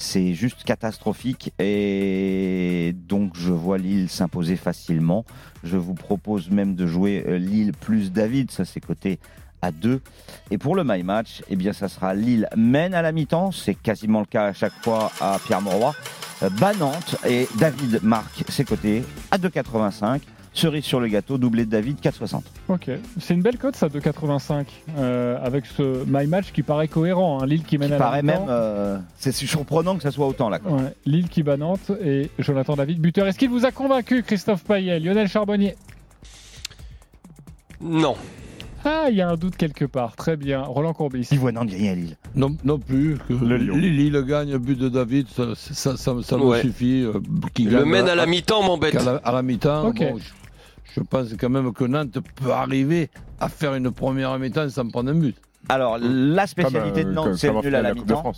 c'est 0.00 0.32
juste 0.32 0.64
catastrophique 0.64 1.52
et 1.58 2.94
donc 3.06 3.32
je 3.36 3.52
vois 3.52 3.76
Lille 3.76 4.08
s'imposer 4.08 4.56
facilement. 4.56 5.26
Je 5.62 5.76
vous 5.76 5.94
propose 5.94 6.50
même 6.50 6.74
de 6.74 6.86
jouer 6.86 7.22
euh, 7.28 7.36
Lille 7.36 7.72
plus 7.78 8.10
David, 8.10 8.50
ça 8.50 8.64
c'est 8.64 8.80
coté 8.80 9.20
à 9.60 9.70
2. 9.70 10.00
Et 10.50 10.56
pour 10.56 10.74
le 10.74 10.84
My 10.84 11.02
Match, 11.02 11.42
eh 11.50 11.56
bien 11.56 11.74
ça 11.74 11.88
sera 11.88 12.14
Lille 12.14 12.48
mène 12.56 12.94
à 12.94 13.02
la 13.02 13.12
mi-temps, 13.12 13.52
c'est 13.52 13.74
quasiment 13.74 14.20
le 14.20 14.26
cas 14.26 14.46
à 14.46 14.52
chaque 14.54 14.72
fois 14.82 15.12
à 15.20 15.38
Pierre 15.38 15.60
Mauroy. 15.60 15.94
Euh, 16.42 16.48
bat 16.48 16.72
Nantes 16.72 17.16
et 17.28 17.46
David 17.58 18.00
marque 18.02 18.42
ses 18.48 18.64
côtés 18.64 19.04
à 19.30 19.36
2,85. 19.36 20.22
Cerise 20.52 20.84
sur 20.84 20.98
le 20.98 21.06
gâteau, 21.06 21.38
doublé 21.38 21.64
de 21.64 21.70
David 21.70 21.98
4,60. 22.00 22.42
Ok, 22.68 22.90
c'est 23.20 23.34
une 23.34 23.40
belle 23.42 23.56
cote 23.56 23.76
ça, 23.76 23.88
de 23.88 24.00
85, 24.00 24.66
euh, 24.98 25.38
avec 25.44 25.64
ce 25.64 26.04
My 26.08 26.26
Match 26.26 26.50
qui 26.52 26.62
paraît 26.64 26.88
cohérent. 26.88 27.40
hein. 27.40 27.46
Lille 27.46 27.62
qui 27.62 27.78
mène 27.78 27.88
Qui 27.90 27.94
à 27.94 27.98
la 27.98 28.04
paraît 28.04 28.22
même, 28.22 28.46
euh, 28.48 28.98
c'est 29.16 29.30
surprenant 29.32 29.96
que 29.96 30.02
ça 30.02 30.10
soit 30.10 30.26
autant 30.26 30.48
là. 30.48 30.58
quoi. 30.58 30.72
Ouais, 30.72 30.94
Lille 31.06 31.28
qui 31.28 31.44
bat 31.44 31.56
Nantes 31.56 31.92
et 32.04 32.30
Jonathan 32.40 32.74
David, 32.74 33.00
buteur. 33.00 33.28
Est-ce 33.28 33.38
qu'il 33.38 33.48
vous 33.50 33.64
a 33.64 33.70
convaincu, 33.70 34.24
Christophe 34.24 34.64
Payet, 34.64 34.98
Lionel 34.98 35.28
Charbonnier? 35.28 35.76
Non. 37.80 38.16
Ah, 38.84 39.06
il 39.10 39.16
y 39.16 39.20
a 39.20 39.28
un 39.28 39.36
doute 39.36 39.56
quelque 39.56 39.84
part. 39.84 40.16
Très 40.16 40.36
bien. 40.36 40.62
Roland 40.62 40.94
Courbis. 40.94 41.28
Il 41.30 41.38
voit 41.38 41.52
Nantes 41.52 41.68
gagner 41.68 41.90
à 41.90 41.94
Lille. 41.94 42.16
Non, 42.34 42.56
non 42.64 42.78
plus. 42.78 43.18
Le. 43.28 43.56
Lille, 43.56 43.94
Lille 43.96 44.24
gagne, 44.26 44.56
but 44.56 44.78
de 44.78 44.88
David, 44.88 45.28
ça, 45.28 45.54
ça, 45.54 45.96
ça, 45.96 46.14
ça 46.22 46.36
me 46.38 46.42
Ouais. 46.44 46.60
suffit. 46.62 47.02
euh, 47.02 47.12
Le 47.58 47.84
mène 47.84 48.08
à 48.08 48.14
la 48.14 48.26
mi-temps 48.26 48.62
m'embête. 48.62 48.94
la, 48.94 49.16
à 49.16 49.32
la 49.32 49.42
mi-temps. 49.42 49.86
Ok. 49.88 49.98
bon, 49.98 50.18
je, 50.18 50.24
je 50.94 51.00
pense 51.00 51.28
quand 51.38 51.48
même 51.50 51.72
que 51.72 51.84
Nantes 51.84 52.18
peut 52.36 52.50
arriver 52.52 53.10
à 53.40 53.48
faire 53.48 53.74
une 53.74 53.90
première 53.90 54.38
mi-temps 54.38 54.68
sans 54.68 54.88
prendre 54.88 55.10
un 55.10 55.14
but. 55.14 55.36
Alors, 55.68 55.98
la 56.00 56.46
spécialité 56.46 57.02
Comme, 57.02 57.12
de 57.14 57.18
euh, 57.18 57.24
Nantes, 57.26 57.34
c'est 57.34 57.52
le 57.52 57.60
nul 57.60 57.74
à 57.74 57.82
la 57.82 57.90
de 57.90 57.94
de 57.96 58.00
mi-temps. 58.00 58.32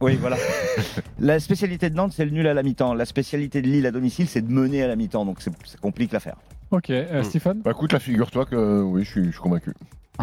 Oui, 0.00 0.16
voilà. 0.20 0.36
la 1.20 1.38
spécialité 1.40 1.90
de 1.90 1.94
Nantes, 1.94 2.12
c'est 2.14 2.24
le 2.24 2.30
nul 2.30 2.46
à 2.46 2.54
la 2.54 2.62
mi-temps. 2.62 2.94
La 2.94 3.04
spécialité 3.04 3.60
de 3.62 3.66
Lille 3.68 3.86
à 3.86 3.90
domicile, 3.90 4.26
c'est 4.28 4.42
de 4.42 4.50
mener 4.52 4.82
à 4.82 4.88
la 4.88 4.96
mi-temps. 4.96 5.24
Donc, 5.24 5.40
c'est- 5.40 5.50
ça 5.66 5.78
complique 5.80 6.12
l'affaire. 6.12 6.36
Ok, 6.70 6.90
euh, 6.90 7.20
Hmm. 7.20 7.24
Stéphane 7.24 7.60
Bah 7.62 7.72
écoute, 7.72 7.92
là, 7.92 7.98
figure-toi 8.00 8.46
que 8.46 8.56
euh, 8.56 8.82
oui, 8.82 9.04
je 9.04 9.10
suis, 9.10 9.24
je 9.26 9.30
suis 9.32 9.40
convaincu. 9.40 9.72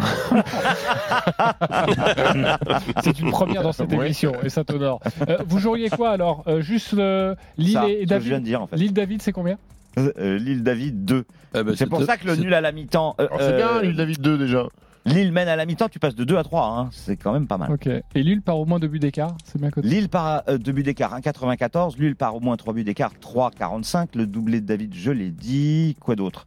C'est 3.02 3.18
une 3.20 3.30
première 3.30 3.62
dans 3.62 3.72
cette 3.72 3.92
émission 3.92 4.32
et 4.42 4.48
ça 4.48 4.64
t'honore. 4.64 5.00
Euh, 5.28 5.38
vous 5.46 5.58
joueriez 5.58 5.90
quoi 5.90 6.10
alors? 6.10 6.44
Euh, 6.46 6.60
Juste 6.60 6.94
euh, 6.94 7.34
Lille 7.58 7.72
Ça, 7.72 7.88
et 7.88 8.04
ce 8.06 8.14
que 8.14 8.20
je 8.20 8.28
viens 8.28 8.38
de 8.38 8.42
David 8.42 8.42
dire, 8.44 8.62
en 8.62 8.66
fait. 8.66 8.76
Lille 8.76 8.92
David, 8.92 9.22
c'est 9.22 9.32
combien? 9.32 9.58
Euh, 9.98 10.38
Lille 10.38 10.62
David 10.62 11.04
2. 11.04 11.24
Eh 11.54 11.62
ben, 11.62 11.74
C'est 11.76 11.86
pour 11.86 12.02
ça 12.04 12.16
que 12.16 12.26
le 12.26 12.36
nul 12.36 12.54
à 12.54 12.60
la 12.60 12.72
mi-temps. 12.72 13.16
euh, 13.20 13.26
Alors, 13.26 13.40
c'est 13.40 13.56
bien, 13.56 13.68
euh, 13.78 13.82
Lille 13.82 13.96
David 13.96 14.20
2 14.20 14.38
déjà. 14.38 14.66
Lille 15.06 15.32
mène 15.32 15.48
à 15.48 15.56
la 15.56 15.64
mi-temps, 15.66 15.88
tu 15.88 15.98
passes 15.98 16.14
de 16.14 16.24
2 16.24 16.36
à 16.36 16.42
3. 16.44 16.66
hein. 16.78 16.88
C'est 16.92 17.16
quand 17.16 17.32
même 17.32 17.46
pas 17.46 17.56
mal. 17.58 17.72
Ok. 17.72 17.86
Et 17.86 18.22
Lille 18.22 18.42
par 18.42 18.58
au 18.58 18.66
moins 18.66 18.78
deux 18.78 18.86
buts 18.88 18.98
d'écart 18.98 19.34
C'est 19.44 19.58
bien 19.60 19.70
coté. 19.70 19.88
Lille 19.88 20.08
part 20.10 20.42
à 20.46 20.58
2 20.58 20.72
buts 20.72 20.82
d'écart, 20.82 21.18
1,94. 21.18 21.98
Lille 21.98 22.16
part 22.16 22.36
au 22.36 22.40
moins 22.40 22.56
3 22.56 22.74
buts 22.74 22.84
d'écart, 22.84 23.12
3,45. 23.20 24.08
Le 24.14 24.26
doublé 24.26 24.60
de 24.60 24.66
David, 24.66 24.94
je 24.94 25.10
l'ai 25.10 25.30
dit. 25.30 25.96
Quoi 26.00 26.16
d'autre? 26.16 26.46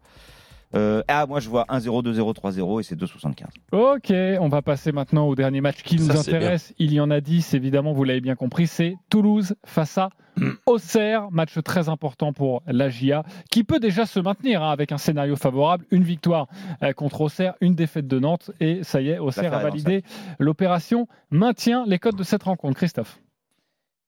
Euh, 0.75 1.03
Ah, 1.07 1.25
moi 1.27 1.39
je 1.39 1.49
vois 1.49 1.65
1-0, 1.69 2.03
2-0, 2.03 2.33
3-0 2.33 2.79
et 2.79 2.83
c'est 2.83 2.95
2,75. 2.95 3.45
Ok, 3.71 4.13
on 4.41 4.49
va 4.49 4.61
passer 4.61 4.91
maintenant 4.91 5.27
au 5.27 5.35
dernier 5.35 5.61
match 5.61 5.83
qui 5.83 5.97
nous 5.97 6.07
Ça, 6.07 6.19
intéresse. 6.19 6.73
Il 6.79 6.93
y 6.93 6.99
en 6.99 7.11
a 7.11 7.21
10, 7.21 7.53
évidemment, 7.53 7.93
vous 7.93 8.03
l'avez 8.03 8.21
bien 8.21 8.35
compris. 8.35 8.67
C'est 8.67 8.95
Toulouse 9.09 9.55
face 9.65 9.97
à 9.97 10.09
Auxerre. 10.65 11.29
Match 11.31 11.57
très 11.63 11.89
important 11.89 12.33
pour 12.33 12.63
la 12.65 12.89
GIA, 12.89 13.23
qui 13.51 13.63
peut 13.63 13.79
déjà 13.79 14.05
se 14.05 14.19
maintenir 14.19 14.63
hein, 14.63 14.71
avec 14.71 14.91
un 14.91 14.97
scénario 14.97 15.35
favorable. 15.35 15.85
Une 15.91 16.03
victoire 16.03 16.47
euh, 16.81 16.91
contre 16.93 17.21
Auxerre, 17.21 17.53
une 17.61 17.75
défaite 17.75 18.07
de 18.07 18.19
Nantes. 18.19 18.51
Et 18.59 18.83
ça 18.83 19.01
y 19.01 19.09
est, 19.09 19.19
Auxerre 19.19 19.53
a 19.53 19.59
validé 19.59 20.03
l'opération. 20.39 21.07
Maintient 21.29 21.85
les 21.85 21.99
codes 21.99 22.15
de 22.15 22.23
cette 22.23 22.43
rencontre. 22.43 22.75
Christophe. 22.77 23.19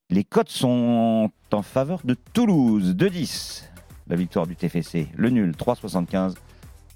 Les 0.10 0.23
cotes 0.23 0.49
sont 0.49 1.30
en 1.51 1.62
faveur 1.62 2.01
de 2.04 2.15
Toulouse, 2.34 2.95
2-10. 2.95 3.63
La 4.08 4.15
victoire 4.15 4.45
du 4.45 4.56
TFC, 4.56 5.08
le 5.15 5.30
nul, 5.30 5.51
3,75. 5.51 6.36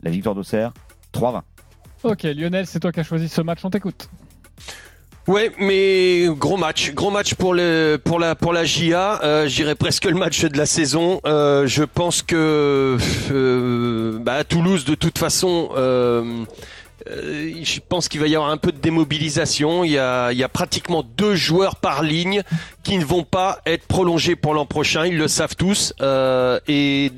La 0.03 0.11
victoire 0.11 0.35
d'Auxerre, 0.35 0.71
3,20. 1.13 1.41
Ok, 2.03 2.23
Lionel, 2.23 2.65
c'est 2.65 2.79
toi 2.79 2.91
qui 2.91 2.99
as 3.01 3.03
choisi 3.03 3.27
ce 3.27 3.41
match. 3.41 3.59
On 3.63 3.69
t'écoute. 3.69 4.09
Ouais, 5.27 5.51
mais 5.59 6.27
gros 6.29 6.57
match, 6.57 6.91
gros 6.93 7.11
match 7.11 7.35
pour 7.35 7.53
le 7.53 7.99
pour 8.03 8.19
la 8.19 8.33
pour 8.33 8.51
la 8.51 8.63
GIA. 8.63 9.19
Euh, 9.23 9.47
J'irais 9.47 9.75
presque 9.75 10.05
le 10.05 10.15
match 10.15 10.43
de 10.43 10.57
la 10.57 10.65
saison. 10.65 11.21
Euh, 11.25 11.67
je 11.67 11.83
pense 11.83 12.23
que 12.23 12.97
euh, 13.29 14.17
bah, 14.19 14.35
à 14.35 14.43
Toulouse, 14.43 14.85
de 14.85 14.95
toute 14.95 15.19
façon. 15.19 15.69
Euh, 15.75 16.45
euh, 17.07 17.51
je 17.63 17.79
pense 17.87 18.07
qu'il 18.07 18.19
va 18.19 18.27
y 18.27 18.35
avoir 18.35 18.51
un 18.51 18.57
peu 18.57 18.71
de 18.71 18.77
démobilisation. 18.77 19.83
Il 19.83 19.91
y 19.91 19.97
a, 19.97 20.31
il 20.31 20.37
y 20.37 20.43
a 20.43 20.49
pratiquement 20.49 21.03
deux 21.03 21.35
joueurs 21.35 21.75
par 21.75 22.03
ligne 22.03 22.41
qui 22.89 22.97
ne 22.97 23.05
vont 23.05 23.23
pas 23.23 23.59
être 23.67 23.85
prolongés 23.85 24.35
pour 24.35 24.55
l'an 24.55 24.65
prochain. 24.65 25.05
Ils 25.05 25.15
le 25.15 25.27
savent 25.27 25.55
tous. 25.55 25.93
Euh, 26.01 26.59
et 26.67 27.11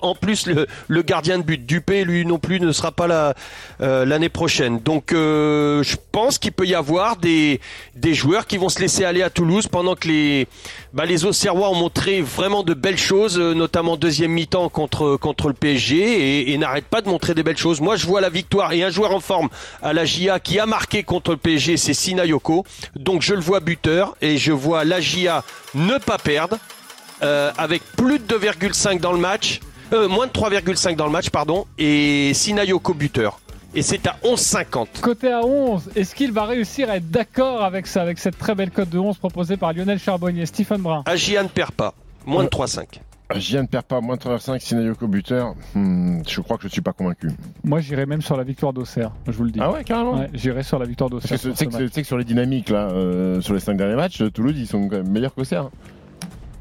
en 0.00 0.14
plus, 0.14 0.46
le, 0.46 1.02
gardien 1.02 1.36
de 1.36 1.42
but 1.42 1.66
Dupé, 1.66 2.04
lui 2.04 2.24
non 2.24 2.38
plus, 2.38 2.60
ne 2.60 2.72
sera 2.72 2.92
pas 2.92 3.06
là 3.06 3.34
euh, 3.82 4.06
l'année 4.06 4.30
prochaine. 4.30 4.78
Donc, 4.78 5.12
euh, 5.12 5.82
je 5.82 5.96
pense 6.12 6.38
qu'il 6.38 6.52
peut 6.52 6.64
y 6.64 6.74
avoir 6.74 7.18
des 7.18 7.60
joueurs 8.14 8.46
qui 8.46 8.56
vont 8.56 8.70
se 8.70 8.80
laisser 8.80 9.04
aller 9.04 9.20
à 9.20 9.28
Toulouse 9.28 9.66
pendant 9.66 9.96
que 9.96 10.08
les 10.08 10.48
bah, 10.94 11.04
les 11.04 11.26
Auxerrois 11.26 11.68
ont 11.68 11.74
montré 11.74 12.22
vraiment 12.22 12.62
de 12.62 12.72
belles 12.72 12.96
choses, 12.96 13.38
notamment 13.38 13.98
deuxième 13.98 14.32
mi-temps 14.32 14.70
contre 14.70 15.18
contre 15.18 15.48
le 15.48 15.54
PSG, 15.54 15.96
et, 15.96 16.52
et 16.52 16.56
n'arrêtent 16.56 16.86
pas 16.86 17.02
de 17.02 17.10
montrer 17.10 17.34
des 17.34 17.42
belles 17.42 17.58
choses. 17.58 17.82
Moi, 17.82 17.96
je 17.96 18.06
vois 18.06 18.22
la 18.22 18.30
victoire 18.30 18.72
et 18.72 18.82
un 18.82 18.90
joueur 18.90 19.14
en 19.14 19.20
forme 19.20 19.50
à 19.82 19.92
la 19.92 20.06
GIA 20.06 20.40
qui 20.40 20.58
a 20.58 20.64
marqué 20.64 21.02
contre 21.02 21.32
le 21.32 21.36
PSG, 21.36 21.76
c'est 21.76 21.92
Sinayoko. 21.92 22.64
Donc, 22.96 23.20
je 23.20 23.34
le 23.34 23.40
vois 23.40 23.60
buteur 23.60 24.16
et 24.22 24.38
je 24.38 24.52
vois 24.52 24.86
la 24.86 25.00
GIA 25.18 25.44
ne 25.74 25.98
pas 25.98 26.18
perdre 26.18 26.58
euh, 27.22 27.50
avec 27.58 27.82
plus 27.96 28.18
de 28.18 28.38
2,5 28.38 29.00
dans 29.00 29.12
le 29.12 29.18
match, 29.18 29.60
euh, 29.92 30.08
moins 30.08 30.26
de 30.26 30.32
3,5 30.32 30.96
dans 30.96 31.06
le 31.06 31.12
match, 31.12 31.30
pardon, 31.30 31.66
et 31.78 32.32
Sinayoko 32.34 32.94
buteur. 32.94 33.40
Et 33.74 33.82
c'est 33.82 34.06
à 34.06 34.16
11,50. 34.24 35.00
Côté 35.02 35.30
à 35.30 35.44
11, 35.44 35.90
est-ce 35.94 36.14
qu'il 36.14 36.32
va 36.32 36.44
réussir 36.44 36.90
à 36.90 36.96
être 36.96 37.10
d'accord 37.10 37.62
avec 37.62 37.86
ça, 37.86 38.02
avec 38.02 38.18
cette 38.18 38.38
très 38.38 38.54
belle 38.54 38.70
cote 38.70 38.88
de 38.88 38.98
11 38.98 39.18
proposée 39.18 39.56
par 39.56 39.72
Lionel 39.72 39.98
Charbonnier, 39.98 40.46
Stephen 40.46 40.80
Brun? 40.80 41.02
Agia 41.06 41.42
ne 41.42 41.48
perd 41.48 41.72
pas, 41.72 41.92
moins 42.24 42.44
de 42.44 42.48
3,5. 42.48 42.84
Ne 43.34 43.66
perd 43.66 43.84
pas, 43.84 44.00
moins 44.00 44.16
de 44.16 44.20
3,5, 44.22 44.58
Sinayoko 44.58 45.06
buteur. 45.06 45.54
Hmm, 45.74 46.20
je 46.26 46.40
crois 46.40 46.56
que 46.56 46.62
je 46.62 46.68
ne 46.68 46.72
suis 46.72 46.80
pas 46.80 46.92
convaincu. 46.94 47.28
Moi, 47.62 47.80
j'irai 47.80 48.06
même 48.06 48.22
sur 48.22 48.36
la 48.36 48.42
victoire 48.42 48.72
d'Auxerre, 48.72 49.12
je 49.26 49.32
vous 49.32 49.44
le 49.44 49.50
dis. 49.50 49.58
Ah 49.62 49.70
ouais, 49.70 49.84
carrément 49.84 50.18
Ouais, 50.18 50.30
j'irai 50.32 50.62
sur 50.62 50.78
la 50.78 50.86
victoire 50.86 51.10
d'Auxerre. 51.10 51.38
tu 51.38 51.48
sur 51.48 51.56
sais 51.56 51.66
que, 51.66 51.72
match. 51.72 51.82
tu 51.82 51.88
sais 51.90 52.00
que 52.02 52.06
sur 52.06 52.16
les 52.16 52.24
dynamiques, 52.24 52.70
là, 52.70 52.88
euh, 52.90 53.40
sur 53.42 53.52
les 53.52 53.60
5 53.60 53.76
derniers 53.76 53.96
matchs, 53.96 54.22
Toulouse, 54.32 54.54
ils 54.56 54.66
sont 54.66 54.88
quand 54.88 54.96
même 54.96 55.10
meilleurs 55.10 55.34
qu'Auxerre. 55.34 55.68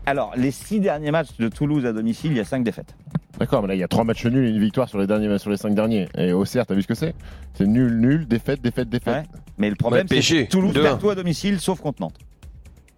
Alors, 0.06 0.34
les 0.38 0.52
six 0.52 0.80
derniers 0.80 1.12
matchs 1.12 1.36
de 1.38 1.48
Toulouse 1.50 1.86
à 1.86 1.92
domicile, 1.94 2.32
il 2.32 2.38
y 2.38 2.40
a 2.42 2.46
cinq 2.46 2.64
défaites. 2.64 2.96
D'accord, 3.40 3.62
mais 3.62 3.68
là, 3.70 3.76
il 3.76 3.80
y 3.80 3.84
a 3.84 3.88
3 3.88 4.04
matchs 4.04 4.26
nuls 4.26 4.46
et 4.46 4.50
une 4.50 4.60
victoire 4.60 4.90
sur 4.90 4.98
les, 5.00 5.06
derniers, 5.08 5.38
sur 5.38 5.50
les 5.50 5.58
5 5.58 5.76
derniers. 5.76 6.08
Et 6.18 6.32
Auxerre, 6.34 6.66
t'as 6.66 6.74
vu 6.76 6.82
ce 6.82 6.88
que 6.88 6.96
c'est? 6.96 7.14
C'est 7.54 7.68
nul, 7.68 7.98
nul, 8.00 8.28
défaite, 8.28 8.62
défaite, 8.62 8.90
défaite. 8.90 9.16
Ouais. 9.16 9.24
Mais 9.58 9.70
le 9.70 9.76
problème, 9.76 10.08
Ouais, 10.10 10.22
c'est 10.22 10.46
que 10.46 10.50
Toulouse 10.52 10.74
2-1. 10.74 10.82
perd 10.82 11.00
tout 11.00 11.10
à 11.10 11.16
domicile, 11.16 11.60
sauf 11.60 11.80
contre 11.82 12.02
Nantes. 12.02 12.18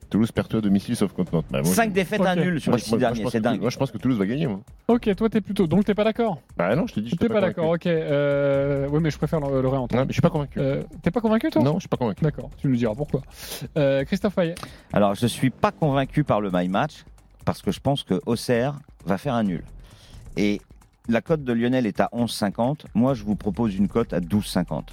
Toulouse 0.10 0.32
perd 0.32 0.48
tout 0.48 0.58
à 0.58 0.62
domicile 0.62 0.96
sauf 0.96 1.14
contre 1.14 1.34
Nantes. 1.34 1.46
Bah, 1.52 1.62
moi, 1.62 1.72
Cinq 1.74 1.90
je- 1.90 1.94
défaites, 1.94 2.22
un 2.22 2.36
nul 2.36 2.60
sur 2.60 2.72
moi, 2.72 2.78
les 2.78 2.80
je- 2.82 2.86
six 2.86 2.92
moi, 2.92 2.98
je 2.98 3.06
derniers, 3.06 3.22
pense 3.24 3.32
c'est 3.32 3.40
dingue. 3.42 3.62
Moi, 3.62 3.70
je 3.70 3.78
pense 3.78 3.92
que 3.92 3.98
Toulouse 4.00 4.18
va 4.18 4.26
gagner. 4.26 4.48
Moi. 4.48 4.60
Ok, 4.88 5.16
toi, 5.16 5.30
t'es 5.30 5.40
plutôt. 5.42 5.68
Donc, 5.68 5.86
t'es 5.86 5.94
pas 5.94 6.04
d'accord 6.04 6.42
Bah 6.58 6.76
non, 6.76 6.88
je 6.88 6.96
t'ai 6.96 7.02
dit, 7.02 7.10
je 7.10 7.16
T'es 7.16 7.28
pas 7.28 7.42
d'accord, 7.42 7.70
ok. 7.70 7.86
Euh... 7.86 8.88
Oui, 8.92 9.00
mais 9.02 9.12
je 9.12 9.18
préfère 9.18 9.40
le, 9.40 9.62
le 9.62 9.68
réentendre. 9.68 9.96
Ouais, 10.02 10.06
mais 10.06 10.10
je 10.10 10.14
suis 10.14 10.22
pas 10.22 10.30
convaincu. 10.32 10.60
Euh, 10.60 10.82
T'es 11.04 11.12
pas 11.12 11.22
convaincu, 11.22 11.50
toi 11.52 11.62
non, 11.62 11.76
je 11.76 11.80
suis 11.82 11.90
pas 11.90 11.98
convaincu. 11.98 12.24
D'accord, 12.24 12.50
tu 12.58 12.68
nous 12.68 12.76
diras 12.76 12.96
pourquoi. 12.96 13.22
Euh, 13.78 14.04
Christophe 14.06 14.36
Payet. 14.36 14.56
Alors, 14.94 15.14
je 15.16 15.28
suis 15.28 15.52
pas 15.52 15.72
convaincu 15.72 16.24
par 16.24 16.42
le 16.42 16.50
my 16.52 16.68
match 16.70 17.06
parce 17.46 17.62
que 17.62 17.72
je 17.72 17.80
pense 17.80 18.04
que 18.04 18.20
Auxerre 18.26 18.76
va 19.06 19.18
faire 19.20 19.36
un 19.36 19.44
nul. 19.44 19.64
Et 20.38 20.60
la 21.08 21.22
cote 21.22 21.44
de 21.44 21.54
Lionel 21.54 21.86
est 21.86 22.00
à 22.00 22.10
11,50. 22.14 22.86
Moi, 22.96 23.14
je 23.14 23.24
vous 23.24 23.36
propose 23.36 23.76
une 23.76 23.88
cote 23.88 24.14
à 24.14 24.20
12,50. 24.20 24.84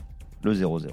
Le 0.43 0.53
0-0. 0.55 0.91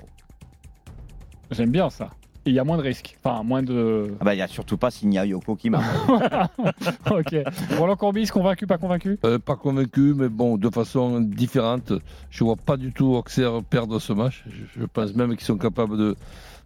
J'aime 1.52 1.72
bien 1.72 1.90
ça. 1.90 2.10
Et 2.46 2.50
il 2.50 2.56
y 2.56 2.60
a 2.60 2.66
moins 2.66 2.76
de 2.78 2.82
risques. 2.82 3.18
Enfin, 3.24 3.42
moins 3.44 3.64
de. 3.64 4.16
Ah 4.20 4.26
bah, 4.26 4.34
il 4.34 4.38
n'y 4.38 4.44
a 4.44 4.48
surtout 4.50 4.76
pas 4.78 4.92
Signa 4.92 5.26
Yoko 5.26 5.56
qui 5.56 5.70
marque. 5.70 5.86
ok. 7.10 7.36
Roland 7.78 7.96
Courbis, 7.96 8.28
convaincu, 8.28 8.68
pas 8.68 8.78
convaincu? 8.78 9.18
Euh, 9.24 9.40
pas 9.40 9.56
convaincu, 9.56 10.14
mais 10.16 10.28
bon, 10.28 10.58
de 10.58 10.70
façon 10.70 11.22
différente. 11.22 11.94
Je 12.30 12.44
vois 12.44 12.58
pas 12.58 12.76
du 12.76 12.92
tout 12.92 13.14
Auxerre 13.16 13.64
perdre 13.64 14.00
ce 14.00 14.12
match. 14.12 14.44
Je, 14.78 14.86
pense 14.86 15.14
même 15.16 15.36
qu'ils 15.38 15.46
sont 15.46 15.58
capables 15.58 15.98
de, 15.98 16.16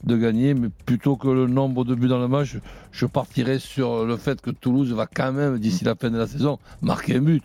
de 0.04 0.18
gagner, 0.18 0.56
mais 0.56 0.70
plutôt 0.86 1.16
que 1.16 1.28
le 1.28 1.46
nombre 1.46 1.86
de 1.86 1.94
buts 1.94 2.08
dans 2.08 2.20
le 2.20 2.28
match, 2.28 2.58
je 2.92 3.06
partirais 3.06 3.60
sur 3.60 4.04
le 4.04 4.18
fait 4.18 4.42
que 4.42 4.50
Toulouse 4.50 4.92
va 4.94 5.06
quand 5.06 5.32
même, 5.32 5.60
d'ici 5.60 5.84
la 5.86 5.94
fin 5.94 6.10
de 6.10 6.18
la 6.18 6.26
saison, 6.26 6.58
marquer 6.82 7.18
un 7.18 7.22
but. 7.22 7.44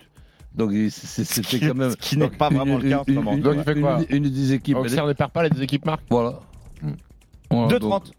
Donc 0.54 0.72
c'était 0.90 1.60
quand 1.68 1.74
même. 1.74 1.90
Ce 1.90 1.96
qui 1.96 2.16
n'est 2.16 2.28
pas 2.30 2.48
vraiment 2.48 2.78
le 2.78 2.88
cas 2.88 3.00
en 3.00 3.04
ce 3.04 3.10
moment. 3.12 3.32
une- 3.34 3.42
Donc, 3.42 3.54
il 3.58 3.62
fait 3.62 3.78
quoi? 3.80 3.98
une- 4.08 4.24
une 4.24 4.30
des 4.32 4.52
équipes. 4.54 4.76
Auxerre 4.78 5.06
ne 5.06 5.12
perd 5.12 5.30
pas, 5.32 5.42
les 5.42 5.50
deux 5.50 5.62
équipes 5.62 5.84
marquent. 5.84 6.02
Voilà. 6.08 6.40
Hmm. 6.82 6.92
Voilà, 7.50 7.78
2,30. 7.78 8.12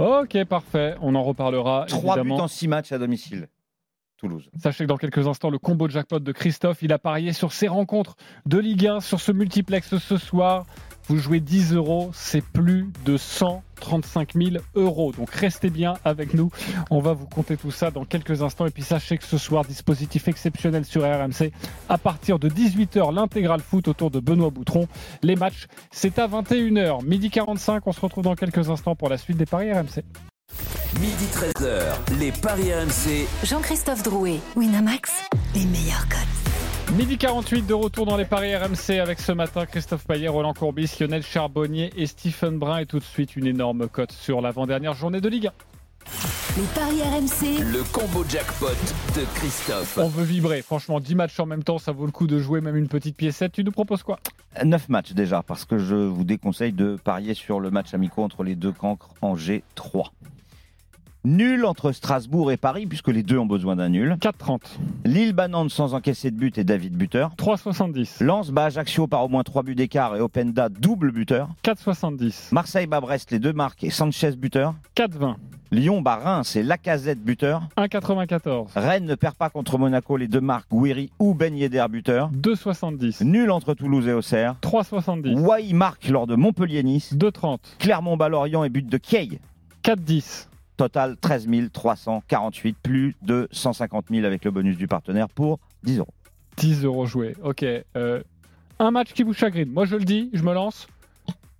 Ok, 0.00 0.42
parfait. 0.44 0.94
On 1.02 1.14
en 1.14 1.22
reparlera. 1.22 1.84
3 1.86 2.22
buts 2.22 2.30
en 2.32 2.48
6 2.48 2.68
matchs 2.68 2.92
à 2.92 2.98
domicile. 2.98 3.48
Toulouse. 4.16 4.50
Sachez 4.56 4.84
que 4.84 4.88
dans 4.88 4.96
quelques 4.96 5.26
instants, 5.26 5.50
le 5.50 5.58
combo 5.58 5.88
jackpot 5.88 6.20
de 6.20 6.32
Christophe, 6.32 6.82
il 6.82 6.92
a 6.92 6.98
parié 6.98 7.32
sur 7.34 7.52
ses 7.52 7.68
rencontres 7.68 8.16
de 8.46 8.58
Ligue 8.58 8.86
1, 8.86 9.00
sur 9.00 9.20
ce 9.20 9.30
multiplex 9.30 9.96
ce 9.98 10.16
soir. 10.16 10.64
Vous 11.08 11.18
jouez 11.18 11.40
10 11.40 11.74
euros, 11.74 12.10
c'est 12.14 12.44
plus 12.44 12.90
de 13.04 13.16
135 13.16 14.34
000 14.34 14.50
euros. 14.74 15.12
Donc 15.12 15.30
restez 15.30 15.70
bien 15.70 15.94
avec 16.04 16.34
nous. 16.34 16.50
On 16.90 17.00
va 17.00 17.12
vous 17.12 17.26
compter 17.26 17.56
tout 17.56 17.70
ça 17.70 17.90
dans 17.90 18.04
quelques 18.04 18.42
instants. 18.42 18.66
Et 18.66 18.70
puis 18.70 18.82
sachez 18.82 19.18
que 19.18 19.24
ce 19.24 19.38
soir, 19.38 19.64
dispositif 19.64 20.28
exceptionnel 20.28 20.84
sur 20.84 21.02
RMC. 21.02 21.52
À 21.88 21.98
partir 21.98 22.38
de 22.38 22.48
18h, 22.48 23.14
l'intégral 23.14 23.60
foot 23.60 23.88
autour 23.88 24.10
de 24.10 24.20
Benoît 24.20 24.50
Boutron. 24.50 24.86
Les 25.22 25.36
matchs, 25.36 25.66
c'est 25.90 26.18
à 26.18 26.28
21h, 26.28 27.04
midi 27.04 27.30
45. 27.30 27.86
On 27.86 27.92
se 27.92 28.00
retrouve 28.00 28.24
dans 28.24 28.36
quelques 28.36 28.70
instants 28.70 28.94
pour 28.94 29.08
la 29.08 29.18
suite 29.18 29.36
des 29.36 29.46
paris 29.46 29.72
RMC. 29.72 30.04
Midi 30.98 31.26
13h, 31.32 32.18
les 32.18 32.32
Paris 32.32 32.74
RMC. 32.74 33.26
Jean-Christophe 33.44 34.02
Drouet, 34.02 34.40
Winamax, 34.56 35.12
les 35.54 35.64
meilleurs 35.66 36.08
cotes. 36.08 36.39
Midi 36.96 37.18
48 37.18 37.66
de 37.66 37.74
retour 37.74 38.04
dans 38.04 38.16
les 38.16 38.24
paris 38.24 38.54
RMC 38.54 38.98
avec 39.00 39.20
ce 39.20 39.30
matin 39.30 39.64
Christophe 39.64 40.04
Payet, 40.06 40.26
Roland 40.28 40.54
Courbis, 40.54 40.90
Lionel 40.98 41.22
Charbonnier 41.22 41.92
et 41.96 42.06
Stephen 42.06 42.58
Brun. 42.58 42.78
Et 42.78 42.86
tout 42.86 42.98
de 42.98 43.04
suite 43.04 43.36
une 43.36 43.46
énorme 43.46 43.88
cote 43.88 44.10
sur 44.10 44.40
l'avant-dernière 44.40 44.94
journée 44.94 45.20
de 45.20 45.28
Ligue 45.28 45.46
1. 45.46 45.52
Les 46.56 46.64
paris 46.74 47.00
RMC, 47.00 47.62
Le 47.62 47.84
combo 47.92 48.24
jackpot 48.28 48.66
de 49.14 49.24
Christophe. 49.36 49.98
On 49.98 50.08
veut 50.08 50.24
vibrer. 50.24 50.62
Franchement, 50.62 50.98
10 50.98 51.14
matchs 51.14 51.38
en 51.38 51.46
même 51.46 51.62
temps, 51.62 51.78
ça 51.78 51.92
vaut 51.92 52.06
le 52.06 52.12
coup 52.12 52.26
de 52.26 52.40
jouer 52.40 52.60
même 52.60 52.76
une 52.76 52.88
petite 52.88 53.16
piécette. 53.16 53.52
Tu 53.52 53.62
nous 53.62 53.70
proposes 53.70 54.02
quoi? 54.02 54.18
9 54.64 54.88
matchs 54.88 55.12
déjà, 55.12 55.44
parce 55.44 55.64
que 55.64 55.78
je 55.78 55.94
vous 55.94 56.24
déconseille 56.24 56.72
de 56.72 56.96
parier 56.96 57.34
sur 57.34 57.60
le 57.60 57.70
match 57.70 57.94
amico 57.94 58.24
entre 58.24 58.42
les 58.42 58.56
deux 58.56 58.72
cancres 58.72 59.10
en 59.22 59.36
G3. 59.36 60.08
Nul 61.24 61.66
entre 61.66 61.92
Strasbourg 61.92 62.50
et 62.50 62.56
Paris, 62.56 62.86
puisque 62.86 63.08
les 63.08 63.22
deux 63.22 63.38
ont 63.38 63.44
besoin 63.44 63.76
d'un 63.76 63.90
nul. 63.90 64.16
4,30. 64.22 64.60
Lille 65.04 65.34
Banane 65.34 65.68
sans 65.68 65.92
encaisser 65.92 66.30
de 66.30 66.36
but 66.36 66.56
et 66.56 66.64
David 66.64 66.96
buteur. 66.96 67.32
3,70. 67.36 68.24
Lens 68.24 68.50
bat 68.50 68.64
Ajaccio 68.64 69.06
par 69.06 69.24
au 69.24 69.28
moins 69.28 69.42
3 69.42 69.62
buts 69.62 69.74
d'écart 69.74 70.16
et 70.16 70.20
Openda 70.20 70.70
double 70.70 71.12
buteur. 71.12 71.50
4,70. 71.62 72.54
Marseille 72.54 72.86
bat 72.86 73.02
Brest 73.02 73.30
les 73.32 73.38
deux 73.38 73.52
marques 73.52 73.84
et 73.84 73.90
Sanchez 73.90 74.32
buteur. 74.32 74.74
4,20. 74.96 75.34
Lyon 75.72 76.00
bat 76.00 76.16
Reims 76.16 76.56
et 76.56 76.62
Lacazette 76.62 77.22
buteur. 77.22 77.64
1,94. 77.76 78.68
Rennes 78.74 79.04
ne 79.04 79.14
perd 79.14 79.34
pas 79.34 79.50
contre 79.50 79.76
Monaco 79.76 80.16
les 80.16 80.26
deux 80.26 80.40
marques 80.40 80.68
Guiri 80.72 81.10
ou 81.18 81.34
Ben 81.34 81.54
Yedder 81.54 81.84
buteur. 81.90 82.30
2,70. 82.32 83.24
Nul 83.24 83.50
entre 83.50 83.74
Toulouse 83.74 84.08
et 84.08 84.14
Auxerre. 84.14 84.56
3,70. 84.62 85.38
Wai 85.38 85.74
marque 85.74 86.08
lors 86.08 86.26
de 86.26 86.34
Montpellier-Nice. 86.34 87.14
2,30. 87.14 87.58
Clermont 87.78 88.16
bat 88.16 88.30
Lorient 88.30 88.64
et 88.64 88.70
but 88.70 88.88
de 88.88 88.96
Kay. 88.96 89.38
4,10. 89.84 90.46
Total 90.80 91.14
13 91.18 91.46
348, 91.74 92.74
plus 92.82 93.14
de 93.20 93.48
150 93.52 94.06
000 94.10 94.24
avec 94.24 94.46
le 94.46 94.50
bonus 94.50 94.78
du 94.78 94.86
partenaire 94.86 95.28
pour 95.28 95.58
10 95.82 95.98
euros. 95.98 96.14
10 96.56 96.84
euros 96.84 97.04
joués. 97.04 97.36
Ok. 97.42 97.62
euh, 97.64 98.22
un 98.78 98.90
match 98.90 99.12
qui 99.12 99.22
vous 99.22 99.34
chagrine. 99.34 99.70
Moi, 99.70 99.84
je 99.84 99.96
le 99.96 100.04
dis, 100.06 100.30
je 100.32 100.42
me 100.42 100.54
lance. 100.54 100.88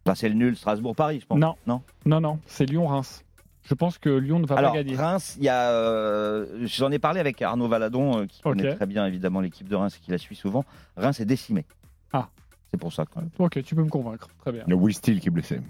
Enfin, 0.06 0.14
c'est 0.14 0.30
le 0.30 0.36
nul 0.36 0.56
Strasbourg-Paris, 0.56 1.20
je 1.20 1.26
pense. 1.26 1.38
Non. 1.38 1.54
Non. 1.66 1.82
Non, 2.06 2.22
non, 2.22 2.38
c'est 2.46 2.64
Lyon-Reims. 2.64 3.22
Je 3.62 3.74
pense 3.74 3.98
que 3.98 4.08
Lyon 4.08 4.38
ne 4.38 4.46
va 4.46 4.56
Alors, 4.56 4.72
pas 4.72 4.78
gagner. 4.78 4.96
Reims, 4.96 5.36
il 5.36 5.44
y 5.44 5.50
a, 5.50 5.70
euh, 5.70 6.46
j'en 6.62 6.90
ai 6.90 6.98
parlé 6.98 7.20
avec 7.20 7.42
Arnaud 7.42 7.68
Valadon, 7.68 8.22
euh, 8.22 8.26
qui 8.26 8.40
connaît 8.40 8.74
très 8.74 8.86
bien 8.86 9.04
évidemment 9.06 9.42
l'équipe 9.42 9.68
de 9.68 9.76
Reims 9.76 9.98
et 10.00 10.02
qui 10.02 10.10
la 10.12 10.16
suit 10.16 10.34
souvent. 10.34 10.64
Reims 10.96 11.20
est 11.20 11.26
décimé. 11.26 11.66
Ah. 12.14 12.30
C'est 12.70 12.80
pour 12.80 12.90
ça 12.94 13.04
que. 13.04 13.20
Ok, 13.38 13.62
tu 13.64 13.74
peux 13.74 13.84
me 13.84 13.90
convaincre. 13.90 14.28
Très 14.38 14.52
bien. 14.52 14.62
Il 14.66 14.70
y 14.70 14.72
a 14.72 14.76
Will 14.76 14.94
Steele 14.94 15.20
qui 15.20 15.28
est 15.28 15.30
blessé. 15.30 15.60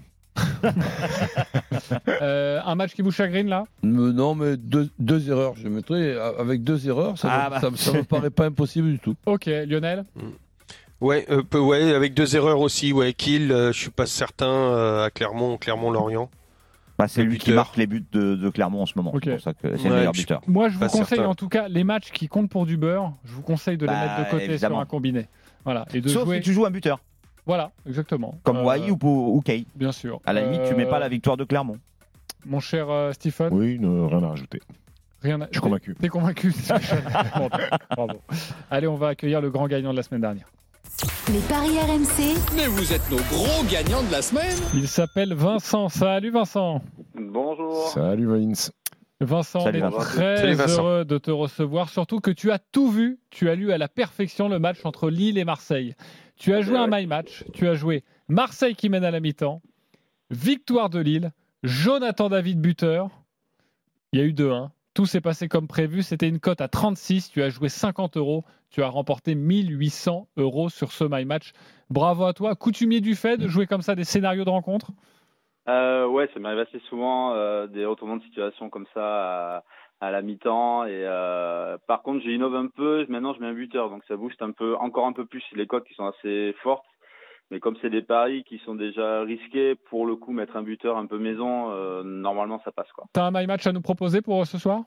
Euh, 2.21 2.59
un 2.65 2.75
match 2.75 2.93
qui 2.93 3.01
vous 3.01 3.11
chagrine 3.11 3.47
là? 3.47 3.63
Mais 3.83 4.11
non, 4.13 4.35
mais 4.35 4.55
deux, 4.57 4.89
deux 4.99 5.29
erreurs. 5.29 5.53
Je 5.55 5.67
mettrais 5.67 6.15
avec 6.39 6.63
deux 6.63 6.87
erreurs, 6.87 7.17
ça, 7.17 7.27
Ah 7.31 7.45
me, 7.45 7.49
bah. 7.49 7.59
ça, 7.75 7.91
ça 7.91 7.97
me 7.97 8.03
paraît 8.03 8.29
pas 8.29 8.45
impossible 8.45 8.89
du 8.91 8.99
tout. 8.99 9.15
Ok, 9.25 9.45
Lionel? 9.45 10.05
Ouais, 11.01 11.25
euh, 11.29 11.41
peu- 11.43 11.59
ouais, 11.59 11.93
avec 11.93 12.13
deux 12.13 12.35
erreurs 12.35 12.59
aussi. 12.59 12.93
Ouais, 12.93 13.13
Kill, 13.13 13.51
euh, 13.51 13.71
je 13.73 13.79
suis 13.79 13.89
pas 13.89 14.05
certain 14.05 14.45
euh, 14.47 15.05
à 15.05 15.09
Clermont, 15.09 15.57
Clermont-Lorient. 15.57 16.29
Bah, 16.99 17.07
c'est 17.07 17.23
lui 17.23 17.39
qui 17.39 17.51
marque 17.51 17.77
les 17.77 17.87
buts 17.87 18.05
de, 18.11 18.35
de 18.35 18.49
Clermont 18.49 18.83
en 18.83 18.85
ce 18.85 18.93
moment. 18.95 19.11
Ok. 19.13 19.21
C'est 19.25 19.31
pour 19.31 19.41
ça 19.41 19.53
que 19.53 19.59
c'est 19.75 19.83
Ouais, 19.83 19.89
le 19.89 19.95
meilleur 19.95 20.11
buteur. 20.13 20.41
Moi, 20.47 20.69
je 20.69 20.75
vous 20.75 20.79
Pas 20.81 20.87
conseille 20.89 21.05
certain. 21.17 21.25
en 21.25 21.35
tout 21.35 21.49
cas 21.49 21.67
les 21.67 21.83
matchs 21.83 22.11
qui 22.11 22.27
comptent 22.27 22.51
pour 22.51 22.65
du 22.67 22.77
beurre. 22.77 23.13
Je 23.25 23.33
vous 23.33 23.41
conseille 23.41 23.77
de 23.77 23.85
les 23.87 23.91
Bah, 23.91 23.99
mettre 24.17 24.25
de 24.27 24.31
côté 24.31 24.45
évidemment. 24.45 24.75
sur 24.75 24.81
un 24.81 24.85
combiné. 24.85 25.27
Voilà, 25.65 25.85
et 25.93 26.01
de 26.01 26.07
Sauf 26.09 26.25
jouer. 26.25 26.37
si 26.37 26.43
tu 26.43 26.53
joues 26.53 26.65
un 26.65 26.71
buteur, 26.71 26.99
Voilà, 27.45 27.71
exactement. 27.87 28.35
comme 28.43 28.57
Euh, 28.57 28.63
Wai 28.63 28.91
ou, 28.91 29.41
Kay. 29.43 29.65
Bien 29.75 29.91
sûr. 29.91 30.19
À 30.25 30.33
la 30.33 30.41
limite, 30.43 30.61
tu 30.67 30.75
mets 30.75 30.85
Euh, 30.85 30.89
pas 30.89 30.99
la 30.99 31.09
victoire 31.09 31.37
de 31.37 31.43
Clermont. 31.43 31.77
Mon 32.45 32.59
cher 32.59 32.89
euh, 32.89 33.11
Stephen, 33.13 33.49
Oui, 33.51 33.77
ne- 33.79 34.05
rien 34.07 34.23
à 34.23 34.29
rajouter. 34.29 34.59
rien 35.21 35.41
à... 35.41 35.45
Je 35.47 35.51
suis 35.53 35.61
convaincu. 35.61 35.95
T'es 35.99 36.07
convaincu 36.07 36.51
c'est 36.51 36.73
ce 36.77 36.79
que 36.79 36.95
je- 36.97 37.39
Bon, 37.39 37.49
Bravo. 37.95 38.21
Allez, 38.69 38.87
on 38.87 38.95
va 38.95 39.09
accueillir 39.09 39.41
le 39.41 39.49
grand 39.49 39.67
gagnant 39.67 39.91
de 39.91 39.97
la 39.97 40.03
semaine 40.03 40.21
dernière. 40.21 40.45
les 41.31 41.39
paris 41.41 41.77
RMC, 41.79 42.35
Mais 42.55 42.67
vous 42.67 42.93
êtes 42.93 43.09
nos 43.11 43.17
gros 43.17 43.63
gagnants 43.71 44.03
de 44.03 44.11
la 44.11 44.21
semaine 44.21 44.55
Il 44.73 44.87
s'appelle 44.87 45.33
Vincent. 45.33 45.89
Salut 45.89 46.31
Vincent. 46.31 46.81
Bonjour. 47.15 47.87
Salut 47.89 48.25
Vince. 48.27 48.71
Vincent, 49.19 49.59
Salut, 49.59 49.83
on 49.83 49.87
est 49.87 49.91
Vincent. 49.91 49.99
très 49.99 50.37
Salut, 50.37 50.53
Vincent. 50.55 50.81
heureux 50.83 51.05
de 51.05 51.17
te 51.19 51.29
recevoir, 51.29 51.89
surtout 51.89 52.19
que 52.19 52.31
tu 52.31 52.49
as 52.51 52.57
tout 52.57 52.89
vu, 52.89 53.19
tu 53.29 53.49
as 53.51 53.55
lu 53.55 53.71
à 53.71 53.77
la 53.77 53.87
perfection 53.87 54.49
le 54.49 54.57
match 54.57 54.79
entre 54.83 55.11
Lille 55.11 55.37
et 55.37 55.45
Marseille. 55.45 55.93
Tu 56.41 56.55
as 56.55 56.61
joué 56.61 56.75
un 56.75 56.87
my 56.87 57.05
match, 57.05 57.43
tu 57.53 57.67
as 57.67 57.75
joué 57.75 58.03
Marseille 58.27 58.73
qui 58.73 58.89
mène 58.89 59.03
à 59.03 59.11
la 59.11 59.19
mi-temps, 59.19 59.61
victoire 60.31 60.89
de 60.89 60.99
Lille, 60.99 61.29
Jonathan 61.61 62.29
David 62.29 62.59
buteur, 62.59 63.09
il 64.11 64.19
y 64.19 64.23
a 64.23 64.25
eu 64.25 64.33
2-1, 64.33 64.69
tout 64.95 65.05
s'est 65.05 65.21
passé 65.21 65.47
comme 65.47 65.67
prévu, 65.67 66.01
c'était 66.01 66.27
une 66.27 66.39
cote 66.39 66.59
à 66.59 66.67
36, 66.67 67.29
tu 67.29 67.43
as 67.43 67.49
joué 67.49 67.69
50 67.69 68.17
euros, 68.17 68.43
tu 68.71 68.81
as 68.81 68.87
remporté 68.87 69.35
1800 69.35 70.29
euros 70.37 70.69
sur 70.69 70.91
ce 70.91 71.03
my 71.07 71.25
match. 71.25 71.51
Bravo 71.91 72.25
à 72.25 72.33
toi, 72.33 72.55
coutumier 72.55 73.01
du 73.01 73.13
fait 73.13 73.37
de 73.37 73.47
jouer 73.47 73.67
comme 73.67 73.83
ça 73.83 73.93
des 73.93 74.03
scénarios 74.03 74.43
de 74.43 74.49
rencontre? 74.49 74.89
Euh, 75.69 76.07
ouais, 76.07 76.27
ça 76.33 76.39
m'arrive 76.39 76.61
assez 76.61 76.79
souvent 76.89 77.35
euh, 77.35 77.67
des 77.67 77.85
retournements 77.85 78.17
de 78.17 78.23
situation 78.23 78.71
comme 78.71 78.87
ça 78.95 79.03
à, 79.57 79.63
à 80.01 80.11
la 80.11 80.21
mi-temps. 80.21 80.83
Et 80.85 81.05
euh, 81.05 81.77
par 81.87 82.01
contre, 82.01 82.23
j'innove 82.23 82.55
un 82.55 82.67
peu. 82.67 83.05
Maintenant, 83.07 83.33
je 83.33 83.39
mets 83.39 83.47
un 83.47 83.53
buteur, 83.53 83.89
donc 83.89 84.03
ça 84.07 84.17
booste 84.17 84.41
un 84.41 84.51
peu, 84.51 84.75
encore 84.75 85.05
un 85.05 85.13
peu 85.13 85.25
plus 85.25 85.43
les 85.53 85.67
cotes 85.67 85.85
qui 85.85 85.93
sont 85.93 86.07
assez 86.07 86.53
fortes. 86.61 86.85
Mais 87.51 87.59
comme 87.59 87.75
c'est 87.81 87.89
des 87.89 88.01
paris 88.01 88.43
qui 88.45 88.59
sont 88.59 88.75
déjà 88.75 89.21
risqués, 89.21 89.75
pour 89.75 90.05
le 90.05 90.15
coup, 90.15 90.31
mettre 90.31 90.55
un 90.55 90.63
buteur 90.63 90.97
un 90.97 91.05
peu 91.05 91.19
maison, 91.19 91.71
euh, 91.71 92.01
normalement, 92.03 92.61
ça 92.63 92.71
passe 92.71 92.91
quoi. 92.93 93.05
Tu 93.13 93.19
as 93.19 93.25
un 93.25 93.31
my 93.31 93.45
match 93.45 93.67
à 93.67 93.71
nous 93.71 93.81
proposer 93.81 94.21
pour 94.21 94.45
ce 94.47 94.57
soir? 94.57 94.83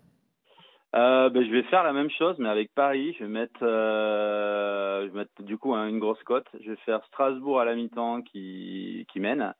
Euh, 0.95 1.28
ben, 1.28 1.45
je 1.45 1.51
vais 1.51 1.64
faire 1.64 1.82
la 1.82 1.92
même 1.92 2.11
chose, 2.11 2.36
mais 2.38 2.49
avec 2.49 2.72
Paris. 2.72 3.16
Je 3.18 3.24
vais 3.24 3.30
mettre, 3.30 3.61
euh, 3.62 5.09
du 5.40 5.59
coup 5.59 5.74
hein, 5.74 5.88
une 5.88 5.99
grosse 5.99 6.22
cote. 6.24 6.47
Je 6.62 6.70
vais 6.70 6.76
faire 6.84 7.01
Strasbourg 7.09 7.61
à 7.61 7.64
la 7.64 7.74
mi-temps 7.74 8.22
qui, 8.22 9.07
mène 9.16 9.55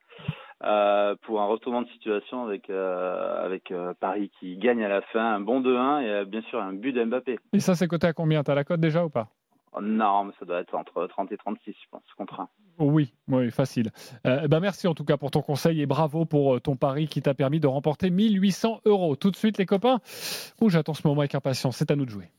euh, 0.63 1.17
pour 1.23 1.41
un 1.41 1.47
retournement 1.47 1.83
de 1.83 1.89
situation 1.89 2.45
avec, 2.45 2.71
euh, 2.71 3.45
avec 3.45 3.73
Paris 3.99 4.31
qui 4.39 4.57
gagne 4.57 4.85
à 4.85 4.89
la 4.89 5.03
fin, 5.03 5.35
un 5.35 5.41
bon 5.41 5.61
2-1 5.61 6.03
et 6.03 6.25
bien 6.25 6.43
sûr 6.43 6.61
un 6.61 6.73
but 6.73 6.93
d'Mbappé. 6.93 7.39
Et 7.53 7.61
ça, 7.61 7.75
c'est 7.75 7.89
coté 7.89 8.07
à 8.07 8.13
combien? 8.13 8.43
T'as 8.45 8.55
la 8.55 8.65
cote 8.65 8.81
déjà 8.81 9.05
ou 9.05 9.11
pas? 9.11 9.29
Non, 9.81 10.25
mais 10.25 10.33
ça 10.39 10.45
doit 10.45 10.61
être 10.61 10.75
entre 10.75 11.07
30 11.07 11.33
et 11.33 11.37
36, 11.37 11.71
je 11.71 11.89
pense, 11.91 12.03
contre 12.17 12.41
un. 12.41 12.49
Oui, 12.79 13.13
oui, 13.29 13.51
facile. 13.51 13.91
Euh, 14.27 14.49
ben 14.49 14.61
merci 14.61 14.87
en 14.87 14.95
tout 14.95 15.05
cas 15.05 15.17
pour 15.17 15.31
ton 15.31 15.43
conseil 15.43 15.81
et 15.81 15.87
bravo 15.87 16.25
pour 16.25 16.57
euh, 16.57 16.61
ton 16.61 16.77
pari 16.77 17.07
qui 17.07 17.23
t'a 17.23 17.35
permis 17.35 17.61
de 17.61 17.67
remporter 17.67 18.11
1800 18.11 18.81
euros. 18.85 19.17
Tout 19.17 19.31
de 19.31 19.37
suite, 19.37 19.59
les 19.59 19.67
copains. 19.67 20.01
Ouh, 20.61 20.71
j'attends 20.71 20.95
ce 20.95 21.07
moment 21.07 21.21
avec 21.21 21.35
impatience. 21.35 21.77
C'est 21.77 21.91
à 21.91 21.97
nous 21.97 22.05
de 22.05 22.11
jouer. 22.11 22.31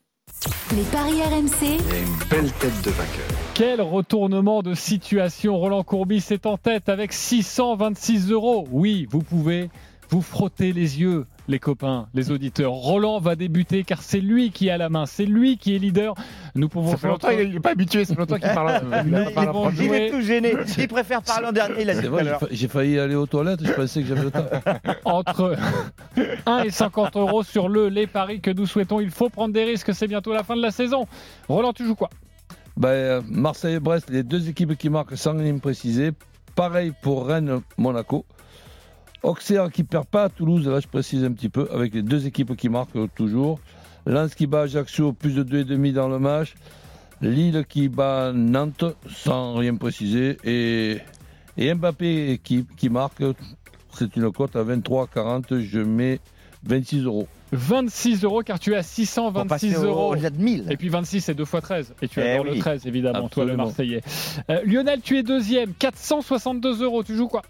Les 0.75 0.83
paris 0.91 1.21
RMC, 1.21 1.77
une 1.77 2.29
belle 2.29 2.51
tête 2.53 2.81
de 2.83 2.89
vainqueur. 2.91 3.25
Quel 3.53 3.81
retournement 3.81 4.63
de 4.63 4.73
situation. 4.73 5.57
Roland 5.57 5.83
Courbis 5.83 6.25
est 6.31 6.45
en 6.45 6.57
tête 6.57 6.89
avec 6.89 7.13
626 7.13 8.31
euros. 8.31 8.67
Oui, 8.71 9.07
vous 9.09 9.21
pouvez 9.21 9.69
vous 10.09 10.21
frotter 10.21 10.73
les 10.73 10.99
yeux, 10.99 11.25
les 11.47 11.59
copains, 11.59 12.07
les 12.13 12.31
auditeurs. 12.31 12.71
Roland 12.71 13.19
va 13.19 13.35
débuter 13.35 13.83
car 13.83 14.01
c'est 14.01 14.19
lui 14.19 14.51
qui 14.51 14.69
a 14.69 14.77
la 14.77 14.89
main, 14.89 15.05
c'est 15.05 15.25
lui 15.25 15.57
qui 15.57 15.75
est 15.75 15.79
leader. 15.79 16.15
Nous 16.55 16.69
pouvons 16.69 16.91
Ça 16.91 16.97
fait 16.97 17.07
longtemps 17.07 17.29
qu'il 17.29 17.53
n'est 17.53 17.59
pas 17.59 17.71
habitué, 17.71 18.05
ça 18.05 18.13
fait 18.13 18.19
longtemps 18.19 18.39
qu'il 18.39 18.53
parle. 18.53 18.81
il 19.07 19.15
en. 19.49 19.71
Il 19.71 19.93
est 19.93 20.09
tout 20.11 20.21
gêné. 20.21 20.53
Il 20.77 20.87
préfère 20.87 21.21
parler 21.21 21.47
en 21.47 21.51
dernier. 21.51 21.85
J'ai 22.51 22.67
failli 22.67 22.99
aller 22.99 23.15
aux 23.15 23.25
toilettes, 23.25 23.65
je 23.65 23.71
pensais 23.71 24.01
que 24.01 24.07
j'avais 24.07 24.23
le 24.23 24.31
temps. 24.31 24.45
entre 25.05 25.55
1 26.45 26.63
et 26.63 26.69
50 26.69 27.15
euros 27.15 27.43
sur 27.43 27.69
le 27.69 27.89
les 27.89 28.07
paris 28.07 28.41
que 28.41 28.51
nous 28.51 28.65
souhaitons. 28.65 28.99
Il 28.99 29.11
faut 29.11 29.29
prendre 29.29 29.53
des 29.53 29.63
risques, 29.63 29.93
c'est 29.93 30.07
bientôt 30.07 30.33
la 30.33 30.43
fin 30.43 30.55
de 30.55 30.61
la 30.61 30.71
saison. 30.71 31.05
Roland, 31.47 31.73
tu 31.73 31.85
joues 31.85 31.95
quoi? 31.95 32.09
Ben, 32.77 33.23
Marseille 33.29 33.75
et 33.75 33.79
Brest, 33.79 34.09
les 34.09 34.23
deux 34.23 34.49
équipes 34.49 34.77
qui 34.77 34.89
marquent 34.89 35.17
sans 35.17 35.33
ligne 35.33 35.59
précisée. 35.59 36.11
Pareil 36.55 36.93
pour 37.01 37.27
Rennes-Monaco. 37.27 38.25
Auxerre 39.25 39.71
qui 39.71 39.83
perd 39.83 40.05
pas 40.05 40.23
à 40.25 40.29
Toulouse, 40.29 40.67
là 40.67 40.79
je 40.79 40.87
précise 40.87 41.23
un 41.23 41.31
petit 41.31 41.49
peu, 41.49 41.67
avec 41.73 41.93
les 41.93 42.01
deux 42.03 42.25
équipes 42.27 42.55
qui 42.55 42.69
marquent 42.69 43.13
toujours. 43.15 43.59
Lens 44.05 44.35
qui 44.35 44.45
bat 44.47 44.61
Ajaccio, 44.61 45.13
plus 45.13 45.33
de 45.33 45.43
2,5 45.43 45.93
dans 45.93 46.07
le 46.07 46.19
match. 46.19 46.53
Lille 47.21 47.65
qui 47.67 47.87
bat 47.89 48.31
Nantes, 48.33 48.83
sans 49.09 49.55
rien 49.55 49.75
préciser. 49.75 50.37
Et, 50.43 50.97
et 51.57 51.73
Mbappé 51.73 52.39
qui, 52.43 52.65
qui 52.77 52.89
marque, 52.89 53.23
c'est 53.93 54.15
une 54.15 54.31
cote 54.31 54.55
à 54.55 54.63
23,40. 54.63 55.59
Je 55.61 55.79
mets 55.79 56.19
26 56.65 57.03
euros. 57.05 57.27
26 57.51 58.23
euros 58.25 58.41
car 58.43 58.59
tu 58.59 58.73
es 58.73 58.75
à 58.75 58.79
Pour 58.79 58.85
626 58.89 59.47
passer 59.47 59.75
au- 59.77 59.83
euros. 59.85 60.11
au-delà 60.13 60.29
de 60.29 60.37
1000. 60.41 60.65
Et 60.69 60.77
puis 60.77 60.89
26 60.89 61.21
c'est 61.21 61.33
2 61.33 61.45
fois 61.45 61.61
13. 61.61 61.93
Et 62.01 62.07
tu 62.07 62.19
Eh 62.19 62.29
adores 62.31 62.45
le 62.45 62.51
oui. 62.53 62.59
13 62.59 62.85
évidemment, 62.85 63.29
toi 63.29 63.45
le. 63.45 63.55
Marseillais. 63.55 64.01
Euh, 64.49 64.59
Lionel, 64.65 64.99
tu 65.01 65.17
es 65.17 65.23
deuxième, 65.23 65.73
462 65.73 66.83
euros. 66.83 67.03
Tu 67.03 67.15
joues 67.15 67.27
quoi? 67.27 67.43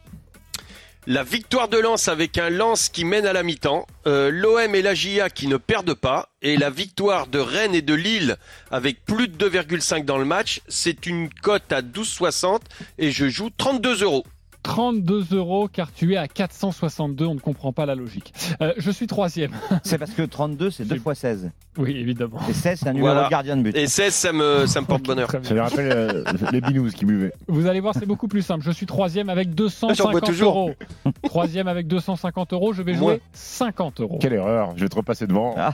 La 1.08 1.24
victoire 1.24 1.68
de 1.68 1.78
Lens 1.78 2.08
avec 2.08 2.40
un 2.40 2.50
Lens 2.50 2.90
qui 2.90 3.06
mène 3.06 3.28
à 3.28 3.34
la 3.34 3.44
mi-temps, 3.44 3.86
euh, 4.08 4.32
l'OM 4.32 4.74
et 4.74 4.82
la 4.82 4.96
GIA 4.96 5.30
qui 5.30 5.46
ne 5.46 5.58
perdent 5.58 5.94
pas, 5.94 6.30
et 6.42 6.58
la 6.58 6.72
victoire 6.72 7.28
de 7.28 7.38
Rennes 7.38 7.76
et 7.76 7.84
de 7.84 7.94
Lille 7.94 8.38
avec 8.72 9.06
plus 9.06 9.28
de 9.28 9.48
2,5 9.48 10.04
dans 10.04 10.18
le 10.18 10.26
match, 10.26 10.62
c'est 10.68 11.06
une 11.06 11.30
cote 11.30 11.72
à 11.72 11.84
12,60 11.84 12.62
et 12.98 13.12
je 13.12 13.30
joue 13.30 13.52
32 13.56 14.02
euros. 14.02 14.26
32 14.66 15.28
euros 15.34 15.68
car 15.72 15.92
tu 15.94 16.14
es 16.14 16.18
à 16.18 16.28
462. 16.28 17.26
On 17.26 17.36
ne 17.36 17.40
comprend 17.40 17.72
pas 17.72 17.86
la 17.86 17.94
logique. 17.94 18.34
Euh, 18.62 18.74
je 18.78 18.90
suis 18.90 19.06
troisième. 19.06 19.52
C'est 19.84 19.98
parce 20.00 20.12
que 20.12 20.24
32, 20.24 20.72
c'est 20.72 20.86
2 20.86 20.98
fois 21.00 21.14
16. 21.14 21.52
Oui, 21.78 21.96
évidemment. 21.98 22.40
Et 22.50 22.54
16, 22.54 22.80
c'est 22.80 22.88
un 22.90 22.94
numéro 22.94 23.12
Voilà. 23.12 23.26
de 23.28 23.30
gardien 23.32 23.58
de 23.58 23.62
but. 23.62 23.76
Et 23.76 23.86
16, 23.88 24.14
ça 24.14 24.32
me, 24.34 24.66
ça 24.66 24.82
me 24.82 24.86
porte 24.88 25.04
bonheur. 25.08 25.30
Ça 25.44 25.54
lui 25.54 25.60
rappelle 25.60 25.92
euh, 25.92 26.24
les 26.52 26.62
binous 26.62 26.90
qui 26.92 27.06
buvaient. 27.06 27.34
Vous 27.48 27.68
allez 27.68 27.80
voir, 27.82 27.94
c'est 27.94 28.06
beaucoup 28.06 28.28
plus 28.28 28.42
simple. 28.42 28.64
Je 28.66 28.72
suis 28.72 28.86
troisième 28.86 29.30
avec 29.30 29.50
J'en 29.50 29.54
bois 29.54 29.68
250 30.22 30.24
toujours. 30.26 30.56
euros. 30.58 30.74
Troisième 31.24 31.68
avec 31.68 31.88
250 31.88 32.54
euros. 32.54 32.74
Je 32.74 32.82
vais 32.82 32.94
Moi. 32.94 33.14
jouer 33.14 33.22
50 33.34 34.00
euros. 34.02 34.18
Quelle 34.22 34.34
erreur, 34.34 34.72
je 34.78 34.84
vais 34.84 34.90
te 34.90 34.96
repasser 34.96 35.28
devant. 35.28 35.54
Ah. 35.58 35.74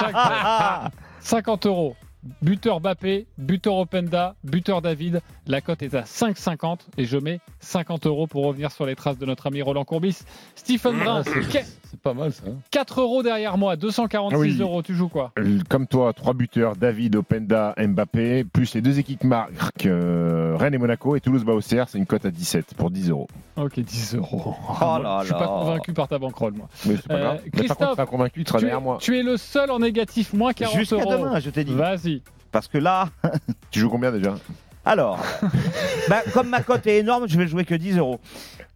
Chaque- 0.00 0.10
Ah, 0.14 0.90
50 1.20 1.66
euros. 1.66 1.94
Buteur 2.40 2.80
Bappé, 2.80 3.26
buteur 3.36 3.74
Openda, 3.76 4.36
buteur 4.44 4.80
David. 4.80 5.20
La 5.48 5.60
cote 5.60 5.82
est 5.82 5.94
à 5.94 6.02
5,50 6.02 6.78
et 6.96 7.04
je 7.04 7.16
mets 7.18 7.40
50 7.60 8.06
euros 8.06 8.28
pour 8.28 8.44
revenir 8.46 8.70
sur 8.70 8.86
les 8.86 8.94
traces 8.94 9.18
de 9.18 9.26
notre 9.26 9.48
ami 9.48 9.60
Roland 9.60 9.84
Courbis. 9.84 10.20
Stephen 10.54 10.98
Brun, 11.00 11.24
C'est 11.24 11.64
c'est 11.90 12.00
pas 12.00 12.14
mal 12.14 12.32
ça. 12.32 12.44
hein. 12.48 12.54
4 12.70 13.00
euros 13.00 13.22
derrière 13.24 13.58
moi, 13.58 13.74
246 13.76 14.34
Ah 14.34 14.38
oui. 14.38 14.56
euros. 14.60 14.82
Tu 14.82 14.94
joues 14.94 15.08
quoi? 15.08 15.32
Euh, 15.38 15.58
Comme 15.68 15.86
toi, 15.88 16.12
trois 16.12 16.32
buteurs, 16.32 16.76
David, 16.76 17.16
Openda, 17.16 17.74
Mbappé, 17.76 18.44
plus 18.44 18.72
les 18.74 18.80
deux 18.82 18.98
équipes 19.00 19.24
marquent 19.24 19.86
euh, 19.86 20.56
Rennes 20.58 20.74
et 20.74 20.78
Monaco 20.78 21.16
et 21.16 21.20
Toulouse 21.20 21.44
Auxerre, 21.48 21.88
c'est 21.88 21.98
une 21.98 22.06
cote 22.06 22.24
à 22.24 22.30
17 22.30 22.74
pour 22.76 22.90
10 22.92 23.10
euros. 23.10 23.26
Ok, 23.56 23.80
10 23.80 24.14
euros. 24.14 24.54
Oh 24.80 24.98
là 25.02 25.18
je 25.22 25.26
suis 25.26 25.34
pas 25.34 25.48
convaincu 25.48 25.92
par 25.92 26.06
ta 26.08 26.18
banquerolle, 26.18 26.54
moi. 26.54 26.68
Mais 26.86 26.94
c'est 26.96 27.08
pas 27.08 27.14
Euh, 27.14 27.18
grave. 27.20 27.40
Mais 27.44 27.50
par 27.50 27.58
Christophe, 27.60 27.78
contre, 27.78 27.96
pas 27.96 28.06
convaincu, 28.06 28.44
tu 28.44 28.48
seras 28.48 28.58
Tu 28.60 28.64
es, 28.64 28.68
derrière 28.68 28.80
moi. 28.80 28.98
tu 29.00 29.18
es 29.18 29.22
le 29.24 29.36
seul 29.36 29.70
en 29.72 29.80
négatif, 29.80 30.32
moins 30.32 30.52
40 30.52 30.76
Jusqu'à 30.78 30.96
euros. 30.96 31.12
demain, 31.12 31.40
je 31.40 31.50
t'ai 31.50 31.64
dit. 31.64 31.74
Vas-y. 31.74 32.11
Parce 32.52 32.68
que 32.68 32.78
là, 32.78 33.08
Tu 33.70 33.80
joues 33.80 33.90
combien 33.90 34.12
déjà 34.12 34.36
alors, 34.84 35.24
bah, 36.08 36.22
comme 36.34 36.48
ma 36.48 36.60
cote 36.60 36.88
est 36.88 36.98
énorme, 36.98 37.28
je 37.28 37.38
vais 37.38 37.46
jouer 37.46 37.64
que 37.64 37.76
10 37.76 37.98
euros. 37.98 38.18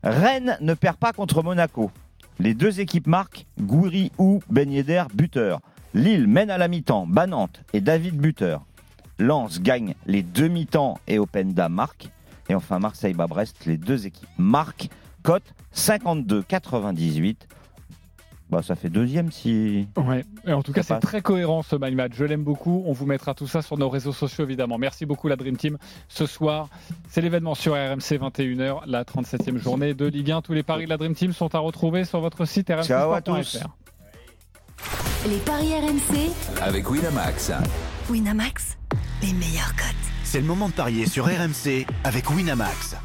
Rennes 0.04 0.56
ne 0.60 0.74
perd 0.74 0.98
pas 0.98 1.12
contre 1.12 1.42
Monaco. 1.42 1.90
Les 2.38 2.54
deux 2.54 2.78
équipes 2.78 3.08
marquent 3.08 3.44
Gouiri 3.60 4.12
ou 4.16 4.40
Ben 4.48 4.70
Yedder, 4.70 5.02
buteur. 5.14 5.58
Lille 5.94 6.28
mène 6.28 6.50
à 6.50 6.58
la 6.58 6.68
mi-temps, 6.68 7.08
Banante 7.08 7.60
et 7.72 7.80
David, 7.80 8.18
buteur. 8.18 8.64
Lens 9.18 9.60
gagne 9.60 9.94
les 10.06 10.22
deux 10.22 10.46
mi-temps 10.46 11.00
et 11.08 11.18
Openda 11.18 11.68
marque. 11.68 12.08
Et 12.48 12.54
enfin, 12.54 12.78
Marseille 12.78 13.14
bat 13.14 13.26
Brest, 13.26 13.66
les 13.66 13.76
deux 13.76 14.06
équipes 14.06 14.28
marquent. 14.38 14.88
Cote 15.24 15.54
52,98. 15.74 17.36
Bah, 18.48 18.62
ça 18.62 18.76
fait 18.76 18.88
deuxième 18.90 19.32
si. 19.32 19.88
Ouais. 19.96 20.24
Et 20.46 20.52
en 20.52 20.62
tout 20.62 20.72
cas, 20.72 20.82
c'est 20.82 21.00
très 21.00 21.20
cohérent 21.20 21.62
ce 21.62 21.74
My 21.78 21.94
Match. 21.94 22.12
Je 22.14 22.24
l'aime 22.24 22.44
beaucoup. 22.44 22.84
On 22.86 22.92
vous 22.92 23.06
mettra 23.06 23.34
tout 23.34 23.48
ça 23.48 23.60
sur 23.60 23.76
nos 23.76 23.88
réseaux 23.88 24.12
sociaux, 24.12 24.44
évidemment. 24.44 24.78
Merci 24.78 25.04
beaucoup, 25.04 25.26
la 25.26 25.36
Dream 25.36 25.56
Team. 25.56 25.78
Ce 26.08 26.26
soir, 26.26 26.68
c'est 27.08 27.20
l'événement 27.20 27.54
sur 27.56 27.72
RMC 27.72 28.18
21h, 28.18 28.82
la 28.86 29.02
37e 29.02 29.56
journée 29.56 29.94
de 29.94 30.06
Ligue 30.06 30.30
1. 30.30 30.42
Tous 30.42 30.52
les 30.52 30.62
paris 30.62 30.84
de 30.84 30.90
la 30.90 30.96
Dream 30.96 31.14
Team 31.14 31.32
sont 31.32 31.54
à 31.54 31.58
retrouver 31.58 32.04
sur 32.04 32.20
votre 32.20 32.44
site 32.44 32.70
rmc. 32.70 32.84
Ciao 32.84 33.12
à 33.12 33.20
tous. 33.20 33.58
les 35.28 35.38
paris 35.38 35.72
RMC, 35.74 36.30
Avec 36.62 36.88
Winamax, 36.88 37.50
Winamax, 38.08 38.78
les 39.22 39.32
meilleurs 39.32 39.74
cotes. 39.74 39.96
C'est 40.22 40.40
le 40.40 40.46
moment 40.46 40.68
de 40.68 40.74
parier 40.74 41.06
sur 41.06 41.24
RMC 41.24 41.86
avec 42.04 42.30
Winamax. 42.30 42.96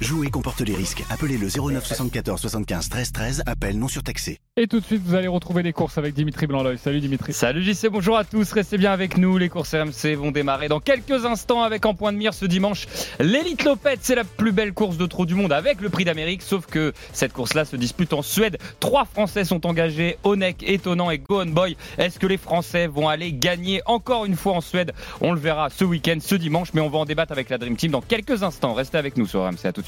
Jouer 0.00 0.30
comporte 0.30 0.60
les 0.60 0.76
risques. 0.76 1.02
Appelez 1.10 1.36
le 1.38 1.48
09 1.48 1.84
74 1.84 2.40
75 2.40 2.88
13 2.88 3.12
13. 3.12 3.42
Appel 3.46 3.76
non 3.76 3.88
surtaxé. 3.88 4.38
Et 4.56 4.68
tout 4.68 4.78
de 4.78 4.84
suite, 4.84 5.02
vous 5.04 5.16
allez 5.16 5.26
retrouver 5.26 5.64
les 5.64 5.72
courses 5.72 5.98
avec 5.98 6.14
Dimitri 6.14 6.46
Blanc-L'œil. 6.46 6.78
Salut 6.78 7.00
Dimitri. 7.00 7.32
Salut 7.32 7.64
JC, 7.64 7.88
bonjour 7.90 8.16
à 8.16 8.22
tous, 8.22 8.52
restez 8.52 8.78
bien 8.78 8.92
avec 8.92 9.16
nous. 9.16 9.38
Les 9.38 9.48
courses 9.48 9.74
RMC 9.74 10.14
vont 10.14 10.30
démarrer 10.30 10.68
dans 10.68 10.78
quelques 10.78 11.24
instants 11.24 11.62
avec 11.62 11.84
en 11.84 11.94
point 11.94 12.12
de 12.12 12.16
mire 12.16 12.32
ce 12.32 12.44
dimanche 12.44 12.86
l'Elite 13.18 13.64
Lopette. 13.64 13.98
C'est 14.02 14.14
la 14.14 14.22
plus 14.22 14.52
belle 14.52 14.72
course 14.72 14.98
de 14.98 15.06
trot 15.06 15.26
du 15.26 15.34
monde 15.34 15.52
avec 15.52 15.80
le 15.80 15.88
prix 15.88 16.04
d'Amérique, 16.04 16.42
sauf 16.42 16.66
que 16.66 16.92
cette 17.12 17.32
course-là 17.32 17.64
se 17.64 17.74
dispute 17.74 18.12
en 18.12 18.22
Suède. 18.22 18.58
Trois 18.78 19.04
Français 19.04 19.44
sont 19.44 19.66
engagés, 19.66 20.16
Onek, 20.22 20.62
Étonnant 20.62 21.10
et 21.10 21.18
Go 21.18 21.42
On 21.42 21.46
Boy. 21.46 21.76
Est-ce 21.98 22.20
que 22.20 22.26
les 22.28 22.38
Français 22.38 22.86
vont 22.86 23.08
aller 23.08 23.32
gagner 23.32 23.82
encore 23.86 24.26
une 24.26 24.36
fois 24.36 24.52
en 24.52 24.60
Suède? 24.60 24.92
On 25.20 25.32
le 25.32 25.40
verra 25.40 25.70
ce 25.70 25.84
week-end, 25.84 26.18
ce 26.20 26.36
dimanche, 26.36 26.68
mais 26.72 26.80
on 26.80 26.88
va 26.88 26.98
en 26.98 27.04
débattre 27.04 27.32
avec 27.32 27.48
la 27.48 27.58
Dream 27.58 27.76
Team 27.76 27.90
dans 27.90 28.00
quelques 28.00 28.44
instants. 28.44 28.74
Restez 28.74 28.96
avec 28.98 29.16
nous 29.16 29.26
sur 29.26 29.44
RMC, 29.44 29.64
à 29.64 29.72
tout 29.72 29.80
de 29.80 29.86
suite. 29.86 29.87